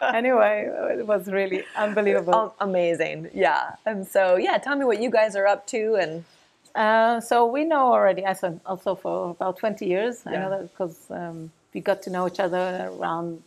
Anyway, 0.00 0.68
it 0.98 1.06
was 1.06 1.26
really 1.28 1.64
unbelievable. 1.76 2.54
Amazing. 2.60 3.30
Yeah. 3.34 3.74
And 3.86 4.06
so, 4.06 4.36
yeah, 4.36 4.56
tell 4.58 4.74
me 4.74 4.84
what 4.84 5.00
you 5.02 5.10
guys 5.10 5.36
are 5.36 5.46
up 5.46 5.66
to. 5.68 5.96
And 5.96 6.24
Uh, 6.78 7.20
so 7.20 7.44
we 7.44 7.64
know 7.64 7.92
already, 7.92 8.24
also, 8.24 8.60
also 8.64 8.94
for 8.94 9.30
about 9.30 9.58
20 9.58 9.84
years. 9.84 10.22
Yeah. 10.24 10.32
I 10.32 10.36
know 10.42 10.50
that 10.50 10.62
because 10.70 10.96
um, 11.10 11.50
we 11.74 11.80
got 11.80 12.02
to 12.02 12.10
know 12.10 12.28
each 12.28 12.38
other 12.38 12.88
around 12.92 13.42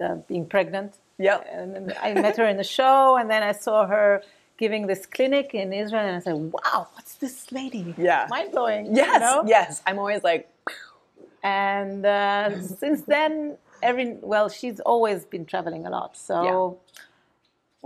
uh, 0.00 0.16
being 0.26 0.46
pregnant. 0.46 0.94
Yep. 1.18 1.46
And 1.52 1.74
then 1.74 1.94
I 2.02 2.14
met 2.14 2.36
her 2.38 2.46
in 2.46 2.56
the 2.56 2.64
show, 2.64 3.16
and 3.16 3.30
then 3.30 3.44
I 3.44 3.52
saw 3.52 3.86
her 3.86 4.22
giving 4.58 4.88
this 4.88 5.06
clinic 5.06 5.54
in 5.54 5.72
Israel, 5.72 6.06
and 6.06 6.16
I 6.16 6.20
said, 6.20 6.34
"Wow, 6.34 6.88
what's 6.94 7.14
this 7.14 7.52
lady? 7.52 7.94
Yeah. 7.96 8.26
mind 8.28 8.50
blowing." 8.50 8.94
yes, 8.94 9.14
you 9.14 9.20
know? 9.20 9.44
yes. 9.46 9.82
I'm 9.86 9.98
always 9.98 10.22
like, 10.24 10.50
And 11.42 12.04
uh, 12.04 12.60
since 12.60 13.02
then, 13.02 13.56
every 13.80 14.18
well, 14.20 14.48
she's 14.48 14.80
always 14.80 15.24
been 15.24 15.46
traveling 15.46 15.86
a 15.86 15.90
lot. 15.90 16.16
So 16.16 16.78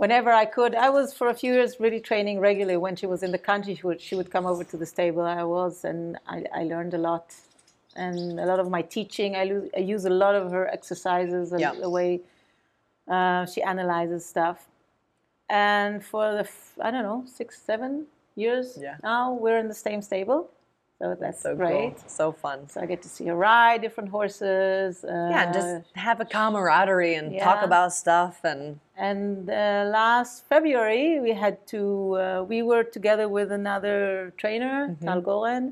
whenever 0.01 0.31
I 0.31 0.45
could, 0.45 0.73
I 0.73 0.89
was 0.89 1.13
for 1.13 1.27
a 1.29 1.33
few 1.41 1.53
years 1.53 1.79
really 1.79 1.99
training 1.99 2.39
regularly. 2.39 2.75
When 2.85 2.95
she 2.95 3.05
was 3.13 3.21
in 3.21 3.31
the 3.31 3.43
country, 3.51 3.75
she 3.75 3.85
would, 3.87 4.01
she 4.01 4.15
would 4.15 4.31
come 4.35 4.47
over 4.51 4.63
to 4.71 4.75
the 4.75 4.87
stable 4.95 5.21
I 5.21 5.43
was, 5.43 5.85
and 5.89 6.17
I, 6.27 6.37
I 6.61 6.63
learned 6.63 6.95
a 6.95 6.97
lot. 6.97 7.35
And 7.95 8.39
a 8.39 8.47
lot 8.51 8.59
of 8.59 8.67
my 8.77 8.81
teaching, 8.81 9.35
I, 9.35 9.43
I 9.77 9.81
use 9.95 10.05
a 10.05 10.09
lot 10.23 10.33
of 10.33 10.51
her 10.51 10.65
exercises 10.77 11.51
and 11.51 11.61
Yeah. 11.61 11.73
the 11.85 11.89
way 11.97 12.21
uh, 13.15 13.45
she 13.45 13.61
analyzes 13.61 14.25
stuff. 14.25 14.57
And 15.49 16.03
for 16.03 16.23
the, 16.33 16.45
f- 16.55 16.77
I 16.81 16.89
don't 16.89 17.03
know, 17.03 17.23
six, 17.39 17.61
seven 17.61 18.07
years 18.35 18.79
Yeah. 18.81 18.95
now, 19.03 19.33
we're 19.33 19.59
in 19.59 19.67
the 19.67 19.79
same 19.87 20.01
stable. 20.01 20.49
So 20.97 21.15
that's 21.19 21.41
so 21.41 21.55
great. 21.55 21.95
cool. 21.97 22.03
So 22.07 22.31
fun. 22.31 22.69
So 22.69 22.79
I 22.81 22.85
get 22.85 23.01
to 23.01 23.09
see 23.09 23.25
her 23.25 23.35
ride 23.35 23.81
different 23.81 24.09
horses. 24.09 25.03
Uh, 25.03 25.27
Yeah, 25.33 25.43
and 25.45 25.53
just 25.53 25.73
have 25.95 26.19
a 26.21 26.25
camaraderie 26.25 27.15
and 27.15 27.27
talk 27.39 27.61
about 27.63 27.89
stuff 27.93 28.35
and 28.43 28.79
and 29.07 29.49
uh, 29.49 29.53
last 29.99 30.33
February 30.53 31.19
we 31.25 31.31
had 31.45 31.55
to. 31.73 31.81
Uh, 32.15 32.43
we 32.53 32.59
were 32.71 32.83
together 32.97 33.27
with 33.37 33.49
another 33.61 33.97
trainer, 34.41 34.75
Mm-hmm. 34.89 35.05
Tal 35.05 35.21
Goren, 35.27 35.65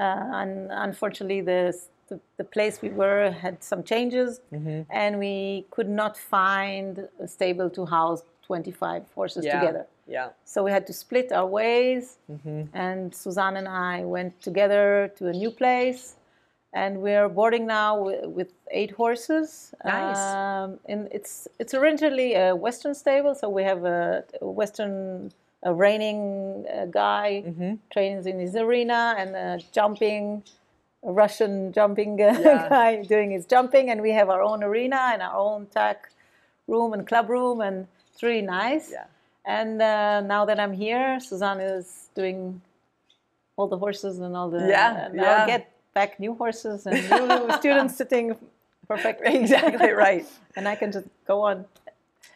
uh, 0.00 0.40
and 0.40 0.52
unfortunately 0.86 1.40
the, 1.52 1.60
the 2.08 2.16
the 2.40 2.44
place 2.54 2.74
we 2.86 2.90
were 3.02 3.22
had 3.44 3.56
some 3.70 3.82
changes, 3.92 4.30
Mm-hmm. 4.52 4.80
and 5.02 5.10
we 5.26 5.36
could 5.74 5.88
not 6.02 6.14
find 6.38 6.92
a 7.24 7.28
stable 7.36 7.68
to 7.76 7.82
house 7.86 8.20
25 8.46 9.02
horses 9.14 9.44
yeah, 9.44 9.54
together. 9.60 9.84
yeah, 10.16 10.28
So 10.52 10.56
we 10.66 10.70
had 10.76 10.84
to 10.90 10.92
split 10.92 11.28
our 11.38 11.46
ways, 11.60 12.04
Mm-hmm. 12.30 12.60
and 12.86 13.14
Suzanne 13.22 13.56
and 13.60 13.68
I 13.68 14.04
went 14.16 14.32
together 14.48 14.84
to 15.18 15.22
a 15.28 15.32
new 15.42 15.50
place, 15.62 16.02
and 16.74 17.00
we're 17.00 17.28
boarding 17.28 17.66
now 17.66 17.90
with, 18.38 18.52
eight 18.70 18.90
horses. 19.02 19.72
Nice. 19.84 20.18
Um, 20.18 20.78
and 20.92 21.08
it's 21.12 21.46
it's 21.60 21.74
originally 21.74 22.34
a 22.34 22.54
Western 22.66 22.94
stable, 22.94 23.34
so 23.40 23.48
we 23.48 23.62
have 23.62 23.84
a, 23.84 24.24
Western 24.42 25.32
a 25.62 25.72
reining 25.72 26.66
uh, 26.68 26.84
guy 26.86 27.42
Mm-hmm. 27.46 27.72
trains 27.92 28.26
in 28.26 28.38
his 28.38 28.54
arena, 28.56 29.14
and 29.20 29.30
a 29.36 29.60
jumping. 29.72 30.42
A 31.06 31.12
Russian 31.12 31.70
jumping 31.78 32.12
uh, 32.20 32.24
Yeah. 32.40 32.68
guy 32.78 33.02
doing 33.14 33.30
his 33.36 33.44
jumping, 33.46 33.90
and 33.90 34.00
we 34.00 34.10
have 34.20 34.28
our 34.34 34.42
own 34.50 34.60
arena 34.64 35.00
and 35.12 35.20
our 35.22 35.36
own 35.36 35.66
tack 35.66 35.98
room 36.66 36.94
and 36.94 37.06
club 37.06 37.28
room, 37.28 37.60
and 37.60 37.86
it's 38.12 38.22
really 38.22 38.40
nice. 38.62 38.90
yeah. 38.90 39.04
And 39.44 39.82
uh, 39.82 40.22
now 40.22 40.46
that 40.46 40.58
I'm 40.58 40.72
here, 40.72 41.20
Suzanne 41.20 41.60
is 41.60 42.08
doing 42.14 42.62
all 43.56 43.68
the 43.68 43.76
horses 43.76 44.18
and 44.18 44.34
all 44.34 44.48
the. 44.50 44.66
Yeah, 44.66 45.04
and 45.06 45.14
yeah. 45.14 45.30
I'll 45.42 45.46
get 45.46 45.70
back 45.94 46.20
new 46.20 46.34
horses 46.34 46.86
and 46.86 46.96
new 47.48 47.52
students 47.58 47.96
sitting 47.96 48.36
perfectly. 48.88 49.36
Exactly 49.40 49.92
right. 49.92 50.26
and 50.56 50.68
I 50.68 50.74
can 50.74 50.92
just 50.92 51.06
go 51.26 51.42
on. 51.42 51.64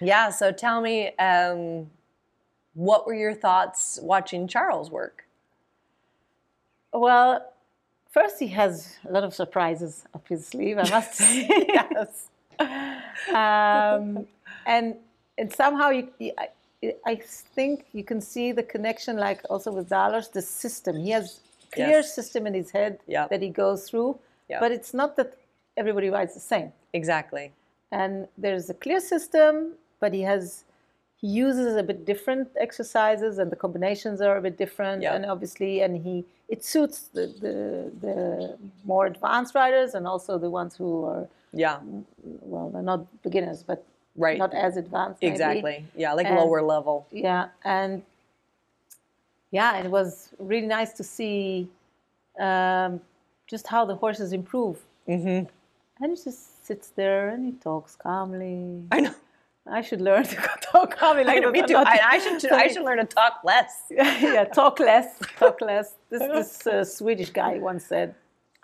Yeah. 0.01 0.31
So 0.31 0.53
tell 0.53 0.81
me, 0.81 1.15
um, 1.17 1.91
what 2.75 3.07
were 3.07 3.15
your 3.15 3.35
thoughts 3.35 3.99
watching 4.03 4.47
Charles 4.49 4.91
work? 4.91 5.25
Well, 6.93 7.53
first 8.11 8.39
he 8.39 8.49
has 8.49 8.97
a 9.09 9.13
lot 9.13 9.25
of 9.25 9.35
surprises 9.35 10.05
up 10.15 10.27
his 10.29 10.47
sleeve, 10.47 10.79
I 10.79 10.89
must 10.89 11.15
say. 11.19 11.47
yes. 11.69 12.29
um, 13.29 14.27
and 14.67 14.97
and 15.37 15.53
somehow 15.53 15.91
you, 15.91 16.09
you 16.19 16.33
I, 16.39 16.49
I 17.07 17.17
think 17.17 17.87
you 17.93 18.05
can 18.05 18.21
see 18.21 18.53
the 18.53 18.63
connection, 18.63 19.17
like 19.17 19.41
also 19.51 19.73
with 19.73 19.89
Dallos, 19.89 20.31
the 20.33 20.43
system. 20.43 20.97
He 20.97 21.11
has 21.11 21.41
clear 21.73 21.99
Yes. 22.01 22.15
system 22.15 22.47
in 22.47 22.55
his 22.55 22.71
head 22.71 22.99
Yep. 23.07 23.31
that 23.31 23.43
he 23.43 23.51
goes 23.51 23.89
through, 23.89 24.19
Yep. 24.49 24.61
but 24.61 24.71
it's 24.73 24.93
not 24.95 25.17
that 25.17 25.35
everybody 25.77 26.09
rides 26.11 26.35
the 26.35 26.41
same. 26.41 26.73
Exactly. 26.93 27.53
And 27.91 28.29
there's 28.37 28.69
a 28.71 28.75
clear 28.75 29.01
system, 29.01 29.75
but 30.01 30.13
he 30.13 30.23
has 30.23 30.65
he 31.21 31.27
uses 31.27 31.75
a 31.75 31.83
bit 31.83 32.05
different 32.05 32.49
exercises, 32.67 33.39
and 33.41 33.51
the 33.51 33.57
combinations 33.57 34.21
are 34.21 34.37
a 34.37 34.41
bit 34.41 34.57
different. 34.57 35.03
Yep. 35.03 35.15
And 35.15 35.27
obviously, 35.27 35.81
and 35.83 35.97
he 36.07 36.25
it 36.49 36.65
suits 36.65 37.09
the, 37.17 37.27
the 37.45 37.57
the 38.07 38.57
more 38.85 39.05
advanced 39.07 39.55
riders 39.57 39.95
and 39.97 40.07
also 40.07 40.39
the 40.39 40.49
ones 40.61 40.77
who 40.77 41.05
are 41.05 41.27
Yeah. 41.53 41.81
well, 42.53 42.71
they're 42.71 42.83
not 42.95 43.01
beginners, 43.23 43.63
but 43.65 43.83
Right. 44.17 44.39
not 44.39 44.55
as 44.55 44.77
advanced. 44.77 45.21
maybe. 45.23 45.33
Exactly. 45.33 45.77
Yeah, 45.97 46.13
like 46.13 46.27
And- 46.29 46.37
lower 46.39 46.63
level. 46.63 47.07
Yeah, 47.11 47.49
and 47.65 48.03
yeah, 49.51 49.79
it 49.79 49.91
was 49.91 50.31
really 50.39 50.67
nice 50.67 50.93
to 50.95 51.05
see 51.05 51.69
um, 52.39 53.01
just 53.47 53.67
how 53.67 53.85
the 53.85 53.95
horses 53.95 54.33
improve. 54.33 54.79
Mm-hmm. 55.09 55.47
And 56.01 56.17
he 56.17 56.23
just 56.23 56.67
sits 56.67 56.89
there 56.91 57.31
and 57.31 57.45
he 57.45 57.53
talks 57.53 57.97
calmly. 57.97 58.85
I 58.93 59.01
know. 59.01 59.15
I 59.71 59.83
should 59.83 60.01
learn 60.01 60.25
to 60.25 60.37
talk 60.63 60.97
calmly. 60.97 61.25
I 61.27 61.41
know, 61.41 61.51
me 61.51 61.63
too. 61.63 61.77
I, 61.77 62.01
I 62.13 62.19
should. 62.19 62.53
I 62.53 62.69
should 62.69 62.85
learn 62.85 62.99
to 62.99 63.05
talk 63.05 63.41
less. 63.45 63.83
yeah, 63.91 64.45
talk 64.45 64.81
less, 64.81 65.19
talk 65.39 65.61
less. 65.61 65.95
This 66.11 66.23
this 66.23 66.67
uh, 66.67 66.85
Swedish 66.85 67.31
guy 67.31 67.59
once 67.59 67.85
said, 67.85 68.15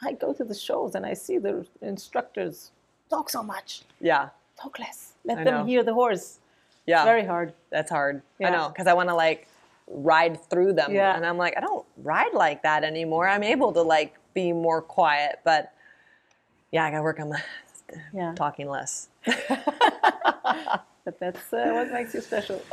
"I 0.03 0.13
go 0.13 0.33
to 0.33 0.45
the 0.45 0.55
shows 0.55 0.95
and 0.95 1.05
I 1.05 1.13
see 1.13 1.37
the 1.37 1.67
instructors 1.83 2.71
talk 3.11 3.31
so 3.31 3.43
much. 3.43 3.83
Yeah. 4.01 4.29
Talk 4.61 4.79
less. 4.79 5.13
Let 5.25 5.39
I 5.39 5.45
them 5.45 5.55
know. 5.55 5.65
hear 5.65 5.83
the 5.83 5.95
horse. 5.95 6.39
Yeah. 6.87 7.01
It's 7.01 7.07
very 7.07 7.25
hard. 7.25 7.53
That's 7.71 7.91
hard. 7.91 8.23
I 8.43 8.51
know, 8.51 8.69
because 8.69 8.87
I 8.87 8.95
want 8.95 9.09
to 9.09 9.15
like 9.15 9.49
ride 9.87 10.43
through 10.51 10.75
them. 10.75 10.95
Yeah. 10.95 11.17
And 11.17 11.25
I'm 11.27 11.39
like, 11.39 11.57
I 11.57 11.61
don't 11.61 11.85
ride 11.99 12.33
like 12.35 12.63
that 12.63 12.85
anymore. 12.85 13.29
I'm 13.29 13.43
able 13.43 13.73
to 13.73 13.83
like 13.83 14.15
be 14.35 14.53
more 14.53 14.83
quiet, 14.83 15.41
but 15.45 15.73
yeah, 16.71 16.85
I 16.85 16.91
gotta 16.91 17.03
work 17.03 17.21
on 17.21 17.31
my 17.31 17.43
Yeah, 18.13 18.35
talking 18.37 18.69
less. 18.69 19.09
but 19.25 21.19
that's 21.21 21.53
uh, 21.53 21.71
what 21.73 21.93
makes 21.93 22.15
you 22.15 22.21
special. 22.21 22.63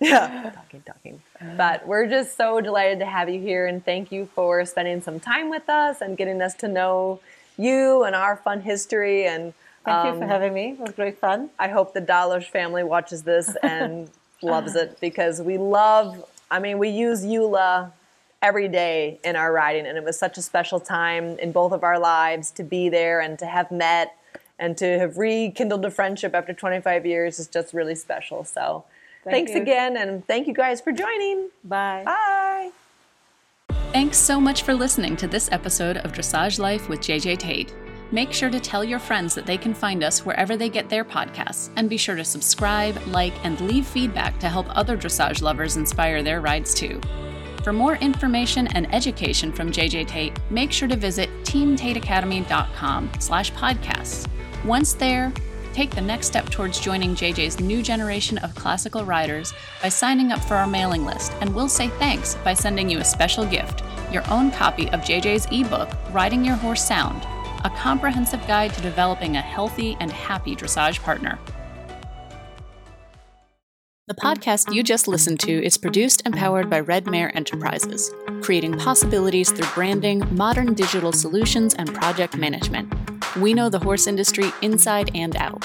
yeah. 0.00 0.52
talking, 0.54 0.82
talking. 0.86 1.22
But 1.56 1.86
we're 1.86 2.06
just 2.06 2.36
so 2.36 2.60
delighted 2.60 2.98
to 3.00 3.06
have 3.06 3.28
you 3.28 3.40
here 3.40 3.66
and 3.66 3.84
thank 3.84 4.12
you 4.12 4.28
for 4.34 4.64
spending 4.64 5.00
some 5.00 5.18
time 5.20 5.50
with 5.50 5.68
us 5.68 6.00
and 6.00 6.16
getting 6.16 6.40
us 6.42 6.54
to 6.56 6.68
know 6.68 7.20
you 7.56 8.04
and 8.04 8.14
our 8.14 8.36
fun 8.36 8.60
history 8.60 9.26
and 9.26 9.54
Thank 9.84 10.06
you 10.06 10.10
um, 10.12 10.18
for 10.18 10.26
having 10.26 10.54
me. 10.54 10.70
It 10.70 10.78
was 10.78 10.92
great 10.92 11.18
fun. 11.18 11.50
I 11.58 11.68
hope 11.68 11.92
the 11.92 12.00
Dallos 12.00 12.46
family 12.46 12.82
watches 12.82 13.22
this 13.22 13.54
and 13.62 14.10
loves 14.42 14.76
it 14.76 14.98
because 14.98 15.42
we 15.42 15.58
love, 15.58 16.24
I 16.54 16.60
mean, 16.60 16.78
we 16.78 16.88
use 16.88 17.24
Gyula 17.24 17.90
every 18.40 18.68
day 18.68 19.18
in 19.24 19.34
our 19.34 19.52
riding, 19.52 19.86
and 19.86 19.98
it 19.98 20.04
was 20.04 20.16
such 20.16 20.38
a 20.38 20.42
special 20.42 20.78
time 20.78 21.36
in 21.40 21.50
both 21.50 21.72
of 21.72 21.82
our 21.82 21.98
lives 21.98 22.52
to 22.52 22.62
be 22.62 22.88
there 22.88 23.20
and 23.20 23.36
to 23.40 23.46
have 23.46 23.72
met 23.72 24.14
and 24.60 24.78
to 24.78 25.00
have 25.00 25.18
rekindled 25.18 25.84
a 25.84 25.90
friendship 25.90 26.32
after 26.32 26.52
25 26.52 27.06
years 27.06 27.40
is 27.40 27.48
just 27.48 27.74
really 27.74 27.96
special. 27.96 28.44
So 28.44 28.84
Thank 29.24 29.34
thanks 29.34 29.50
you. 29.50 29.62
again, 29.62 29.96
and 29.96 30.24
thank 30.28 30.46
you 30.46 30.54
guys 30.54 30.80
for 30.80 30.92
joining. 30.92 31.48
Bye. 31.64 32.04
Bye. 32.04 32.70
Thanks 33.92 34.18
so 34.18 34.40
much 34.40 34.62
for 34.62 34.74
listening 34.74 35.16
to 35.16 35.26
this 35.26 35.50
episode 35.50 35.96
of 35.96 36.12
Dressage 36.12 36.60
Life 36.60 36.88
with 36.88 37.00
JJ 37.00 37.38
Tate. 37.38 37.74
Make 38.14 38.32
sure 38.32 38.48
to 38.48 38.60
tell 38.60 38.84
your 38.84 39.00
friends 39.00 39.34
that 39.34 39.44
they 39.44 39.58
can 39.58 39.74
find 39.74 40.04
us 40.04 40.24
wherever 40.24 40.56
they 40.56 40.68
get 40.68 40.88
their 40.88 41.04
podcasts, 41.04 41.70
and 41.74 41.90
be 41.90 41.96
sure 41.96 42.14
to 42.14 42.22
subscribe, 42.24 42.96
like, 43.08 43.34
and 43.44 43.60
leave 43.62 43.84
feedback 43.84 44.38
to 44.38 44.48
help 44.48 44.66
other 44.68 44.96
dressage 44.96 45.42
lovers 45.42 45.76
inspire 45.76 46.22
their 46.22 46.40
rides 46.40 46.74
too. 46.74 47.00
For 47.64 47.72
more 47.72 47.96
information 47.96 48.68
and 48.68 48.94
education 48.94 49.50
from 49.50 49.72
JJ 49.72 50.06
Tate, 50.06 50.38
make 50.48 50.70
sure 50.70 50.86
to 50.86 50.94
visit 50.94 51.28
teamtateacademy.com 51.42 53.10
slash 53.18 53.50
podcasts. 53.54 54.28
Once 54.64 54.92
there, 54.92 55.32
take 55.72 55.90
the 55.90 56.00
next 56.00 56.28
step 56.28 56.48
towards 56.50 56.78
joining 56.78 57.16
JJ's 57.16 57.58
new 57.58 57.82
generation 57.82 58.38
of 58.38 58.54
classical 58.54 59.04
riders 59.04 59.52
by 59.82 59.88
signing 59.88 60.30
up 60.30 60.38
for 60.38 60.54
our 60.54 60.68
mailing 60.68 61.04
list, 61.04 61.32
and 61.40 61.52
we'll 61.52 61.68
say 61.68 61.88
thanks 61.88 62.36
by 62.44 62.54
sending 62.54 62.88
you 62.88 63.00
a 63.00 63.04
special 63.04 63.44
gift 63.44 63.82
your 64.12 64.22
own 64.30 64.52
copy 64.52 64.88
of 64.90 65.00
JJ's 65.00 65.48
ebook, 65.50 65.90
Riding 66.12 66.44
Your 66.44 66.54
Horse 66.54 66.86
Sound, 66.86 67.26
a 67.64 67.70
comprehensive 67.70 68.46
guide 68.46 68.72
to 68.74 68.80
developing 68.82 69.36
a 69.36 69.40
healthy 69.40 69.96
and 69.98 70.12
happy 70.12 70.54
dressage 70.54 71.02
partner. 71.02 71.38
The 74.06 74.14
podcast 74.14 74.74
you 74.74 74.82
just 74.82 75.08
listened 75.08 75.40
to 75.40 75.64
is 75.64 75.78
produced 75.78 76.20
and 76.26 76.36
powered 76.36 76.68
by 76.68 76.80
Red 76.80 77.06
Mare 77.06 77.34
Enterprises, 77.34 78.12
creating 78.42 78.78
possibilities 78.78 79.50
through 79.50 79.66
branding, 79.74 80.22
modern 80.36 80.74
digital 80.74 81.10
solutions, 81.10 81.72
and 81.72 81.92
project 81.94 82.36
management. 82.36 82.92
We 83.38 83.54
know 83.54 83.70
the 83.70 83.78
horse 83.78 84.06
industry 84.06 84.52
inside 84.60 85.10
and 85.14 85.34
out. 85.36 85.64